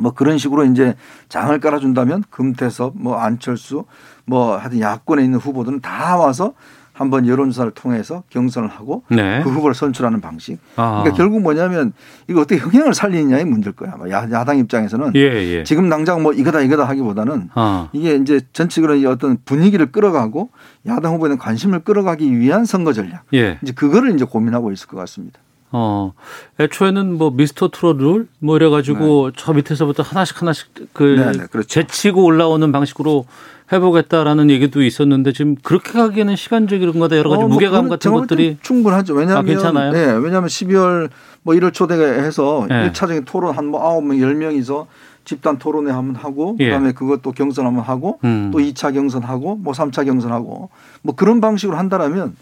뭐 0.00 0.12
그런 0.12 0.38
식으로 0.38 0.64
이제 0.64 0.94
장을 1.28 1.58
깔아준다면 1.58 2.24
금태섭 2.30 2.94
뭐 2.96 3.16
안철수 3.16 3.84
뭐 4.24 4.56
하여튼 4.56 4.80
야권에 4.80 5.24
있는 5.24 5.38
후보들은 5.38 5.80
다 5.80 6.16
와서 6.16 6.54
한번 6.98 7.28
여론조사를 7.28 7.70
통해서 7.72 8.24
경선을 8.30 8.68
하고 8.68 9.04
네. 9.08 9.40
그 9.44 9.50
후보를 9.50 9.72
선출하는 9.72 10.20
방식. 10.20 10.58
아. 10.74 11.02
그러니까 11.02 11.16
결국 11.16 11.40
뭐냐면 11.42 11.92
이거 12.26 12.40
어떻게 12.40 12.56
흥행을 12.56 12.92
살리느냐의 12.92 13.44
문제일 13.44 13.76
거야. 13.76 13.92
아마 13.94 14.10
야, 14.10 14.28
야당 14.32 14.58
입장에서는 14.58 15.12
예, 15.14 15.20
예. 15.20 15.62
지금 15.62 15.88
당장 15.88 16.24
뭐 16.24 16.32
이거다 16.32 16.60
이거다 16.60 16.84
하기보다는 16.88 17.50
어. 17.54 17.88
이게 17.92 18.16
이제 18.16 18.40
전체적으로 18.52 18.96
이 18.96 19.06
어떤 19.06 19.38
분위기를 19.44 19.92
끌어가고 19.92 20.50
야당 20.88 21.14
후보에 21.14 21.36
관심을 21.36 21.80
끌어가기 21.80 22.36
위한 22.36 22.64
선거 22.64 22.92
전략. 22.92 23.22
예. 23.32 23.60
이제 23.62 23.72
그거를 23.72 24.12
이제 24.12 24.24
고민하고 24.24 24.72
있을 24.72 24.88
것 24.88 24.96
같습니다. 24.96 25.38
어, 25.70 26.12
애초에는 26.58 27.18
뭐 27.18 27.30
미스터 27.30 27.68
트롯 27.68 27.98
룰, 27.98 28.28
뭐 28.38 28.56
이래가지고 28.56 29.32
저 29.36 29.52
밑에서부터 29.52 30.02
하나씩 30.02 30.40
하나씩 30.40 30.68
그 30.92 31.02
네, 31.02 31.32
네, 31.32 31.46
그렇죠. 31.50 31.68
제치고 31.68 32.24
올라오는 32.24 32.70
방식으로 32.72 33.26
해보겠다라는 33.70 34.48
얘기도 34.50 34.82
있었는데 34.82 35.32
지금 35.32 35.54
그렇게 35.62 35.92
가기에는 35.92 36.36
시간적인 36.36 36.98
거다 36.98 37.18
여러 37.18 37.28
가지 37.28 37.42
어, 37.42 37.46
뭐 37.48 37.54
무게감 37.56 37.88
같은 37.88 38.12
것들이 38.12 38.56
충분하죠. 38.62 39.12
왜냐하면 39.14 39.44
아, 39.44 39.46
괜찮아요? 39.46 39.92
네, 39.92 40.06
왜냐하면 40.12 40.48
12월 40.48 41.10
뭐 41.42 41.54
1월 41.54 41.72
초대가 41.74 42.02
해서 42.02 42.64
네. 42.68 42.84
일 42.84 42.92
1차적인 42.92 43.24
토론 43.26 43.54
한 43.56 43.66
뭐 43.66 44.00
9명 44.00 44.18
10명이서 44.20 44.86
집단 45.26 45.58
토론회 45.58 45.92
한번 45.92 46.16
하고 46.16 46.56
예. 46.60 46.66
그다음에 46.66 46.92
그것도 46.92 47.32
경선 47.32 47.66
한번 47.66 47.84
하고 47.84 48.18
음. 48.24 48.48
또 48.50 48.58
2차 48.60 48.94
경선하고 48.94 49.56
뭐 49.56 49.74
3차 49.74 50.06
경선하고 50.06 50.70
뭐 51.02 51.14
그런 51.14 51.42
방식으로 51.42 51.76
한다라면 51.76 52.34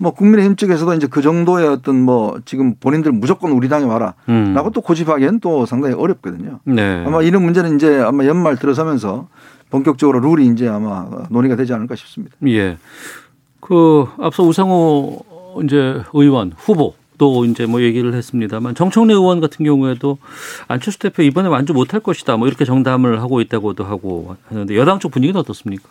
뭐 0.00 0.12
국민의힘 0.12 0.56
쪽에서도 0.56 0.94
이제 0.94 1.06
그 1.06 1.20
정도의 1.20 1.68
어떤 1.68 2.00
뭐 2.00 2.40
지금 2.46 2.74
본인들 2.74 3.12
무조건 3.12 3.52
우리 3.52 3.68
당에 3.68 3.84
와라라고 3.84 4.16
음. 4.30 4.70
또 4.72 4.80
고집하기엔 4.80 5.40
또 5.40 5.66
상당히 5.66 5.94
어렵거든요. 5.94 6.60
네. 6.64 7.04
아마 7.06 7.20
이런 7.20 7.44
문제는 7.44 7.76
이제 7.76 8.00
아마 8.00 8.24
연말 8.24 8.56
들어서면서 8.56 9.28
본격적으로 9.68 10.20
룰이 10.20 10.46
이제 10.46 10.66
아마 10.66 11.06
논의가 11.28 11.54
되지 11.54 11.74
않을까 11.74 11.96
싶습니다. 11.96 12.34
예. 12.46 12.78
그 13.60 14.06
앞서 14.18 14.42
우상호 14.42 15.22
이제 15.64 16.00
의원 16.14 16.54
후보 16.56 16.94
또 17.18 17.44
이제 17.44 17.66
뭐 17.66 17.82
얘기를 17.82 18.14
했습니다만 18.14 18.74
정청래 18.74 19.12
의원 19.12 19.40
같은 19.40 19.66
경우에도 19.66 20.16
안철수 20.66 20.98
대표 20.98 21.22
이번에 21.22 21.50
완주 21.50 21.74
못할 21.74 22.00
것이다 22.00 22.38
뭐 22.38 22.48
이렇게 22.48 22.64
정담을 22.64 23.20
하고 23.20 23.42
있다고도 23.42 23.84
하고 23.84 24.36
하는데 24.48 24.74
여당 24.78 24.98
쪽 24.98 25.12
분위기는 25.12 25.38
어떻습니까? 25.38 25.86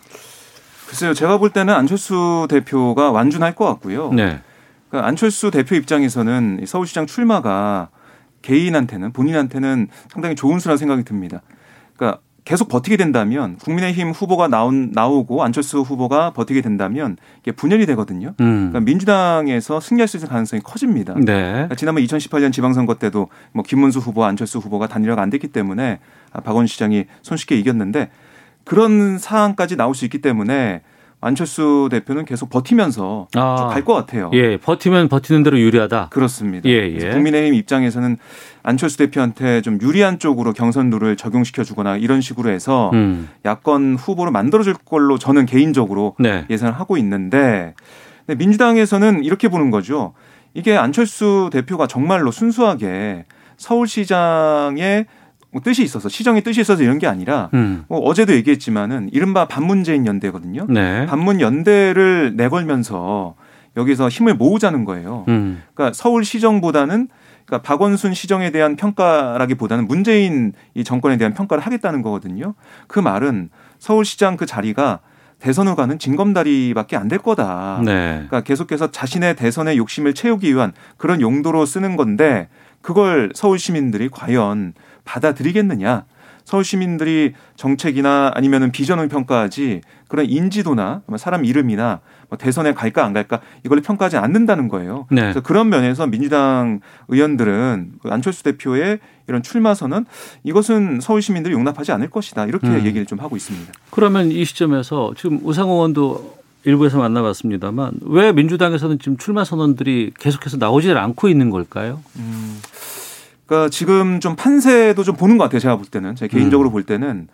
글쎄요, 0.90 1.14
제가 1.14 1.38
볼 1.38 1.50
때는 1.50 1.72
안철수 1.72 2.48
대표가 2.50 3.12
완준할 3.12 3.54
것 3.54 3.64
같고요. 3.64 4.12
네. 4.12 4.40
그러니까 4.88 5.06
안철수 5.06 5.52
대표 5.52 5.76
입장에서는 5.76 6.58
이 6.60 6.66
서울시장 6.66 7.06
출마가 7.06 7.90
개인한테는 8.42 9.12
본인한테는 9.12 9.86
상당히 10.08 10.34
좋은 10.34 10.58
수라 10.58 10.76
생각이 10.76 11.04
듭니다. 11.04 11.42
그러니까 11.96 12.20
계속 12.44 12.68
버티게 12.68 12.96
된다면 12.96 13.56
국민의힘 13.62 14.10
후보가 14.10 14.48
나온 14.48 14.90
나오고 14.92 15.44
안철수 15.44 15.78
후보가 15.78 16.32
버티게 16.32 16.60
된다면 16.60 17.16
이게 17.40 17.52
분열이 17.52 17.86
되거든요. 17.86 18.34
음. 18.40 18.70
그러니까 18.70 18.80
민주당에서 18.80 19.78
승리할 19.78 20.08
수 20.08 20.16
있는 20.16 20.28
가능성이 20.28 20.60
커집니다. 20.60 21.14
네. 21.14 21.52
그러니까 21.52 21.76
지난번 21.76 22.02
2018년 22.02 22.52
지방선거 22.52 22.96
때도 22.96 23.28
뭐 23.52 23.62
김문수 23.62 24.00
후보, 24.00 24.24
안철수 24.24 24.58
후보가 24.58 24.88
단일화가 24.88 25.22
안 25.22 25.30
됐기 25.30 25.48
때문에 25.48 26.00
아, 26.32 26.40
박원 26.40 26.66
시장이 26.66 27.04
손쉽게 27.22 27.56
이겼는데 27.56 28.10
그런 28.64 29.18
상황까지 29.18 29.76
나올 29.76 29.94
수 29.94 30.04
있기 30.04 30.20
때문에 30.20 30.82
안철수 31.22 31.88
대표는 31.90 32.24
계속 32.24 32.48
버티면서 32.48 33.28
아. 33.34 33.68
갈것 33.72 33.94
같아요. 33.94 34.30
예, 34.32 34.56
버티면 34.56 35.08
버티는 35.08 35.42
대로 35.42 35.60
유리하다. 35.60 36.08
그렇습니다. 36.10 36.68
예, 36.68 36.96
예. 36.98 37.10
국민의힘 37.10 37.54
입장에서는 37.54 38.16
안철수 38.62 38.96
대표한테 38.96 39.60
좀 39.60 39.78
유리한 39.82 40.18
쪽으로 40.18 40.52
경선 40.54 40.88
룰을 40.90 41.16
적용시켜 41.16 41.62
주거나 41.62 41.98
이런 41.98 42.22
식으로 42.22 42.50
해서 42.50 42.90
음. 42.94 43.28
야권 43.44 43.96
후보를 43.96 44.32
만들어 44.32 44.62
줄 44.62 44.74
걸로 44.74 45.18
저는 45.18 45.44
개인적으로 45.44 46.14
네. 46.18 46.46
예상을 46.48 46.72
하고 46.72 46.96
있는데 46.96 47.74
민주당에서는 48.26 49.24
이렇게 49.24 49.48
보는 49.48 49.70
거죠. 49.70 50.14
이게 50.54 50.76
안철수 50.76 51.50
대표가 51.52 51.86
정말로 51.86 52.30
순수하게 52.30 53.24
서울시장의 53.58 55.06
뭐 55.52 55.60
뜻이 55.62 55.82
있어서 55.82 56.08
시정의 56.08 56.42
뜻이 56.42 56.60
있어서 56.60 56.82
이런 56.82 56.98
게 56.98 57.06
아니라 57.06 57.50
음. 57.54 57.84
뭐 57.88 57.98
어제도 58.00 58.32
얘기했지만은 58.34 59.08
이른바 59.12 59.46
반문재인 59.48 60.06
연대거든요. 60.06 60.66
네. 60.68 61.06
반문 61.06 61.40
연대를 61.40 62.34
내걸면서 62.36 63.34
여기서 63.76 64.08
힘을 64.08 64.34
모으자는 64.34 64.84
거예요. 64.84 65.24
음. 65.28 65.62
그러니까 65.74 65.92
서울 65.94 66.24
시정보다는 66.24 67.08
그러니까 67.46 67.66
박원순 67.66 68.14
시정에 68.14 68.50
대한 68.50 68.76
평가라기보다는 68.76 69.88
문재인 69.88 70.52
이 70.74 70.84
정권에 70.84 71.16
대한 71.16 71.34
평가를 71.34 71.64
하겠다는 71.64 72.02
거거든요. 72.02 72.54
그 72.86 73.00
말은 73.00 73.50
서울시장 73.78 74.36
그 74.36 74.46
자리가 74.46 75.00
대선으로 75.40 75.74
가는 75.74 75.98
징검다리밖에 75.98 76.96
안 76.96 77.08
될 77.08 77.18
거다. 77.18 77.80
네. 77.84 78.12
그러니까 78.28 78.42
계속해서 78.42 78.90
자신의 78.92 79.34
대선의 79.36 79.78
욕심을 79.78 80.14
채우기 80.14 80.54
위한 80.54 80.72
그런 80.96 81.20
용도로 81.20 81.64
쓰는 81.66 81.96
건데 81.96 82.48
그걸 82.82 83.30
서울 83.34 83.58
시민들이 83.58 84.08
과연 84.10 84.74
받아들이겠느냐? 85.10 86.04
서울 86.44 86.64
시민들이 86.64 87.34
정책이나 87.56 88.30
아니면은 88.34 88.72
비전을 88.72 89.08
평가하지 89.08 89.82
그런 90.08 90.26
인지도나 90.26 91.02
사람 91.16 91.44
이름이나 91.44 92.00
뭐 92.28 92.38
대선에 92.38 92.72
갈까 92.74 93.04
안 93.04 93.12
갈까 93.12 93.40
이걸 93.64 93.80
평가하지 93.80 94.16
않는다는 94.16 94.68
거예요. 94.68 95.06
네. 95.10 95.20
그래서 95.22 95.40
그런 95.40 95.68
면에서 95.68 96.06
민주당 96.06 96.80
의원들은 97.08 97.92
그 98.02 98.08
안철수 98.08 98.42
대표의 98.42 99.00
이런 99.28 99.42
출마 99.42 99.74
선언 99.74 100.06
이것은 100.42 101.00
서울 101.00 101.22
시민들이 101.22 101.54
용납하지 101.54 101.92
않을 101.92 102.10
것이다 102.10 102.46
이렇게 102.46 102.68
음. 102.68 102.84
얘기를 102.84 103.06
좀 103.06 103.20
하고 103.20 103.36
있습니다. 103.36 103.72
그러면 103.90 104.32
이 104.32 104.44
시점에서 104.44 105.12
지금 105.16 105.40
우상호 105.42 105.74
의원도 105.74 106.40
일부에서 106.64 106.98
만나봤습니다만 106.98 107.92
왜 108.02 108.32
민주당에서는 108.32 108.98
지금 108.98 109.16
출마 109.16 109.44
선언들이 109.44 110.12
계속해서 110.18 110.56
나오질 110.56 110.96
않고 110.96 111.28
있는 111.28 111.50
걸까요? 111.50 112.00
음. 112.16 112.60
그러니까 113.50 113.68
지금 113.68 114.20
좀 114.20 114.36
판세도 114.36 115.02
좀 115.02 115.16
보는 115.16 115.36
것 115.36 115.42
같아요. 115.44 115.58
제가 115.58 115.74
볼 115.74 115.84
때는 115.84 116.14
제 116.14 116.28
개인적으로 116.28 116.70
음. 116.70 116.70
볼 116.70 116.84
때는 116.84 117.26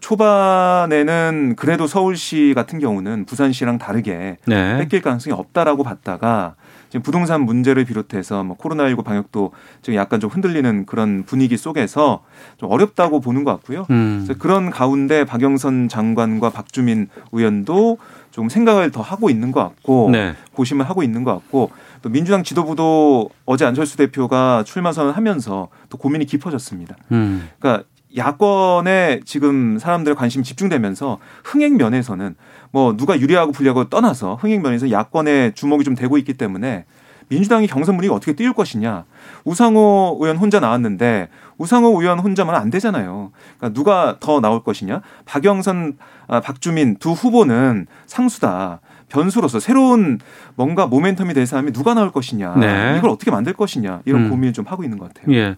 초반에는 0.00 1.54
그래도 1.56 1.86
서울시 1.86 2.52
같은 2.56 2.80
경우는 2.80 3.26
부산시랑 3.26 3.78
다르게 3.78 4.38
네. 4.44 4.78
뺏길 4.78 5.02
가능성이 5.02 5.34
없다라고 5.34 5.84
봤다가 5.84 6.56
지금 6.88 7.02
부동산 7.02 7.42
문제를 7.42 7.84
비롯해서 7.84 8.42
뭐 8.42 8.56
코로나19 8.56 9.04
방역도 9.04 9.52
지금 9.82 9.96
약간 9.96 10.18
좀 10.18 10.30
흔들리는 10.30 10.84
그런 10.84 11.22
분위기 11.24 11.56
속에서 11.56 12.24
좀 12.56 12.68
어렵다고 12.70 13.20
보는 13.20 13.44
것 13.44 13.52
같고요. 13.52 13.86
음. 13.90 14.24
그래서 14.24 14.38
그런 14.40 14.68
가운데 14.68 15.24
박영선 15.24 15.88
장관과 15.88 16.50
박주민 16.50 17.08
의원도 17.30 17.98
좀 18.32 18.48
생각을 18.48 18.90
더 18.90 19.00
하고 19.00 19.30
있는 19.30 19.52
것 19.52 19.60
같고 19.60 20.08
네. 20.10 20.34
고심을 20.54 20.88
하고 20.88 21.04
있는 21.04 21.22
것 21.22 21.32
같고 21.32 21.70
또 22.02 22.08
민주당 22.08 22.42
지도부도 22.42 23.30
어제 23.46 23.64
안철수 23.64 23.96
대표가 23.96 24.64
출마 24.66 24.92
선언하면서 24.92 25.68
또 25.88 25.98
고민이 25.98 26.26
깊어졌습니다. 26.26 26.96
음. 27.12 27.48
그러니까 27.58 27.84
야권에 28.14 29.20
지금 29.24 29.78
사람들의 29.78 30.16
관심이 30.16 30.44
집중되면서 30.44 31.18
흥행 31.44 31.76
면에서는 31.76 32.34
뭐 32.70 32.96
누가 32.96 33.18
유리하고 33.18 33.52
불리하고 33.52 33.88
떠나서 33.88 34.34
흥행 34.34 34.62
면에서 34.62 34.90
야권에 34.90 35.52
주목이 35.54 35.84
좀 35.84 35.94
되고 35.94 36.18
있기 36.18 36.34
때문에 36.34 36.84
민주당이 37.28 37.66
경선 37.66 37.96
분위기 37.96 38.12
어떻게 38.12 38.34
띄울 38.34 38.52
것이냐. 38.52 39.06
우상호 39.44 40.18
의원 40.20 40.36
혼자 40.36 40.60
나왔는데 40.60 41.28
우상호 41.56 41.98
의원 41.98 42.18
혼자만 42.18 42.54
안 42.54 42.68
되잖아요. 42.68 43.32
그러니까 43.56 43.72
누가 43.72 44.18
더 44.20 44.40
나올 44.40 44.62
것이냐. 44.62 45.00
박영선, 45.24 45.96
아, 46.26 46.40
박주민 46.40 46.96
두 46.96 47.12
후보는 47.12 47.86
상수다. 48.06 48.80
변수로서 49.12 49.60
새로운 49.60 50.18
뭔가 50.56 50.88
모멘텀이 50.88 51.34
될 51.34 51.46
사람이 51.46 51.72
누가 51.72 51.92
나올 51.92 52.10
것이냐. 52.10 52.56
네. 52.56 52.94
이걸 52.98 53.10
어떻게 53.10 53.30
만들 53.30 53.52
것이냐. 53.52 54.00
이런 54.06 54.24
음. 54.24 54.30
고민을 54.30 54.54
좀 54.54 54.64
하고 54.66 54.84
있는 54.84 54.98
것 54.98 55.12
같아요. 55.12 55.34
예. 55.36 55.56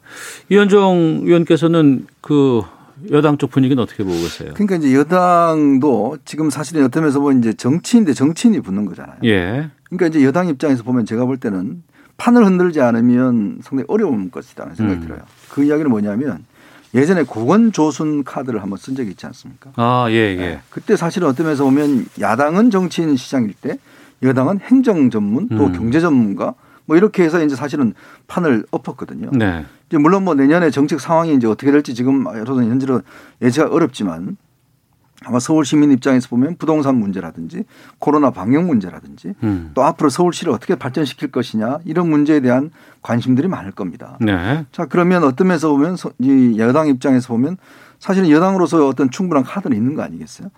이현정 0.49 1.21
의원께서는 1.23 2.07
그 2.21 2.63
여당 3.13 3.39
쪽 3.39 3.51
분위기는 3.51 3.81
어떻게 3.81 4.03
보고 4.03 4.17
계세요? 4.17 4.53
그러니까 4.55 4.77
이제 4.77 4.95
여당도 4.95 6.19
지금 6.25 6.51
사실은 6.51 6.89
면에서 6.93 7.21
보면 7.21 7.39
이제 7.39 7.53
정치인데 7.53 8.13
정치인이 8.13 8.61
붙는 8.61 8.87
거잖아요. 8.87 9.17
예. 9.25 9.71
그러니까 9.85 10.07
이제 10.09 10.25
여당 10.25 10.49
입장에서 10.49 10.83
보면 10.83 11.07
제가 11.07 11.25
볼 11.25 11.37
때는 11.37 11.83
판을 12.17 12.45
흔들지 12.45 12.81
않으면 12.81 13.59
상당히 13.63 13.85
어려운 13.89 14.31
것이라는 14.33 14.75
생각이 14.75 15.01
음. 15.01 15.07
들어요. 15.07 15.21
그 15.51 15.63
이야기는 15.63 15.91
뭐냐면 15.91 16.45
예전에 16.95 17.25
고건 17.25 17.73
조순 17.73 18.23
카드를 18.23 18.63
한번 18.63 18.79
쓴 18.79 18.95
적이 18.95 19.11
있지 19.11 19.27
않습니까? 19.27 19.73
아, 19.77 20.07
예, 20.11 20.15
예. 20.15 20.61
그때 20.71 20.97
사실은 20.97 21.29
어떤 21.29 21.47
면에서 21.47 21.65
보면 21.65 22.07
야당은 22.21 22.71
정치인 22.71 23.17
시장일 23.17 23.55
때 23.55 23.79
여당은 24.23 24.61
행정 24.61 25.11
전문 25.11 25.49
또 25.49 25.67
음. 25.67 25.73
경제 25.73 26.01
전문가 26.01 26.55
뭐 26.87 26.97
이렇게 26.97 27.25
해서 27.25 27.43
이제 27.43 27.57
사실은 27.57 27.95
판을 28.29 28.65
엎었거든요. 28.71 29.31
네. 29.33 29.65
이제 29.89 29.99
물론 29.99 30.25
뭐 30.25 30.35
내년에 30.35 30.71
정책 30.71 31.01
상황이 31.01 31.35
이제 31.35 31.47
어떻게 31.47 31.73
될지 31.73 31.95
지금 31.95 32.25
여러분 32.27 32.65
현재로 32.71 33.03
예측가 33.43 33.75
어렵지만 33.75 34.37
아마 35.25 35.39
서울 35.39 35.65
시민 35.65 35.91
입장에서 35.93 36.29
보면 36.29 36.57
부동산 36.59 36.97
문제라든지 36.97 37.65
코로나 37.99 38.31
방역 38.31 38.65
문제라든지 38.65 39.35
음. 39.43 39.71
또 39.75 39.83
앞으로 39.85 40.11
서울시를 40.11 40.53
어떻게 40.53 40.75
발전시킬 40.75 41.31
것이냐 41.31 41.79
이런 41.85 42.09
문제에 42.11 42.41
대한 42.41 42.71
관심들이 43.03 43.49
많을 43.49 43.73
겁니다. 43.73 44.17
네. 44.21 44.65
자 44.73 44.87
그러면 44.87 45.25
어떤 45.25 45.49
면에서 45.49 45.69
보면 45.71 45.97
서- 45.97 46.11
이 46.19 46.57
여당 46.59 46.89
입장에서 46.89 47.29
보면 47.29 47.57
사실은 48.01 48.29
여당으로서 48.29 48.87
어떤 48.87 49.11
충분한 49.11 49.45
카드는 49.45 49.75
있는 49.75 49.95
거 49.95 50.03
아니겠어요? 50.03 50.49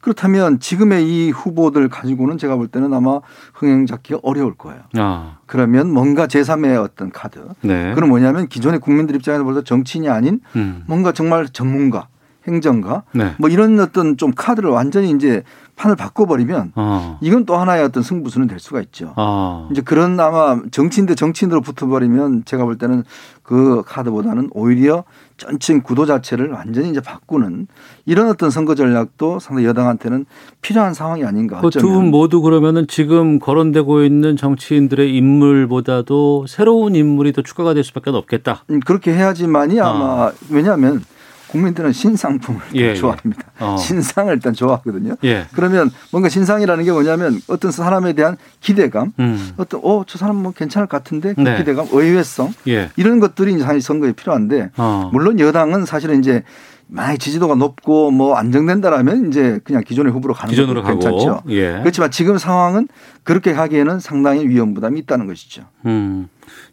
그렇다면 0.00 0.58
지금의 0.58 1.06
이 1.06 1.30
후보들 1.32 1.88
가지고는 1.88 2.38
제가 2.38 2.56
볼 2.56 2.68
때는 2.68 2.94
아마 2.94 3.20
흥행 3.52 3.84
잡기가 3.84 4.20
어려울 4.22 4.54
거예요. 4.54 4.80
아. 4.96 5.36
그러면 5.44 5.90
뭔가 5.92 6.26
제3의 6.26 6.82
어떤 6.82 7.10
카드. 7.10 7.40
네. 7.60 7.92
그건 7.94 8.08
뭐냐면 8.08 8.48
기존의 8.48 8.80
국민들 8.80 9.16
입장에서 9.16 9.44
볼때 9.44 9.62
정치인이 9.64 10.08
아닌 10.08 10.40
음. 10.56 10.82
뭔가 10.86 11.12
정말 11.12 11.46
전문가, 11.48 12.06
행정가 12.46 13.04
네. 13.12 13.34
뭐 13.38 13.48
이런 13.48 13.78
어떤 13.80 14.16
좀 14.16 14.32
카드를 14.34 14.70
완전히 14.70 15.10
이제 15.10 15.42
판을 15.76 15.96
바꿔버리면 15.96 16.72
아. 16.76 17.18
이건 17.20 17.46
또 17.46 17.56
하나의 17.56 17.82
어떤 17.82 18.02
승부수는 18.02 18.46
될 18.46 18.60
수가 18.60 18.80
있죠. 18.82 19.12
아. 19.16 19.66
이제 19.72 19.80
그런 19.80 20.18
아마 20.20 20.60
정치인 20.70 21.06
대 21.06 21.14
정치인으로 21.14 21.62
붙어버리면 21.62 22.44
제가 22.44 22.64
볼 22.64 22.78
때는 22.78 23.02
그 23.42 23.82
카드보다는 23.84 24.50
오히려 24.52 25.04
전체 25.36 25.76
구도 25.80 26.06
자체를 26.06 26.50
완전히 26.52 26.90
이제 26.90 27.00
바꾸는 27.00 27.66
이런 28.06 28.28
어떤 28.28 28.50
선거 28.50 28.74
전략도 28.74 29.40
상당히 29.40 29.66
여당한테는 29.66 30.26
필요한 30.60 30.94
상황이 30.94 31.24
아닌가. 31.24 31.60
그 31.60 31.70
두. 31.70 31.88
분 31.88 32.10
모두 32.10 32.40
그러면은 32.40 32.86
지금 32.86 33.38
거론되고 33.38 34.04
있는 34.04 34.36
정치인들의 34.36 35.14
인물보다도 35.14 36.46
새로운 36.46 36.94
인물이 36.94 37.32
더 37.32 37.42
추가가 37.42 37.74
될 37.74 37.82
수밖에 37.82 38.10
없겠다. 38.10 38.64
음, 38.70 38.80
그렇게 38.80 39.12
해야지만이 39.12 39.80
아마 39.80 40.30
왜냐하면 40.50 41.02
국민들은 41.48 41.92
신상품을 41.92 42.60
예, 42.76 42.80
예. 42.80 42.94
좋아합니다. 42.94 43.42
어. 43.60 43.76
신상을 43.76 44.32
일단 44.34 44.52
좋아하거든요. 44.52 45.16
예. 45.24 45.46
그러면 45.54 45.90
뭔가 46.10 46.28
신상이라는 46.28 46.84
게 46.84 46.92
뭐냐면 46.92 47.40
어떤 47.48 47.70
사람에 47.70 48.12
대한 48.14 48.36
기대감, 48.60 49.12
음. 49.18 49.52
어떤 49.56 49.80
어 49.84 50.04
저 50.06 50.18
사람 50.18 50.36
뭐 50.36 50.52
괜찮을 50.52 50.86
것 50.86 50.96
같은데 50.98 51.34
그 51.34 51.40
네. 51.40 51.56
기대감, 51.56 51.86
의외성 51.92 52.52
예. 52.68 52.90
이런 52.96 53.20
것들이 53.20 53.58
사실 53.58 53.80
선거에 53.80 54.12
필요한데 54.12 54.70
어. 54.76 55.10
물론 55.12 55.40
여당은 55.40 55.86
사실은 55.86 56.18
이제 56.18 56.42
만약 56.86 57.16
지지도가 57.18 57.54
높고 57.54 58.10
뭐 58.10 58.36
안정된다라면 58.36 59.28
이제 59.28 59.58
그냥 59.64 59.82
기존의 59.84 60.12
후보로 60.12 60.34
가는 60.34 60.50
기존으로 60.50 60.82
것도 60.82 60.98
괜찮죠. 60.98 61.42
예. 61.48 61.78
그렇지만 61.80 62.10
지금 62.10 62.36
상황은 62.38 62.88
그렇게 63.22 63.52
하기에는 63.52 64.00
상당히 64.00 64.46
위험 64.46 64.74
부담이 64.74 65.00
있다는 65.00 65.26
것이죠. 65.26 65.62
음. 65.86 66.28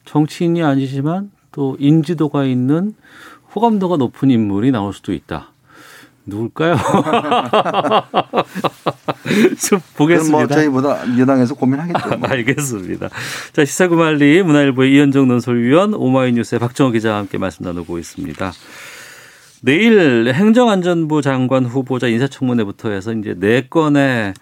정치인이 0.06 0.62
아니지만 0.64 1.32
또 1.52 1.76
인지도가 1.80 2.44
있는 2.46 2.94
호감도가 3.56 3.98
높은 3.98 4.32
인물이 4.32 4.72
나올 4.72 4.94
수도 4.94 5.14
있다. 5.14 5.52
누굴까요? 6.26 6.76
좀 9.68 9.80
보겠습니다. 9.96 10.38
뭐 10.38 10.48
저희보다 10.48 11.20
여당에서 11.20 11.56
고민하겠죠. 11.56 12.18
뭐. 12.18 12.30
알겠습니다. 12.30 13.10
자, 13.54 13.66
시사구말리 13.66 14.44
문화일보의 14.44 14.94
이현정 14.94 15.28
논설위원 15.28 15.94
오마이뉴스의 15.94 16.60
박정호 16.60 16.92
기자와 16.92 17.18
함께 17.18 17.38
말씀 17.38 17.66
나누고 17.66 17.98
있습니다. 17.98 18.52
내일 19.64 20.32
행정안전부 20.34 21.22
장관 21.22 21.66
후보자 21.66 22.08
인사청문회부터 22.08 22.90
해서 22.90 23.14
이제 23.14 23.36
네 23.38 23.68
건의 23.70 24.34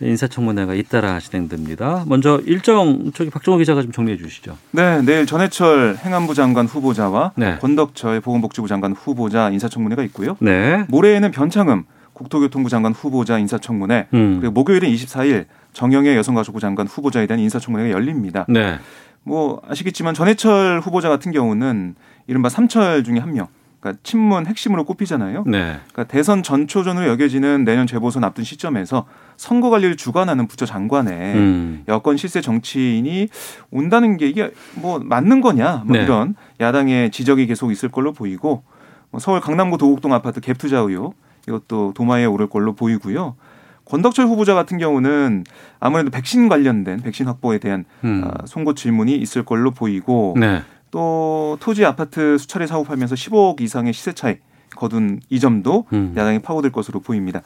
인사청문회가 0.00 0.74
잇따라 0.74 1.18
진행됩니다. 1.18 2.04
먼저 2.06 2.40
일정 2.46 3.10
저기 3.12 3.30
박정호 3.30 3.58
기자가 3.58 3.82
좀 3.82 3.92
정리해 3.92 4.16
주시죠. 4.16 4.56
네, 4.70 5.02
내일 5.02 5.26
전해철 5.26 5.96
행안부 5.96 6.34
장관 6.34 6.66
후보자와 6.66 7.32
네. 7.36 7.58
권덕철 7.58 8.20
보건복지부 8.20 8.68
장관 8.68 8.92
후보자 8.92 9.50
인사청문회가 9.50 10.02
있고요. 10.04 10.36
네. 10.40 10.84
모레에는 10.88 11.30
변창흠 11.30 11.84
국토교통부 12.12 12.68
장관 12.68 12.92
후보자 12.92 13.38
인사청문회 13.38 14.08
음. 14.14 14.38
그리고 14.40 14.52
목요일은 14.52 14.88
24일 14.88 15.46
정영애 15.72 16.16
여성가족부 16.16 16.60
장관 16.60 16.86
후보자에 16.86 17.26
대한 17.26 17.40
인사청문회가 17.40 17.90
열립니다. 17.90 18.44
네. 18.48 18.78
뭐 19.22 19.60
아시겠지만 19.68 20.14
전해철 20.14 20.80
후보자 20.80 21.08
같은 21.08 21.32
경우는 21.32 21.94
이른바 22.26 22.48
삼철 22.48 23.04
중에 23.04 23.18
한 23.18 23.34
명. 23.34 23.48
그러니까 23.80 24.00
친문 24.02 24.46
핵심으로 24.46 24.84
꼽히잖아요. 24.84 25.44
네. 25.46 25.78
그러니까 25.92 26.04
대선 26.04 26.42
전초전으로 26.42 27.06
여겨지는 27.08 27.64
내년 27.64 27.86
재보선 27.86 28.24
앞둔 28.24 28.44
시점에서 28.44 29.06
선거 29.36 29.70
관리를 29.70 29.96
주관하는 29.96 30.48
부처 30.48 30.66
장관에 30.66 31.34
음. 31.34 31.84
여권 31.88 32.16
실세 32.16 32.40
정치인이 32.40 33.28
온다는 33.70 34.16
게 34.16 34.28
이게 34.28 34.50
뭐 34.74 34.98
맞는 34.98 35.40
거냐 35.40 35.84
뭐 35.86 35.96
네. 35.96 36.02
이런 36.02 36.34
야당의 36.60 37.10
지적이 37.10 37.46
계속 37.46 37.70
있을 37.70 37.88
걸로 37.88 38.12
보이고 38.12 38.64
뭐 39.10 39.20
서울 39.20 39.40
강남구 39.40 39.78
도곡동 39.78 40.12
아파트 40.12 40.40
갭 40.40 40.58
투자 40.58 40.78
의혹 40.78 41.14
이것도 41.46 41.92
도마에 41.94 42.24
오를 42.24 42.48
걸로 42.48 42.74
보이고요. 42.74 43.36
권덕철 43.84 44.26
후보자 44.26 44.54
같은 44.54 44.76
경우는 44.76 45.44
아무래도 45.80 46.10
백신 46.10 46.48
관련된 46.48 47.00
백신 47.00 47.26
확보에 47.26 47.58
대한 47.58 47.84
음. 48.04 48.22
아, 48.24 48.44
송곳 48.44 48.76
질문이 48.76 49.16
있을 49.16 49.44
걸로 49.44 49.70
보이고 49.70 50.34
네. 50.38 50.62
또 50.90 51.56
토지 51.60 51.84
아파트 51.84 52.38
수차례 52.38 52.66
사업하면서 52.66 53.14
15억 53.14 53.60
이상의 53.60 53.92
시세 53.92 54.12
차익 54.12 54.40
거둔 54.76 55.20
이 55.28 55.40
점도 55.40 55.86
음. 55.92 56.14
야당이 56.16 56.40
파고들 56.40 56.70
것으로 56.70 57.00
보입니다. 57.00 57.42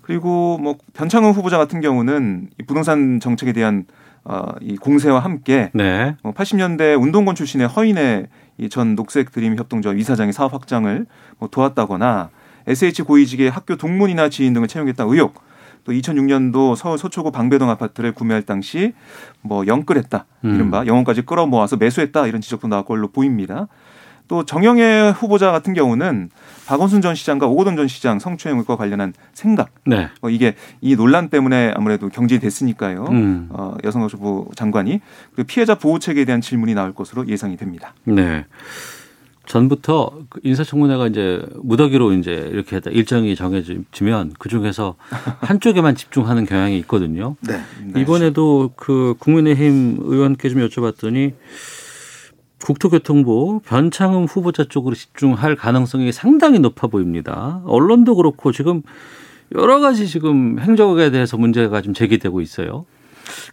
그리고 0.00 0.58
뭐 0.58 0.76
변창흠 0.94 1.30
후보자 1.30 1.58
같은 1.58 1.80
경우는 1.80 2.50
이 2.60 2.62
부동산 2.64 3.20
정책에 3.20 3.52
대한 3.52 3.84
어, 4.24 4.52
이 4.60 4.76
공세와 4.76 5.20
함께 5.20 5.70
네. 5.74 6.16
어, 6.22 6.32
80년대 6.32 7.00
운동권 7.00 7.34
출신의 7.34 7.68
허인의 7.68 8.28
이전 8.58 8.94
녹색 8.94 9.32
드림 9.32 9.56
협동조합 9.56 9.98
이사장의 9.98 10.32
사업 10.32 10.54
확장을 10.54 11.06
뭐 11.38 11.48
도왔다거나 11.48 12.30
SH 12.66 13.02
고위직의 13.02 13.50
학교 13.50 13.76
동문이나 13.76 14.28
지인 14.28 14.52
등을 14.52 14.68
채용했다 14.68 15.04
의혹. 15.04 15.42
또 15.84 15.92
2006년도 15.92 16.76
서울 16.76 16.98
서초구 16.98 17.32
방배동 17.32 17.70
아파트를 17.70 18.12
구매할 18.12 18.42
당시 18.42 18.92
뭐 19.40 19.66
영끌했다. 19.66 20.26
음. 20.44 20.54
이른바 20.54 20.86
영혼까지 20.86 21.22
끌어모아서 21.22 21.76
매수했다. 21.76 22.26
이런 22.26 22.40
지적도 22.40 22.68
나올 22.68 22.84
걸로 22.84 23.08
보입니다. 23.08 23.68
또 24.28 24.44
정영애 24.44 25.10
후보자 25.14 25.50
같은 25.52 25.74
경우는 25.74 26.30
박원순 26.66 27.02
전 27.02 27.14
시장과 27.14 27.48
오거돈 27.48 27.76
전 27.76 27.88
시장 27.88 28.18
성추행 28.18 28.56
의혹과 28.56 28.76
관련한 28.76 29.12
생각. 29.34 29.70
네. 29.84 30.08
어, 30.22 30.30
이게 30.30 30.54
이 30.80 30.96
논란 30.96 31.28
때문에 31.28 31.74
아무래도 31.76 32.08
경질됐으니까요. 32.08 33.04
음. 33.10 33.48
어, 33.50 33.76
여성가족부 33.84 34.52
장관이 34.54 35.00
그 35.34 35.44
피해자 35.44 35.74
보호 35.74 35.98
체계에 35.98 36.24
대한 36.24 36.40
질문이 36.40 36.74
나올 36.74 36.94
것으로 36.94 37.26
예상이 37.28 37.56
됩니다. 37.56 37.94
네. 38.04 38.46
전부터 39.46 40.24
그 40.28 40.40
인사청문회가 40.44 41.08
이제 41.08 41.44
무더기로 41.62 42.12
이제 42.12 42.48
이렇게 42.52 42.80
일정이 42.90 43.34
정해지면 43.34 44.34
그 44.38 44.48
중에서 44.48 44.96
한쪽에만 45.40 45.96
집중하는 45.96 46.46
경향이 46.46 46.78
있거든요. 46.80 47.36
네. 47.40 47.60
이번에도 48.00 48.70
그 48.76 49.14
국민의힘 49.18 49.98
의원께 50.00 50.48
좀 50.48 50.66
여쭤봤더니 50.66 51.34
국토교통부 52.64 53.60
변창흠 53.64 54.24
후보자 54.24 54.64
쪽으로 54.64 54.94
집중할 54.94 55.56
가능성이 55.56 56.12
상당히 56.12 56.60
높아 56.60 56.86
보입니다. 56.86 57.60
언론도 57.66 58.14
그렇고 58.14 58.52
지금 58.52 58.82
여러 59.54 59.80
가지 59.80 60.06
지금 60.06 60.58
행적에 60.60 61.10
대해서 61.10 61.36
문제가 61.36 61.82
좀 61.82 61.92
제기되고 61.92 62.40
있어요. 62.40 62.86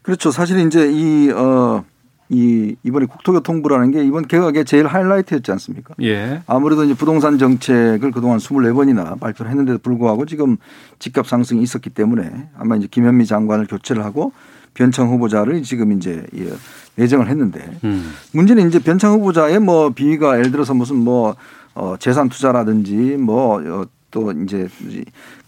그렇죠. 0.01 0.31
사실 0.31 0.59
이제 0.59 0.89
이, 0.91 1.29
어, 1.31 1.83
이, 2.29 2.75
이번에 2.83 3.07
국토교통부라는 3.07 3.91
게 3.91 4.03
이번 4.03 4.27
개각의 4.27 4.65
제일 4.65 4.85
하이라이트였지 4.85 5.51
않습니까? 5.51 5.95
예. 6.01 6.41
아무래도 6.45 6.83
이제 6.83 6.93
부동산 6.93 7.39
정책을 7.39 8.11
그동안 8.11 8.37
24번이나 8.37 9.19
발표를 9.19 9.49
했는데도 9.49 9.79
불구하고 9.79 10.25
지금 10.25 10.57
집값 10.99 11.27
상승이 11.27 11.61
있었기 11.63 11.89
때문에 11.89 12.49
아마 12.57 12.75
이제 12.75 12.87
김현미 12.89 13.25
장관을 13.25 13.65
교체를 13.65 14.05
하고 14.05 14.31
변창 14.75 15.09
후보자를 15.09 15.63
지금 15.63 15.91
이제 15.91 16.23
예, 16.37 16.53
예정을 16.99 17.27
했는데 17.29 17.65
음. 17.83 18.11
문제는 18.33 18.67
이제 18.67 18.77
변창 18.77 19.13
후보자의 19.13 19.59
뭐 19.59 19.89
비위가 19.89 20.37
예를 20.37 20.51
들어서 20.51 20.75
무슨 20.75 20.97
뭐 20.97 21.35
어, 21.73 21.95
재산 21.97 22.29
투자라든지 22.29 22.93
뭐 22.93 23.59
어, 23.59 23.85
또 24.11 24.31
이제 24.31 24.67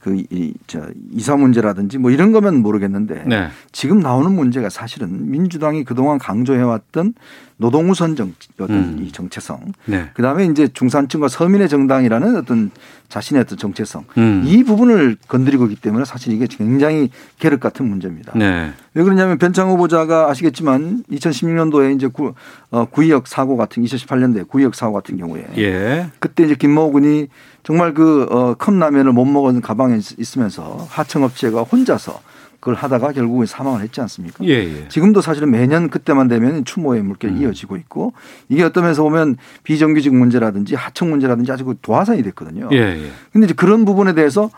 그이저 0.02 0.88
이사 1.12 1.36
문제라든지 1.36 1.97
뭐 1.97 2.12
이런 2.12 2.32
거면 2.32 2.62
모르겠는데 2.62 3.24
네. 3.28 3.49
지금 3.72 3.99
나오는 3.99 4.34
문제가 4.34 4.70
사실은 4.70 5.30
민주당이 5.30 5.84
그동안 5.84 6.18
강조해왔던 6.18 7.14
노동 7.58 7.91
우선 7.91 8.16
정 8.16 8.34
어떤 8.60 8.76
음. 8.76 9.04
이 9.04 9.12
정체성, 9.12 9.74
네. 9.86 10.10
그 10.16 10.24
다음에 10.24 10.45
이제 10.45 10.68
중산층과 10.68 11.28
서민의 11.28 11.70
정당이라는 11.70 12.36
어떤 12.36 12.72
자신의 13.08 13.41
어떤 13.41 13.58
정체성, 13.60 14.06
음. 14.18 14.43
이 14.47 14.64
부분을 14.64 15.16
건드리고 15.28 15.66
있기 15.66 15.76
때문에 15.80 16.04
사실 16.06 16.34
이게 16.34 16.47
굉장히 16.47 17.12
계륵 17.38 17.60
같은 17.60 17.88
문제입니다. 17.88 18.34
네. 18.36 18.72
왜 18.95 19.04
그러냐면 19.04 19.38
변창 19.38 19.70
후보자가 19.70 20.32
아시겠지만 20.32 21.04
2016년도에 21.12 21.95
이제 21.95 22.08
구, 22.08 22.34
어, 22.72 22.86
구의역 22.86 23.28
사고 23.28 23.56
같은 23.58 23.84
2018년도에 23.84 24.47
구의역 24.47 24.74
사고 24.74 24.93
같은 24.93 25.18
경우에 25.18 25.45
예. 25.58 26.08
그때 26.18 26.43
이제 26.43 26.56
김모근이 26.56 27.28
정말 27.64 27.93
그 27.93 28.24
어, 28.30 28.53
컵라면을 28.55 29.12
못 29.14 29.26
먹은 29.26 29.62
가방에 29.62 29.97
있- 29.97 30.20
있으면서 30.20 30.86
하청업체가 30.89 31.62
혼자서 31.64 32.20
그걸 32.59 32.76
하다가 32.76 33.12
결국은 33.14 33.47
사망을 33.47 33.82
했지 33.82 34.01
않습니까? 34.01 34.43
예, 34.45 34.49
예. 34.51 34.88
지금도 34.88 35.22
사실은 35.22 35.49
매년 35.49 35.89
그때만 35.89 36.28
되면 36.28 36.64
추모의 36.64 37.01
물결이 37.01 37.34
음. 37.34 37.41
이어지고 37.41 37.76
있고 37.78 38.14
이게 38.49 38.62
어떤 38.64 38.84
면에서 38.84 39.01
보면 39.01 39.38
비정규직 39.64 40.14
문제라든지 40.14 40.76
하청 40.76 41.09
문제라든지 41.09 41.51
아주 41.51 41.66
그 41.66 41.76
도화선이 41.82 42.22
됐거든요. 42.22 42.70
예, 42.72 42.78
예. 42.78 43.12
근데 43.34 43.45
이제 43.45 43.53
그런 43.55 43.84
부분에 43.84 44.14
대해서 44.14 44.51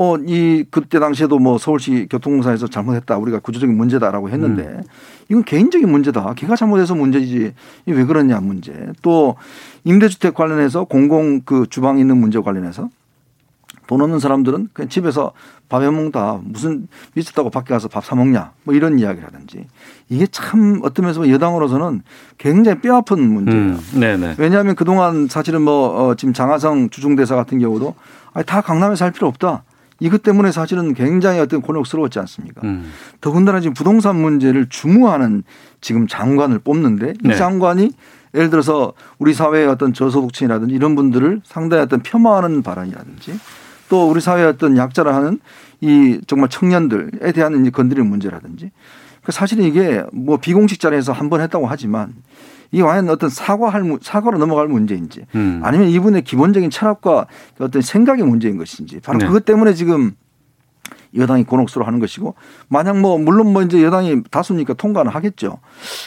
어, 0.00 0.16
이 0.16 0.64
그때 0.70 1.00
당시에도 1.00 1.40
뭐 1.40 1.58
서울시 1.58 2.06
교통공사에서 2.08 2.68
잘못했다. 2.68 3.18
우리가 3.18 3.40
구조적인 3.40 3.76
문제다라고 3.76 4.30
했는데 4.30 4.62
음. 4.62 4.82
이건 5.28 5.42
개인적인 5.42 5.90
문제다. 5.90 6.34
걔가 6.34 6.54
잘못해서 6.54 6.94
문제지. 6.94 7.52
이게 7.84 7.96
왜 7.98 8.04
그러냐 8.04 8.38
문제. 8.38 8.72
또 9.02 9.34
임대주택 9.82 10.34
관련해서 10.34 10.84
공공 10.84 11.40
그 11.40 11.66
주방 11.68 11.98
있는 11.98 12.16
문제 12.16 12.38
관련해서 12.38 12.90
돈 13.88 14.00
없는 14.00 14.20
사람들은 14.20 14.68
그냥 14.72 14.88
집에서 14.88 15.32
밥해 15.68 15.90
먹다 15.90 16.38
무슨 16.44 16.86
미쳤다고 17.14 17.50
밖에 17.50 17.74
가서 17.74 17.88
밥 17.88 18.04
사 18.04 18.14
먹냐 18.14 18.52
뭐 18.62 18.74
이런 18.74 19.00
이야기라든지 19.00 19.66
이게 20.08 20.28
참 20.28 20.78
어떤 20.84 21.06
면에서 21.06 21.28
여당으로서는 21.28 22.02
굉장히 22.36 22.80
뼈 22.80 22.96
아픈 22.98 23.20
문제예요. 23.32 23.60
음. 23.60 23.80
네네. 23.98 24.36
왜냐하면 24.38 24.76
그동안 24.76 25.26
사실은 25.26 25.62
뭐 25.62 25.88
어, 26.10 26.14
지금 26.14 26.32
장하성 26.34 26.90
주중대사 26.90 27.34
같은 27.34 27.58
경우도 27.58 27.96
아니, 28.32 28.46
다 28.46 28.60
강남에 28.60 28.94
살 28.94 29.10
필요 29.10 29.26
없다. 29.26 29.64
이것 30.00 30.22
때문에 30.22 30.52
사실은 30.52 30.94
굉장히 30.94 31.40
어떤 31.40 31.60
곤혹스러웠지 31.60 32.18
않습니까? 32.20 32.60
음. 32.64 32.90
더군다나 33.20 33.60
지금 33.60 33.74
부동산 33.74 34.16
문제를 34.16 34.68
주무하는 34.68 35.42
지금 35.80 36.06
장관을 36.06 36.60
뽑는데 36.60 37.14
이 37.24 37.28
네. 37.28 37.34
장관이 37.34 37.92
예를 38.34 38.50
들어서 38.50 38.92
우리 39.18 39.34
사회의 39.34 39.66
어떤 39.66 39.92
저소득층이라든지 39.92 40.74
이런 40.74 40.94
분들을 40.94 41.40
상당히 41.44 41.82
어떤 41.82 42.00
폄하하는 42.02 42.62
발언이라든지 42.62 43.38
또 43.88 44.08
우리 44.10 44.20
사회의 44.20 44.46
어떤 44.46 44.76
약자라 44.76 45.14
하는 45.16 45.40
이 45.80 46.20
정말 46.26 46.48
청년들에 46.48 47.32
대한 47.32 47.60
이제 47.60 47.70
건드리는 47.70 48.08
문제라든지 48.08 48.70
그 49.24 49.32
사실은 49.32 49.64
이게 49.64 50.02
뭐 50.12 50.36
비공식 50.36 50.78
자리에서 50.80 51.12
한 51.12 51.28
번 51.30 51.40
했다고 51.40 51.66
하지만 51.66 52.14
이게 52.70 52.82
과연 52.82 53.08
어떤 53.08 53.30
사과할 53.30 53.82
문- 53.82 53.98
사과로 54.02 54.38
넘어갈 54.38 54.68
문제인지 54.68 55.24
음. 55.34 55.60
아니면 55.64 55.88
이분의 55.88 56.22
기본적인 56.22 56.70
철학과 56.70 57.26
어떤 57.58 57.80
생각의 57.82 58.24
문제인 58.24 58.58
것인지 58.58 59.00
바로 59.00 59.18
네. 59.18 59.26
그것 59.26 59.44
때문에 59.44 59.74
지금 59.74 60.12
여당이 61.16 61.44
곤혹스러워하는 61.44 62.00
것이고 62.00 62.34
만약 62.68 62.98
뭐 63.00 63.16
물론 63.16 63.50
뭐 63.54 63.62
이제 63.62 63.82
여당이 63.82 64.24
다수니까 64.30 64.74
통과는 64.74 65.10
하겠죠. 65.10 65.58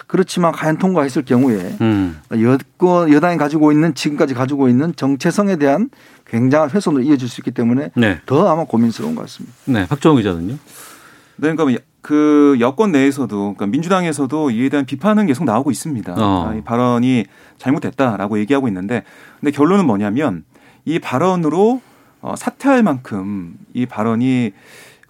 그렇지만 0.05 0.51
과연 0.51 0.77
통과했을 0.77 1.25
경우에 1.25 1.75
음. 1.81 2.19
여권 2.39 3.11
여당이 3.11 3.37
가지고 3.37 3.71
있는 3.71 3.95
지금까지 3.95 4.35
가지고 4.35 4.69
있는 4.69 4.95
정체성에 4.95 5.55
대한 5.55 5.89
굉장한 6.27 6.69
훼손으로 6.69 7.01
이어질 7.03 7.27
수 7.27 7.41
있기 7.41 7.49
때문에 7.51 7.89
네. 7.95 8.21
더 8.27 8.47
아마 8.47 8.63
고민스러운 8.65 9.15
것 9.15 9.21
같습니다. 9.23 9.55
네. 9.65 9.87
박정호 9.87 10.17
기자는요? 10.17 10.53
네, 10.53 10.59
그러니까 11.55 11.81
그 12.01 12.57
여권 12.59 12.91
내에서도 12.91 13.37
그러니까 13.37 13.67
민주당에서도 13.67 14.51
이에 14.51 14.69
대한 14.69 14.85
비판은 14.85 15.27
계속 15.27 15.43
나오고 15.43 15.71
있습니다. 15.71 16.13
어. 16.17 16.49
아, 16.49 16.55
이 16.55 16.61
발언이 16.61 17.25
잘못됐다라고 17.57 18.39
얘기하고 18.39 18.67
있는데 18.67 19.03
근데 19.39 19.51
결론은 19.51 19.85
뭐냐면 19.85 20.43
이 20.85 20.99
발언으로 20.99 21.81
어, 22.21 22.35
사퇴할 22.35 22.83
만큼 22.83 23.55
이 23.73 23.85
발언이 23.85 24.51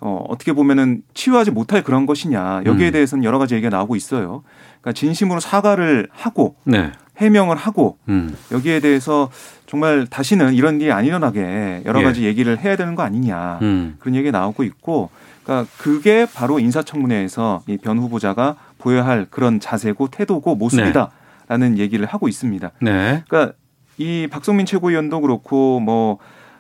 어, 0.02 0.26
어떻게 0.30 0.52
보면은 0.52 1.04
치유하지 1.14 1.52
못할 1.52 1.84
그런 1.84 2.06
것이냐 2.06 2.64
여기에 2.66 2.88
음. 2.88 2.92
대해서는 2.92 3.24
여러 3.24 3.40
가지 3.40 3.56
얘기가 3.56 3.70
나오고 3.70 3.96
있어요. 3.96 4.44
그러니까 4.82 4.94
진심으로 4.94 5.40
사과를 5.40 6.10
하고 6.12 6.56
네. 6.64 6.92
해명을 7.18 7.56
하고 7.56 7.98
음. 8.10 8.36
여기에 8.52 8.80
대해서 8.80 9.30
정말 9.68 10.08
다시는 10.08 10.56
이런 10.56 10.82
일이 10.82 10.92
안 10.92 11.06
일어나게 11.06 11.84
여러 11.86 12.00
예. 12.00 12.04
가지 12.04 12.24
얘기를 12.24 12.60
해야 12.60 12.76
되는 12.76 12.96
거 12.96 13.04
아니냐 13.04 13.60
음. 13.62 13.96
그런 14.00 14.16
얘기가 14.16 14.38
나오고 14.38 14.64
있고 14.64 15.12
그러니까 15.44 15.70
그게 15.78 16.26
바로 16.34 16.60
인사청문회에서 16.60 17.64
이 17.68 17.78
변 17.78 17.98
후보자가 18.00 18.56
보여야 18.78 19.06
할 19.06 19.26
그런 19.30 19.60
자세고 19.60 20.08
태도고 20.10 20.56
모습이다라는 20.56 21.78
얘기를 21.78 22.06
하고 22.06 22.28
있습니다. 22.28 22.72
네. 22.82 23.24
그러니까 23.28 23.54
이 23.98 24.28
박성민 24.32 24.66
최고위원도 24.66 25.22
그렇고 25.22 25.80
뭐 25.80 26.18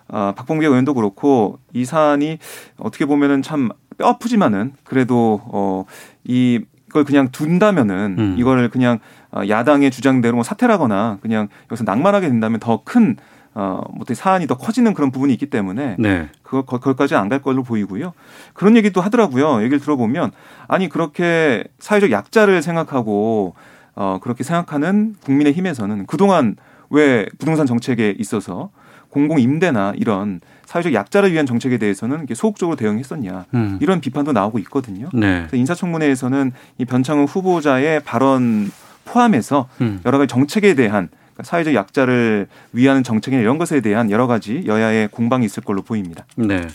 어, 0.08 0.34
박봉계 0.36 0.66
의원도 0.68 0.94
그렇고 0.94 1.60
이 1.74 1.86
사안이 1.86 2.38
어떻게 2.78 3.06
보면은 3.06 3.42
참 3.42 3.70
뼈 3.98 4.08
아프지만은 4.08 4.74
그래도 4.84 5.42
어 5.46 5.86
이걸 6.24 7.04
그냥 7.06 7.30
둔다면은 7.32 8.16
음. 8.18 8.36
이걸 8.38 8.70
그냥 8.70 9.00
어, 9.32 9.42
야당의 9.48 9.92
주장대로 9.92 10.36
뭐 10.36 10.44
사퇴라거나 10.44 11.20
그냥 11.22 11.48
여기서 11.70 11.84
낙마하게 11.84 12.30
된다면 12.30 12.60
더큰 12.60 13.18
어, 13.54 13.82
뭐 13.89 13.97
어떻게 14.02 14.14
사안이 14.14 14.47
더 14.47 14.56
커지는 14.56 14.93
그런 14.93 15.12
부분이 15.12 15.34
있기 15.34 15.47
때문에 15.49 15.95
네. 15.99 16.30
그거 16.41 16.62
거- 16.64 16.80
거기까지 16.80 17.16
안 17.16 17.28
갈 17.30 17.41
걸로 17.41 17.64
보이고요. 17.64 18.14
그런 18.54 18.76
얘기도 18.78 19.02
하더라고요. 19.02 19.60
얘기를 19.62 19.80
들어보면 19.80 20.32
아니 20.68 20.88
그렇게 20.89 21.64
사회적 21.80 22.12
약자를 22.12 22.62
생각하고 22.62 23.56
어 23.95 24.20
그렇게 24.22 24.43
생각하는 24.43 25.16
국민의 25.24 25.52
힘에서는 25.54 26.06
그동안 26.06 26.56
왜 26.89 27.26
부동산 27.39 27.66
정책에 27.66 28.16
있어서 28.18 28.70
공공 29.10 29.39
임대나 29.39 29.93
이런 29.97 30.39
사회적 30.66 30.93
약자를 30.93 31.34
위한 31.34 31.45
정책에 31.45 31.78
대해서는 31.78 32.26
소극적으로 32.34 32.78
대응했었냐 32.78 33.45
음. 33.54 33.78
이런 33.82 33.99
비판도 33.99 34.32
나오고 34.32 34.60
있거든요. 34.60 35.10
네. 35.14 35.39
그래서 35.41 35.58
인사청문회에서는 35.58 36.54
이 36.78 36.86
변창흠 36.86 37.26
후보자의 37.26 37.99
발언 38.06 38.72
포함해서 39.04 39.68
음. 39.82 39.99
여러 40.06 40.18
가지 40.18 40.30
정책에 40.30 40.74
대한 40.76 41.10
사회적 41.44 41.74
약자를 41.74 42.48
위하는 42.74 43.04
정책이나 43.04 43.42
이런 43.42 43.58
것에 43.58 43.82
대한 43.82 44.12
여러 44.12 44.28
가지 44.28 44.64
여야의 44.66 45.10
공방이 45.10 45.46
있을 45.46 45.64
걸로 45.64 45.82
보입니다. 45.82 46.26
네. 46.36 46.68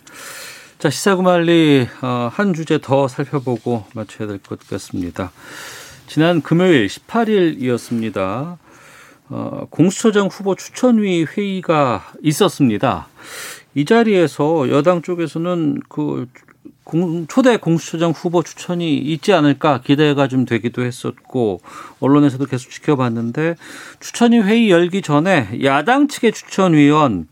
자, 0.79 0.91
시사구말리 0.91 1.89
어, 2.03 2.29
한 2.33 2.53
주제 2.53 2.79
더 2.81 3.09
살펴보고 3.09 3.85
마쳐야 3.95 4.29
될 4.29 4.39
것 4.39 4.59
같습니다. 4.69 5.33
지난 6.07 6.43
금요일 6.43 6.87
18일이었습니다. 6.87 8.59
어, 9.29 9.67
공수처장 9.71 10.29
후보 10.29 10.55
추천위 10.55 11.25
회의가 11.25 12.13
있었습니다. 12.23 13.09
이 13.75 13.85
자리에서 13.85 14.69
여당 14.71 15.03
쪽에서는 15.03 15.81
그 15.89 16.27
공, 16.87 17.27
초대 17.27 17.57
공수처장 17.57 18.13
후보 18.13 18.45
추천이 18.45 18.97
있지 18.97 19.33
않을까 19.33 19.81
기대가 19.81 20.29
좀 20.29 20.45
되기도 20.45 20.85
했었고 20.85 21.61
언론에서도 21.99 22.47
계속 22.47 22.71
지켜봤는데 22.71 23.57
추천위 23.99 24.39
회의 24.39 24.71
열기 24.71 25.03
전에 25.03 25.49
야당 25.65 26.07
측의 26.07 26.31
추천위원 26.31 27.27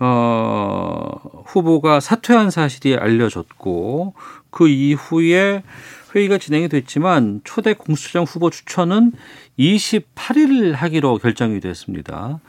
어, 0.00 1.20
후보가 1.46 2.00
사퇴한 2.00 2.50
사실이 2.50 2.96
알려졌고 2.96 4.14
그 4.50 4.66
이후에 4.66 5.62
회의가 6.16 6.38
진행이 6.38 6.68
됐지만 6.68 7.42
초대 7.44 7.74
공수처장 7.74 8.24
후보 8.24 8.50
추천은 8.50 9.12
28일 9.56 10.72
하기로 10.72 11.18
결정이 11.18 11.60
됐습니다. 11.60 12.40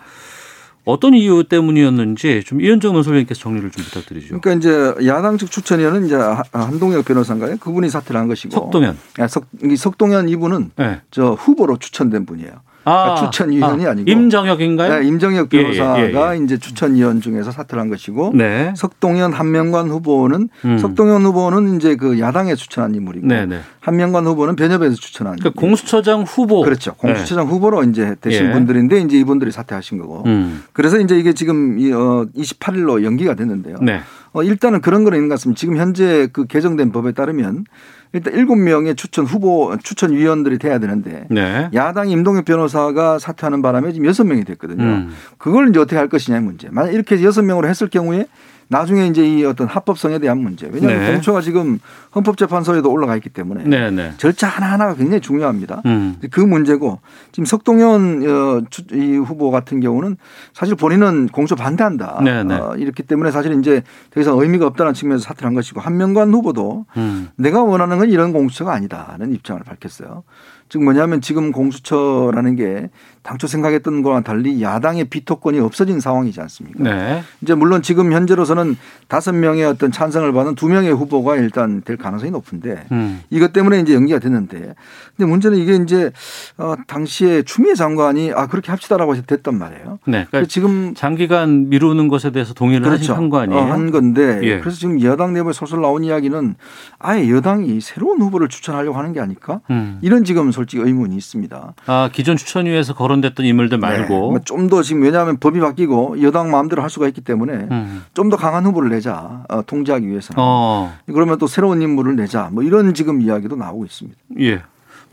어떤 0.84 1.14
이유 1.14 1.44
때문이었는지 1.44 2.44
좀 2.46 2.62
이현정 2.62 2.94
논설위원께서 2.94 3.40
정리를 3.40 3.70
좀 3.72 3.84
부탁드리죠. 3.86 4.40
그러니까 4.40 4.54
이제 4.54 5.08
야당 5.08 5.38
측 5.38 5.52
추천위원은 5.52 6.06
이제 6.06 6.16
한동혁 6.52 7.06
변호사인가요? 7.06 7.58
그분이 7.58 7.90
사퇴를 7.90 8.20
한 8.20 8.28
것이고 8.28 8.52
석동현. 8.52 8.98
석, 9.30 9.46
석동현 9.78 10.30
이분은 10.30 10.72
네. 10.76 11.02
저 11.12 11.34
후보로 11.34 11.78
추천된 11.78 12.26
분이에요. 12.26 12.52
그러니까 12.84 13.30
추천위원이 13.30 13.86
아, 13.86 13.94
니고 13.94 14.10
임정혁인가요? 14.10 15.00
네, 15.00 15.08
임정혁 15.08 15.50
변호사가 15.50 16.00
예, 16.00 16.14
예, 16.14 16.40
예. 16.40 16.44
이제 16.44 16.58
추천위원 16.58 17.22
중에서 17.22 17.52
사퇴를 17.52 17.80
한 17.80 17.90
것이고 17.90 18.34
네. 18.36 18.74
석동현 18.76 19.34
한명관 19.34 19.90
후보는 19.90 20.50
음. 20.66 20.78
석동현 20.80 21.24
후보는 21.24 21.76
이제 21.76 21.96
그 21.96 22.20
야당에 22.20 22.56
추천한 22.56 22.96
인물이고 22.96 23.28
네, 23.28 23.46
네. 23.46 23.60
한명관 23.82 24.26
후보는 24.26 24.56
변협에서 24.56 24.96
추천한 24.96 25.36
그러니까 25.36 25.60
공수처장 25.60 26.24
후보 26.24 26.62
그렇죠. 26.62 26.94
공수처장 26.96 27.46
네. 27.46 27.52
후보로 27.52 27.84
이제 27.84 28.16
되신 28.20 28.48
예. 28.48 28.52
분들인데 28.52 29.00
이제 29.02 29.18
이분들이 29.18 29.52
사퇴하신 29.52 30.00
거고 30.00 30.24
음. 30.26 30.64
그래서 30.74 31.00
이제 31.00 31.18
이게 31.18 31.34
지금 31.34 31.78
어 31.94 32.26
28일로 32.36 33.04
연기가 33.04 33.36
됐는데요. 33.36 33.78
네. 33.82 34.02
어 34.34 34.44
일단은 34.44 34.82
그런 34.82 35.04
거는 35.04 35.18
있는 35.18 35.30
것 35.30 35.36
같습니다. 35.36 35.60
지금 35.60 35.78
현재 35.78 36.30
그 36.32 36.46
개정된 36.46 36.92
법에 36.92 37.12
따르면 37.12 37.66
일단 38.14 38.34
일곱 38.34 38.56
명의 38.56 38.96
추천 38.96 39.26
후보 39.26 39.76
추천 39.82 40.12
위원들이 40.12 40.58
돼야 40.58 40.80
되는데 40.80 41.28
네. 41.30 41.70
야당 41.74 42.10
임동혁 42.10 42.46
변호사가 42.46 43.20
사퇴하는 43.20 43.62
바람에 43.62 43.94
지금 43.94 44.06
여섯 44.06 44.26
명이 44.26 44.44
됐거든요. 44.44 44.84
음. 44.84 45.12
그걸 45.38 45.70
이제 45.70 45.80
어떻게 45.80 45.96
할 45.96 46.10
것이냐의 46.10 46.44
문제. 46.44 46.68
만약 46.72 46.94
이렇게 46.94 47.24
여섯 47.24 47.42
명으로 47.42 47.68
했을 47.68 47.88
경우에 47.90 48.28
나중에 48.72 49.08
이제 49.08 49.28
이 49.28 49.44
어떤 49.44 49.68
합법성에 49.68 50.20
대한 50.20 50.38
문제. 50.38 50.70
왜냐하면 50.72 51.02
네. 51.02 51.12
공초가 51.12 51.42
지금 51.42 51.78
헌법재판소에도 52.16 52.90
올라가 52.90 53.18
있기 53.18 53.28
때문에 53.28 53.66
네, 53.66 53.92
네. 53.92 54.14
절차 54.16 54.48
하나하나가 54.48 54.96
굉장히 54.96 55.20
중요합니다. 55.20 55.82
음. 55.86 56.16
그 56.32 56.40
문제고 56.40 57.00
지금 57.34 57.44
석동현 57.44 58.24
어, 58.26 58.62
이 58.94 59.18
후보 59.18 59.52
같은 59.52 59.82
경우는 59.82 60.16
사실 60.54 60.76
본인은 60.76 61.28
공초 61.28 61.58
반대한다. 61.58 62.22
네, 62.24 62.46
네. 62.46 62.56
어, 62.56 62.76
이렇기 62.78 63.04
때문에 63.04 63.32
사실 63.32 63.52
이제 63.60 63.84
더 64.10 64.22
이상 64.22 64.40
의미가 64.40 64.68
없다는 64.68 64.94
측면에서 64.94 65.26
사퇴를 65.26 65.48
한 65.48 65.54
것이고 65.54 65.82
한명관 65.82 66.34
후보도 66.34 66.86
음. 66.96 67.28
내가 67.36 67.64
원하는 67.64 67.98
건 67.98 68.10
이런 68.10 68.32
공수처가 68.32 68.74
아니다는 68.74 69.34
입장을 69.34 69.62
밝혔어요. 69.64 70.24
즉 70.70 70.82
뭐냐면 70.82 71.20
지금 71.20 71.52
공수처라는 71.52 72.56
게 72.56 72.90
당초 73.24 73.46
생각했던 73.48 74.02
거와 74.02 74.22
달리 74.22 74.62
야당의 74.62 75.06
비토권이 75.06 75.60
없어진 75.60 76.00
상황이지 76.00 76.42
않습니까? 76.42 76.84
네. 76.84 77.24
이제 77.42 77.54
물론 77.54 77.82
지금 77.82 78.12
현재로서는 78.14 78.78
다섯 79.08 79.34
명의 79.34 79.64
어떤 79.64 79.92
찬성을 79.92 80.32
받은 80.34 80.56
두 80.56 80.68
명의 80.68 80.92
후보가 80.92 81.36
일단 81.36 81.82
될 81.84 81.98
가능성이 81.98 82.32
높은데 82.32 82.86
음. 82.92 83.22
이것 83.30 83.54
때문에 83.54 83.80
이제 83.80 83.94
연기가 83.94 84.18
됐는데 84.20 84.74
근데 85.16 85.30
문제는 85.30 85.58
이게 85.58 85.76
이제 85.76 86.12
어 86.58 86.76
당시에 86.88 87.44
추미애 87.44 87.76
장관이 87.76 88.32
아 88.34 88.48
그렇게 88.48 88.72
합시다라고 88.72 89.14
해서 89.14 89.24
됐단 89.28 89.58
말이에요. 89.58 90.00
네. 90.06 90.26
그러니까 90.30 90.48
지금 90.50 90.96
장기간 90.96 91.70
미루는 91.70 92.08
것에 92.08 92.32
대해서 92.32 92.54
동의를 92.56 92.88
그렇죠. 92.88 93.14
한거 93.14 93.40
아니에요? 93.40 93.62
어, 93.62 93.66
한 93.66 93.92
건데 93.92 94.40
예. 94.44 94.60
그래서 94.60 94.78
지금 94.78 95.00
여당 95.02 95.34
내부에 95.34 95.54
솔솔 95.54 95.82
나온 95.82 96.04
이야기는 96.04 96.56
아예 96.98 97.30
여당이 97.30 97.82
새로운 97.82 98.20
후보를 98.22 98.48
추천하려고 98.48 98.98
하는 98.98 99.14
게 99.14 99.20
아닐까? 99.20 99.62
음. 99.70 100.00
이런 100.02 100.24
지금 100.24 100.52
솔직히 100.52 100.82
의문이 100.82 101.16
있습니다. 101.16 101.74
아 101.86 102.10
기존 102.12 102.36
추천위에서 102.36 102.96
거론됐던 103.12 103.46
인물들 103.46 103.80
네. 103.80 103.88
말고 103.88 104.34
네. 104.38 104.40
좀더 104.46 104.82
지금 104.82 105.04
왜냐하면 105.04 105.38
법이 105.38 105.60
바뀌고 105.60 106.22
여당 106.22 106.50
마음대로 106.50 106.82
할 106.82 106.90
수가 106.90 107.08
있기 107.08 107.22
때문에 107.22 107.54
음. 107.54 108.04
좀더 108.14 108.38
강한 108.38 108.66
후보를 108.66 108.90
내자 108.90 109.44
어, 109.50 109.62
통제하기 109.66 110.08
위해서는 110.08 110.38
어. 110.42 110.94
그러면 111.08 111.38
또 111.38 111.48
새로운 111.48 111.82
인물을 111.82 112.16
내자 112.16 112.50
뭐 112.52 112.64
이런 112.64 112.94
지금 112.94 113.22
이야기도 113.22 113.56
나오고 113.56 113.86
있습니다. 113.86 114.18
예, 114.40 114.62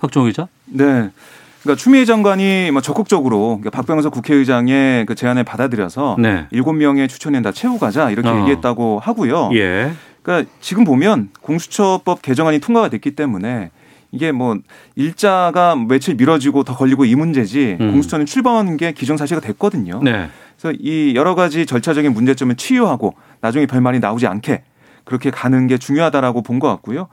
박종 0.01 0.26
기자. 0.26 0.46
네. 0.66 1.11
그러니까 1.62 1.82
추미애 1.82 2.05
장관이 2.05 2.70
뭐 2.70 2.80
적극적으로 2.80 3.59
그러니까 3.61 3.70
박병석 3.70 4.12
국회의장의 4.12 5.07
그 5.07 5.14
제안을 5.14 5.44
받아들여서 5.44 6.16
네. 6.18 6.46
일곱 6.51 6.74
명의 6.74 7.09
추천위원 7.09 7.42
다 7.42 7.51
채우고 7.51 7.78
가자 7.78 8.11
이렇게 8.11 8.28
어. 8.28 8.40
얘기했다고 8.40 9.01
하고요. 9.01 9.51
예. 9.55 9.92
그러니까 10.22 10.51
지금 10.61 10.84
보면 10.84 11.30
공수처법 11.40 12.22
개정안이 12.22 12.61
통과가 12.61 12.90
됐기 12.90 13.12
때문에 13.12 13.70
이게 14.11 14.32
뭐 14.32 14.56
일자가 14.96 15.76
며칠 15.76 16.14
미뤄지고 16.14 16.64
더 16.64 16.76
걸리고 16.76 17.04
이 17.04 17.14
문제지 17.14 17.76
음. 17.80 17.92
공수처는 17.92 18.26
출범하는 18.26 18.76
게 18.76 18.92
기정사실화 18.92 19.40
됐거든요. 19.40 20.00
네. 20.02 20.28
그래서 20.61 20.76
이 20.80 21.14
여러 21.14 21.34
가지 21.34 21.66
절차적인 21.66 22.12
문제점을 22.12 22.54
치유하고 22.56 23.14
나중에 23.40 23.66
별말이 23.66 24.00
나오지 24.00 24.26
않게 24.26 24.62
그렇게 25.04 25.30
가는 25.30 25.66
게 25.66 25.78
중요하다라고 25.78 26.42
본 26.42 26.59
것 26.59 26.68
같고요. 26.68 27.09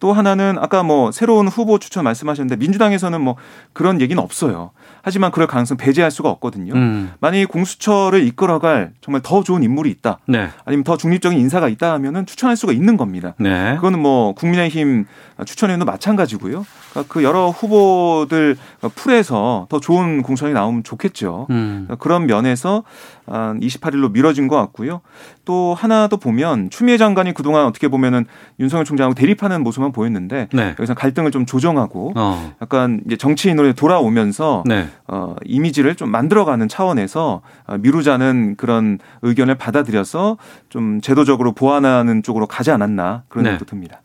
또 0.00 0.12
하나는 0.12 0.56
아까 0.58 0.82
뭐 0.82 1.12
새로운 1.12 1.46
후보 1.46 1.78
추천 1.78 2.04
말씀하셨는데 2.04 2.56
민주당에서는 2.56 3.20
뭐 3.20 3.36
그런 3.72 4.00
얘기는 4.00 4.20
없어요. 4.22 4.70
하지만 5.02 5.30
그럴 5.30 5.46
가능성 5.46 5.76
배제할 5.76 6.10
수가 6.10 6.28
없거든요. 6.30 6.74
음. 6.74 7.12
만약에 7.20 7.46
공수처를 7.46 8.24
이끌어갈 8.26 8.92
정말 9.00 9.22
더 9.22 9.42
좋은 9.42 9.62
인물이 9.62 9.90
있다. 9.90 10.18
네. 10.26 10.48
아니면 10.64 10.84
더 10.84 10.96
중립적인 10.96 11.38
인사가 11.38 11.68
있다 11.68 11.92
하면은 11.94 12.26
추천할 12.26 12.56
수가 12.56 12.72
있는 12.72 12.96
겁니다. 12.96 13.34
네. 13.38 13.74
그거는 13.76 13.98
뭐 13.98 14.34
국민의힘 14.34 15.06
추천에도 15.44 15.84
마찬가지고요. 15.84 16.66
그러니까 16.90 17.12
그 17.12 17.22
여러 17.22 17.48
후보들 17.48 18.56
풀에서 18.94 19.66
더 19.68 19.80
좋은 19.80 20.22
공천이 20.22 20.52
나오면 20.52 20.82
좋겠죠. 20.82 21.46
음. 21.50 21.86
그러니까 21.86 21.96
그런 21.96 22.26
면에서 22.26 22.82
한 23.26 23.60
28일로 23.60 24.12
미뤄진 24.12 24.48
것 24.48 24.56
같고요. 24.56 25.00
또 25.44 25.74
하나 25.74 26.08
더 26.08 26.16
보면 26.16 26.70
추미애 26.70 26.98
장관이 26.98 27.32
그동안 27.32 27.64
어떻게 27.66 27.88
보면은 27.88 28.26
윤석열 28.58 28.84
총장하고 28.84 29.14
대립하는 29.14 29.62
모습만 29.62 29.92
보였는데 29.92 30.48
네. 30.52 30.74
여기서 30.78 30.94
갈등을 30.94 31.30
좀 31.30 31.46
조정하고 31.46 32.12
어. 32.16 32.54
약간 32.60 33.00
이제 33.06 33.16
정치인으로 33.16 33.72
돌아오면서 33.74 34.64
네. 34.66 34.79
어, 35.08 35.36
이미지를 35.44 35.94
좀 35.94 36.10
만들어가는 36.10 36.68
차원에서 36.68 37.42
어, 37.66 37.78
미루자는 37.78 38.56
그런 38.56 38.98
의견을 39.22 39.56
받아들여서 39.56 40.38
좀 40.68 41.00
제도적으로 41.00 41.52
보완하는 41.52 42.22
쪽으로 42.22 42.46
가지 42.46 42.70
않았나 42.70 43.24
그런 43.28 43.44
네. 43.44 43.50
생각도 43.50 43.66
듭니다. 43.66 44.02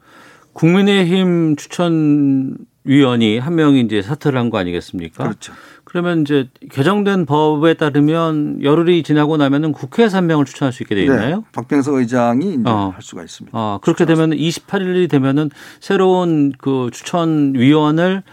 국민의힘 0.54 1.56
추천 1.58 2.58
위원이 2.86 3.40
한 3.40 3.56
명이 3.56 3.82
이제 3.82 4.02
사퇴를 4.02 4.40
한 4.40 4.50
거 4.50 4.58
아니겠습니까? 4.60 5.24
그렇죠. 5.24 5.54
그러면 5.86 6.22
이제 6.22 6.50
개정된 6.72 7.26
법에 7.26 7.74
따르면 7.76 8.62
열흘이 8.64 9.04
지나고 9.04 9.38
나면은 9.38 9.72
국회에서 9.72 10.18
한 10.18 10.28
명을 10.28 10.46
추천할 10.46 10.72
수 10.72 10.84
있게 10.84 10.94
돼 10.96 11.04
있나요? 11.04 11.38
네. 11.38 11.42
박병석 11.52 11.96
의장이 11.96 12.54
이제 12.54 12.64
어. 12.70 12.92
할 12.94 13.02
수가 13.02 13.24
있습니다. 13.24 13.58
아, 13.58 13.80
그렇게 13.82 14.06
되면 14.06 14.32
28일이 14.32 15.10
되면은 15.10 15.50
새로운 15.80 16.52
그 16.58 16.90
추천 16.94 17.54
위원을 17.56 18.24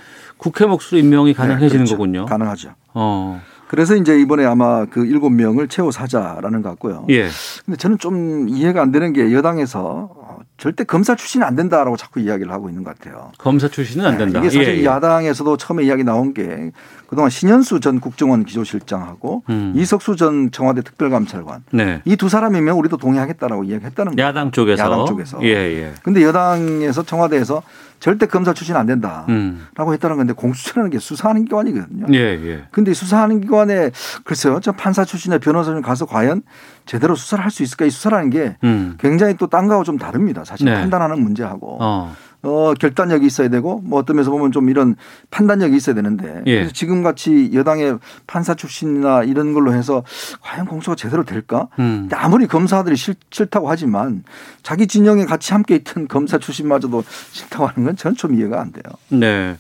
국회 0.43 0.67
몫으로 0.67 0.99
임명이 0.99 1.35
가능해지는 1.35 1.71
네, 1.71 1.77
그렇죠. 1.77 1.97
거군요. 1.97 2.27
가능하죠. 2.27 2.71
어. 2.95 3.41
그래서 3.69 3.97
이제 3.97 4.21
이번에 4.21 4.45
아마 4.45 4.85
그 4.85 5.07
일곱 5.07 5.31
명을 5.31 5.69
채워 5.69 5.91
사자라는 5.91 6.61
것 6.61 6.69
같고요. 6.71 7.07
예. 7.09 7.29
근데 7.65 7.79
저는 7.79 7.97
좀 7.97 8.47
이해가 8.51 8.83
안 8.83 8.93
되는 8.93 9.15
게 9.15 9.33
여당에서 9.33 10.11
어, 10.15 10.41
절대 10.59 10.85
검사 10.85 11.15
출신이 11.15 11.43
안 11.43 11.57
된다라고 11.57 11.97
자꾸 11.97 12.21
이야기를 12.21 12.53
하고 12.53 12.69
있는 12.69 12.85
것 12.85 12.99
같아요. 12.99 13.33
검사 13.39 13.69
출신은 13.69 14.05
안 14.05 14.19
된다. 14.19 14.41
이게 14.41 14.51
사실 14.51 14.77
예, 14.77 14.81
예. 14.81 14.85
야당에서도 14.85 15.57
처음에 15.57 15.85
이야기 15.85 16.05
나온 16.05 16.35
게 16.35 16.71
그동안 17.07 17.31
신현수 17.31 17.81
전 17.81 17.99
국정원 17.99 18.45
기조실장하고 18.45 19.45
음. 19.49 19.73
이석수 19.75 20.17
전 20.17 20.51
청와대 20.51 20.83
특별감찰관 20.83 21.65
네. 21.73 22.03
이두 22.05 22.29
사람이면 22.29 22.75
우리도 22.75 22.99
동의하겠다라고 22.99 23.65
이야기했다는 23.65 24.17
거예요. 24.17 24.29
야당 24.29 24.51
쪽에서. 24.51 24.85
야당 24.85 25.07
쪽에서. 25.07 25.39
예, 25.45 25.49
예. 25.49 25.93
근데 26.03 26.23
여당에서 26.23 27.05
청와대에서 27.05 27.63
절대 28.03 28.27
검사 28.27 28.53
출신 28.53 28.75
안 28.75 28.85
된다라고 28.87 29.31
음. 29.31 29.69
했다는 29.79 30.17
건데 30.17 30.33
공수처라는 30.33 30.91
게 30.91 30.99
수사하는 30.99 31.45
기관이거든요. 31.45 32.07
예, 32.13 32.19
예. 32.19 32.65
근데 32.73 32.91
이 32.91 32.95
수사하는 32.95 33.41
기관에 33.41 33.93
글쎄요, 34.25 34.59
저 34.61 34.73
판사 34.73 35.05
출신의 35.05 35.39
변호사님 35.39 35.83
가서 35.83 36.05
과연 36.07 36.43
제대로 36.85 37.15
수사를 37.15 37.45
할 37.45 37.53
수 37.53 37.63
있을까? 37.63 37.85
이 37.85 37.91
수사라는 37.91 38.31
게 38.31 38.57
음. 38.65 38.97
굉장히 38.99 39.37
또 39.37 39.47
딴 39.47 39.69
거하고 39.69 39.85
좀 39.85 39.99
다릅니다. 39.99 40.43
사실 40.45 40.65
네. 40.67 40.75
판단하는 40.75 41.23
문제하고. 41.23 41.79
어. 41.81 42.13
어, 42.43 42.75
결단력이 42.75 43.25
있어야 43.25 43.49
되고 43.49 43.81
뭐 43.85 44.01
어떤 44.01 44.17
면에서 44.17 44.31
보면 44.31 44.51
좀 44.51 44.69
이런 44.69 44.97
판단력이 45.31 45.77
있어야 45.77 45.95
되는데 45.95 46.43
예. 46.47 46.57
그래서 46.57 46.73
지금 46.73 47.03
같이 47.03 47.51
여당의 47.55 47.99
판사 48.27 48.55
출신이나 48.55 49.23
이런 49.23 49.53
걸로 49.53 49.73
해서 49.73 50.03
과연 50.41 50.67
공수가 50.67 50.97
제대로 50.97 51.25
될까? 51.25 51.69
음. 51.79 52.09
아무리 52.13 52.47
검사들이 52.49 52.97
싫, 52.97 53.15
싫다고 53.31 53.71
하지만 53.71 54.25
자기 54.63 54.89
진영에 54.89 55.25
같이 55.25 55.53
함께 55.53 55.77
있던 55.77 56.09
검사 56.09 56.39
출신마저도 56.39 57.05
싫다고 57.31 57.67
하는 57.69 57.87
건전좀 57.87 58.35
이해가 58.35 58.61
안 58.61 58.73
돼요. 58.73 58.83
네. 59.09 59.57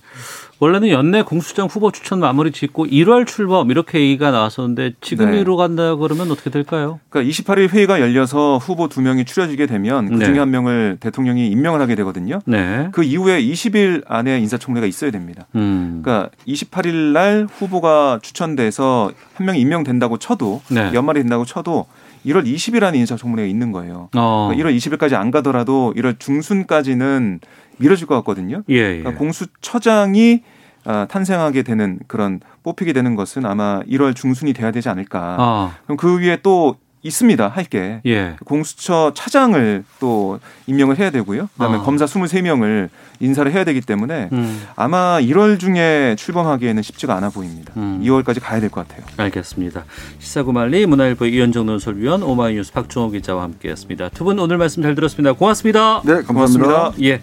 원래는 0.63 0.91
연내 0.91 1.23
공수장 1.23 1.67
후보 1.67 1.91
추천 1.91 2.21
마무리 2.21 2.53
짓고 2.53 2.87
1월 2.87 3.27
출범 3.27 3.73
이렇게 3.73 3.99
얘기가 3.99 4.31
나왔었는데 4.31 4.93
지금 5.01 5.33
네. 5.33 5.43
간다 5.43 5.97
그러면 5.97 6.31
어떻게 6.31 6.51
될까요? 6.51 7.01
그러니까 7.09 7.33
28일 7.33 7.71
회의가 7.71 8.01
열려서 8.01 8.59
후보 8.59 8.89
두 8.89 9.03
명이 9.03 9.25
추려지게 9.25 9.67
되면 9.67 10.09
그 10.09 10.21
중에 10.21 10.35
네. 10.35 10.39
한 10.39 10.53
명을 10.53 10.99
대통령이 11.01 11.49
임명을 11.49 11.81
하게 11.81 11.97
되거든요. 11.97 12.39
네. 12.45 12.91
그 12.93 13.03
이후에 13.03 13.43
20일 13.43 14.05
안에 14.07 14.39
인사청문회가 14.39 14.87
있어야 14.87 15.11
됩니다. 15.11 15.49
음. 15.57 16.01
그러니까 16.05 16.31
28일 16.47 16.95
날 17.13 17.49
후보가 17.51 18.21
추천돼서 18.23 19.11
한 19.35 19.47
명이 19.47 19.59
임명된다고 19.59 20.19
쳐도 20.19 20.63
네. 20.71 20.93
연말이 20.95 21.19
된다고 21.19 21.45
쳐도 21.45 21.87
1월 22.25 22.47
20일 22.47 22.85
안에 22.85 22.99
인사청문회가 22.99 23.49
있는 23.49 23.73
거예요. 23.73 24.11
어. 24.15 24.49
그러니까 24.49 24.71
1월 24.71 24.77
20일까지 24.77 25.15
안 25.15 25.33
가더라도 25.33 25.93
1월 25.97 26.21
중순까지는 26.21 27.41
미뤄질 27.79 28.07
것 28.07 28.15
같거든요. 28.17 28.63
예, 28.69 28.75
예. 28.75 28.99
그러니까 28.99 29.19
공수처장이 29.19 30.43
아, 30.85 31.07
탄생하게 31.09 31.63
되는 31.63 31.99
그런 32.07 32.41
뽑히게 32.63 32.93
되는 32.93 33.15
것은 33.17 33.47
아마 33.47 33.81
1월 33.89 34.15
중순이 34.15 34.53
돼야 34.53 34.71
되지 34.71 34.89
않을까. 34.89 35.37
아. 35.39 35.77
그럼 35.85 35.97
그 35.97 36.19
위에 36.19 36.39
또 36.43 36.77
있습니다. 37.05 37.49
할 37.49 37.65
게. 37.65 38.01
예. 38.07 38.37
공수처 38.45 39.11
차장을 39.13 39.83
또 39.99 40.39
임명을 40.69 41.01
해야 41.01 41.11
되고요. 41.11 41.49
그다음에 41.55 41.79
아. 41.79 41.83
검사 41.83 42.05
23명을 42.05 42.91
인사를 43.19 43.51
해야 43.51 43.65
되기 43.65 43.81
때문에 43.81 44.29
음. 44.31 44.63
아마 44.77 45.19
1월 45.21 45.59
중에 45.59 46.15
출범하기에는 46.17 46.81
쉽지가 46.83 47.17
않아 47.17 47.31
보입니다. 47.31 47.73
음. 47.77 48.01
2월까지 48.05 48.41
가야 48.41 48.61
될 48.61 48.71
것 48.71 48.87
같아요. 48.87 49.05
알겠습니다. 49.17 49.85
시사구말리 50.21 50.87
문화일보 50.87 51.27
이현정 51.27 51.67
논설위원 51.67 52.23
오마이뉴스 52.23 52.73
박종호 52.73 53.11
기자와 53.11 53.43
함께했습니다. 53.45 54.11
두 54.11 54.23
분 54.25 54.39
오늘 54.39 54.57
말씀 54.59 54.81
잘 54.85 54.95
들었습니다. 54.95 55.33
고맙습니다. 55.33 56.03
네, 56.05 56.23
감사합니다. 56.23 56.93
예. 57.03 57.21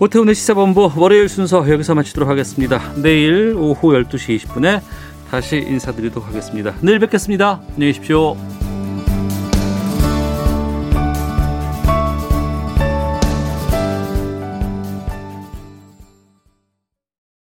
오태훈의 0.00 0.34
시사본부 0.34 0.92
월요일 0.96 1.28
순서 1.28 1.68
여기서 1.68 1.94
마치도록 1.94 2.28
하겠습니다. 2.28 2.80
내일 2.96 3.54
오후 3.56 3.92
12시 3.92 4.38
20분에 4.40 4.80
다시 5.30 5.56
인사드리도록 5.56 6.28
하겠습니다. 6.28 6.74
내일 6.80 6.98
뵙겠습니다. 6.98 7.60
안녕히 7.74 7.92
계십시오. 7.92 8.36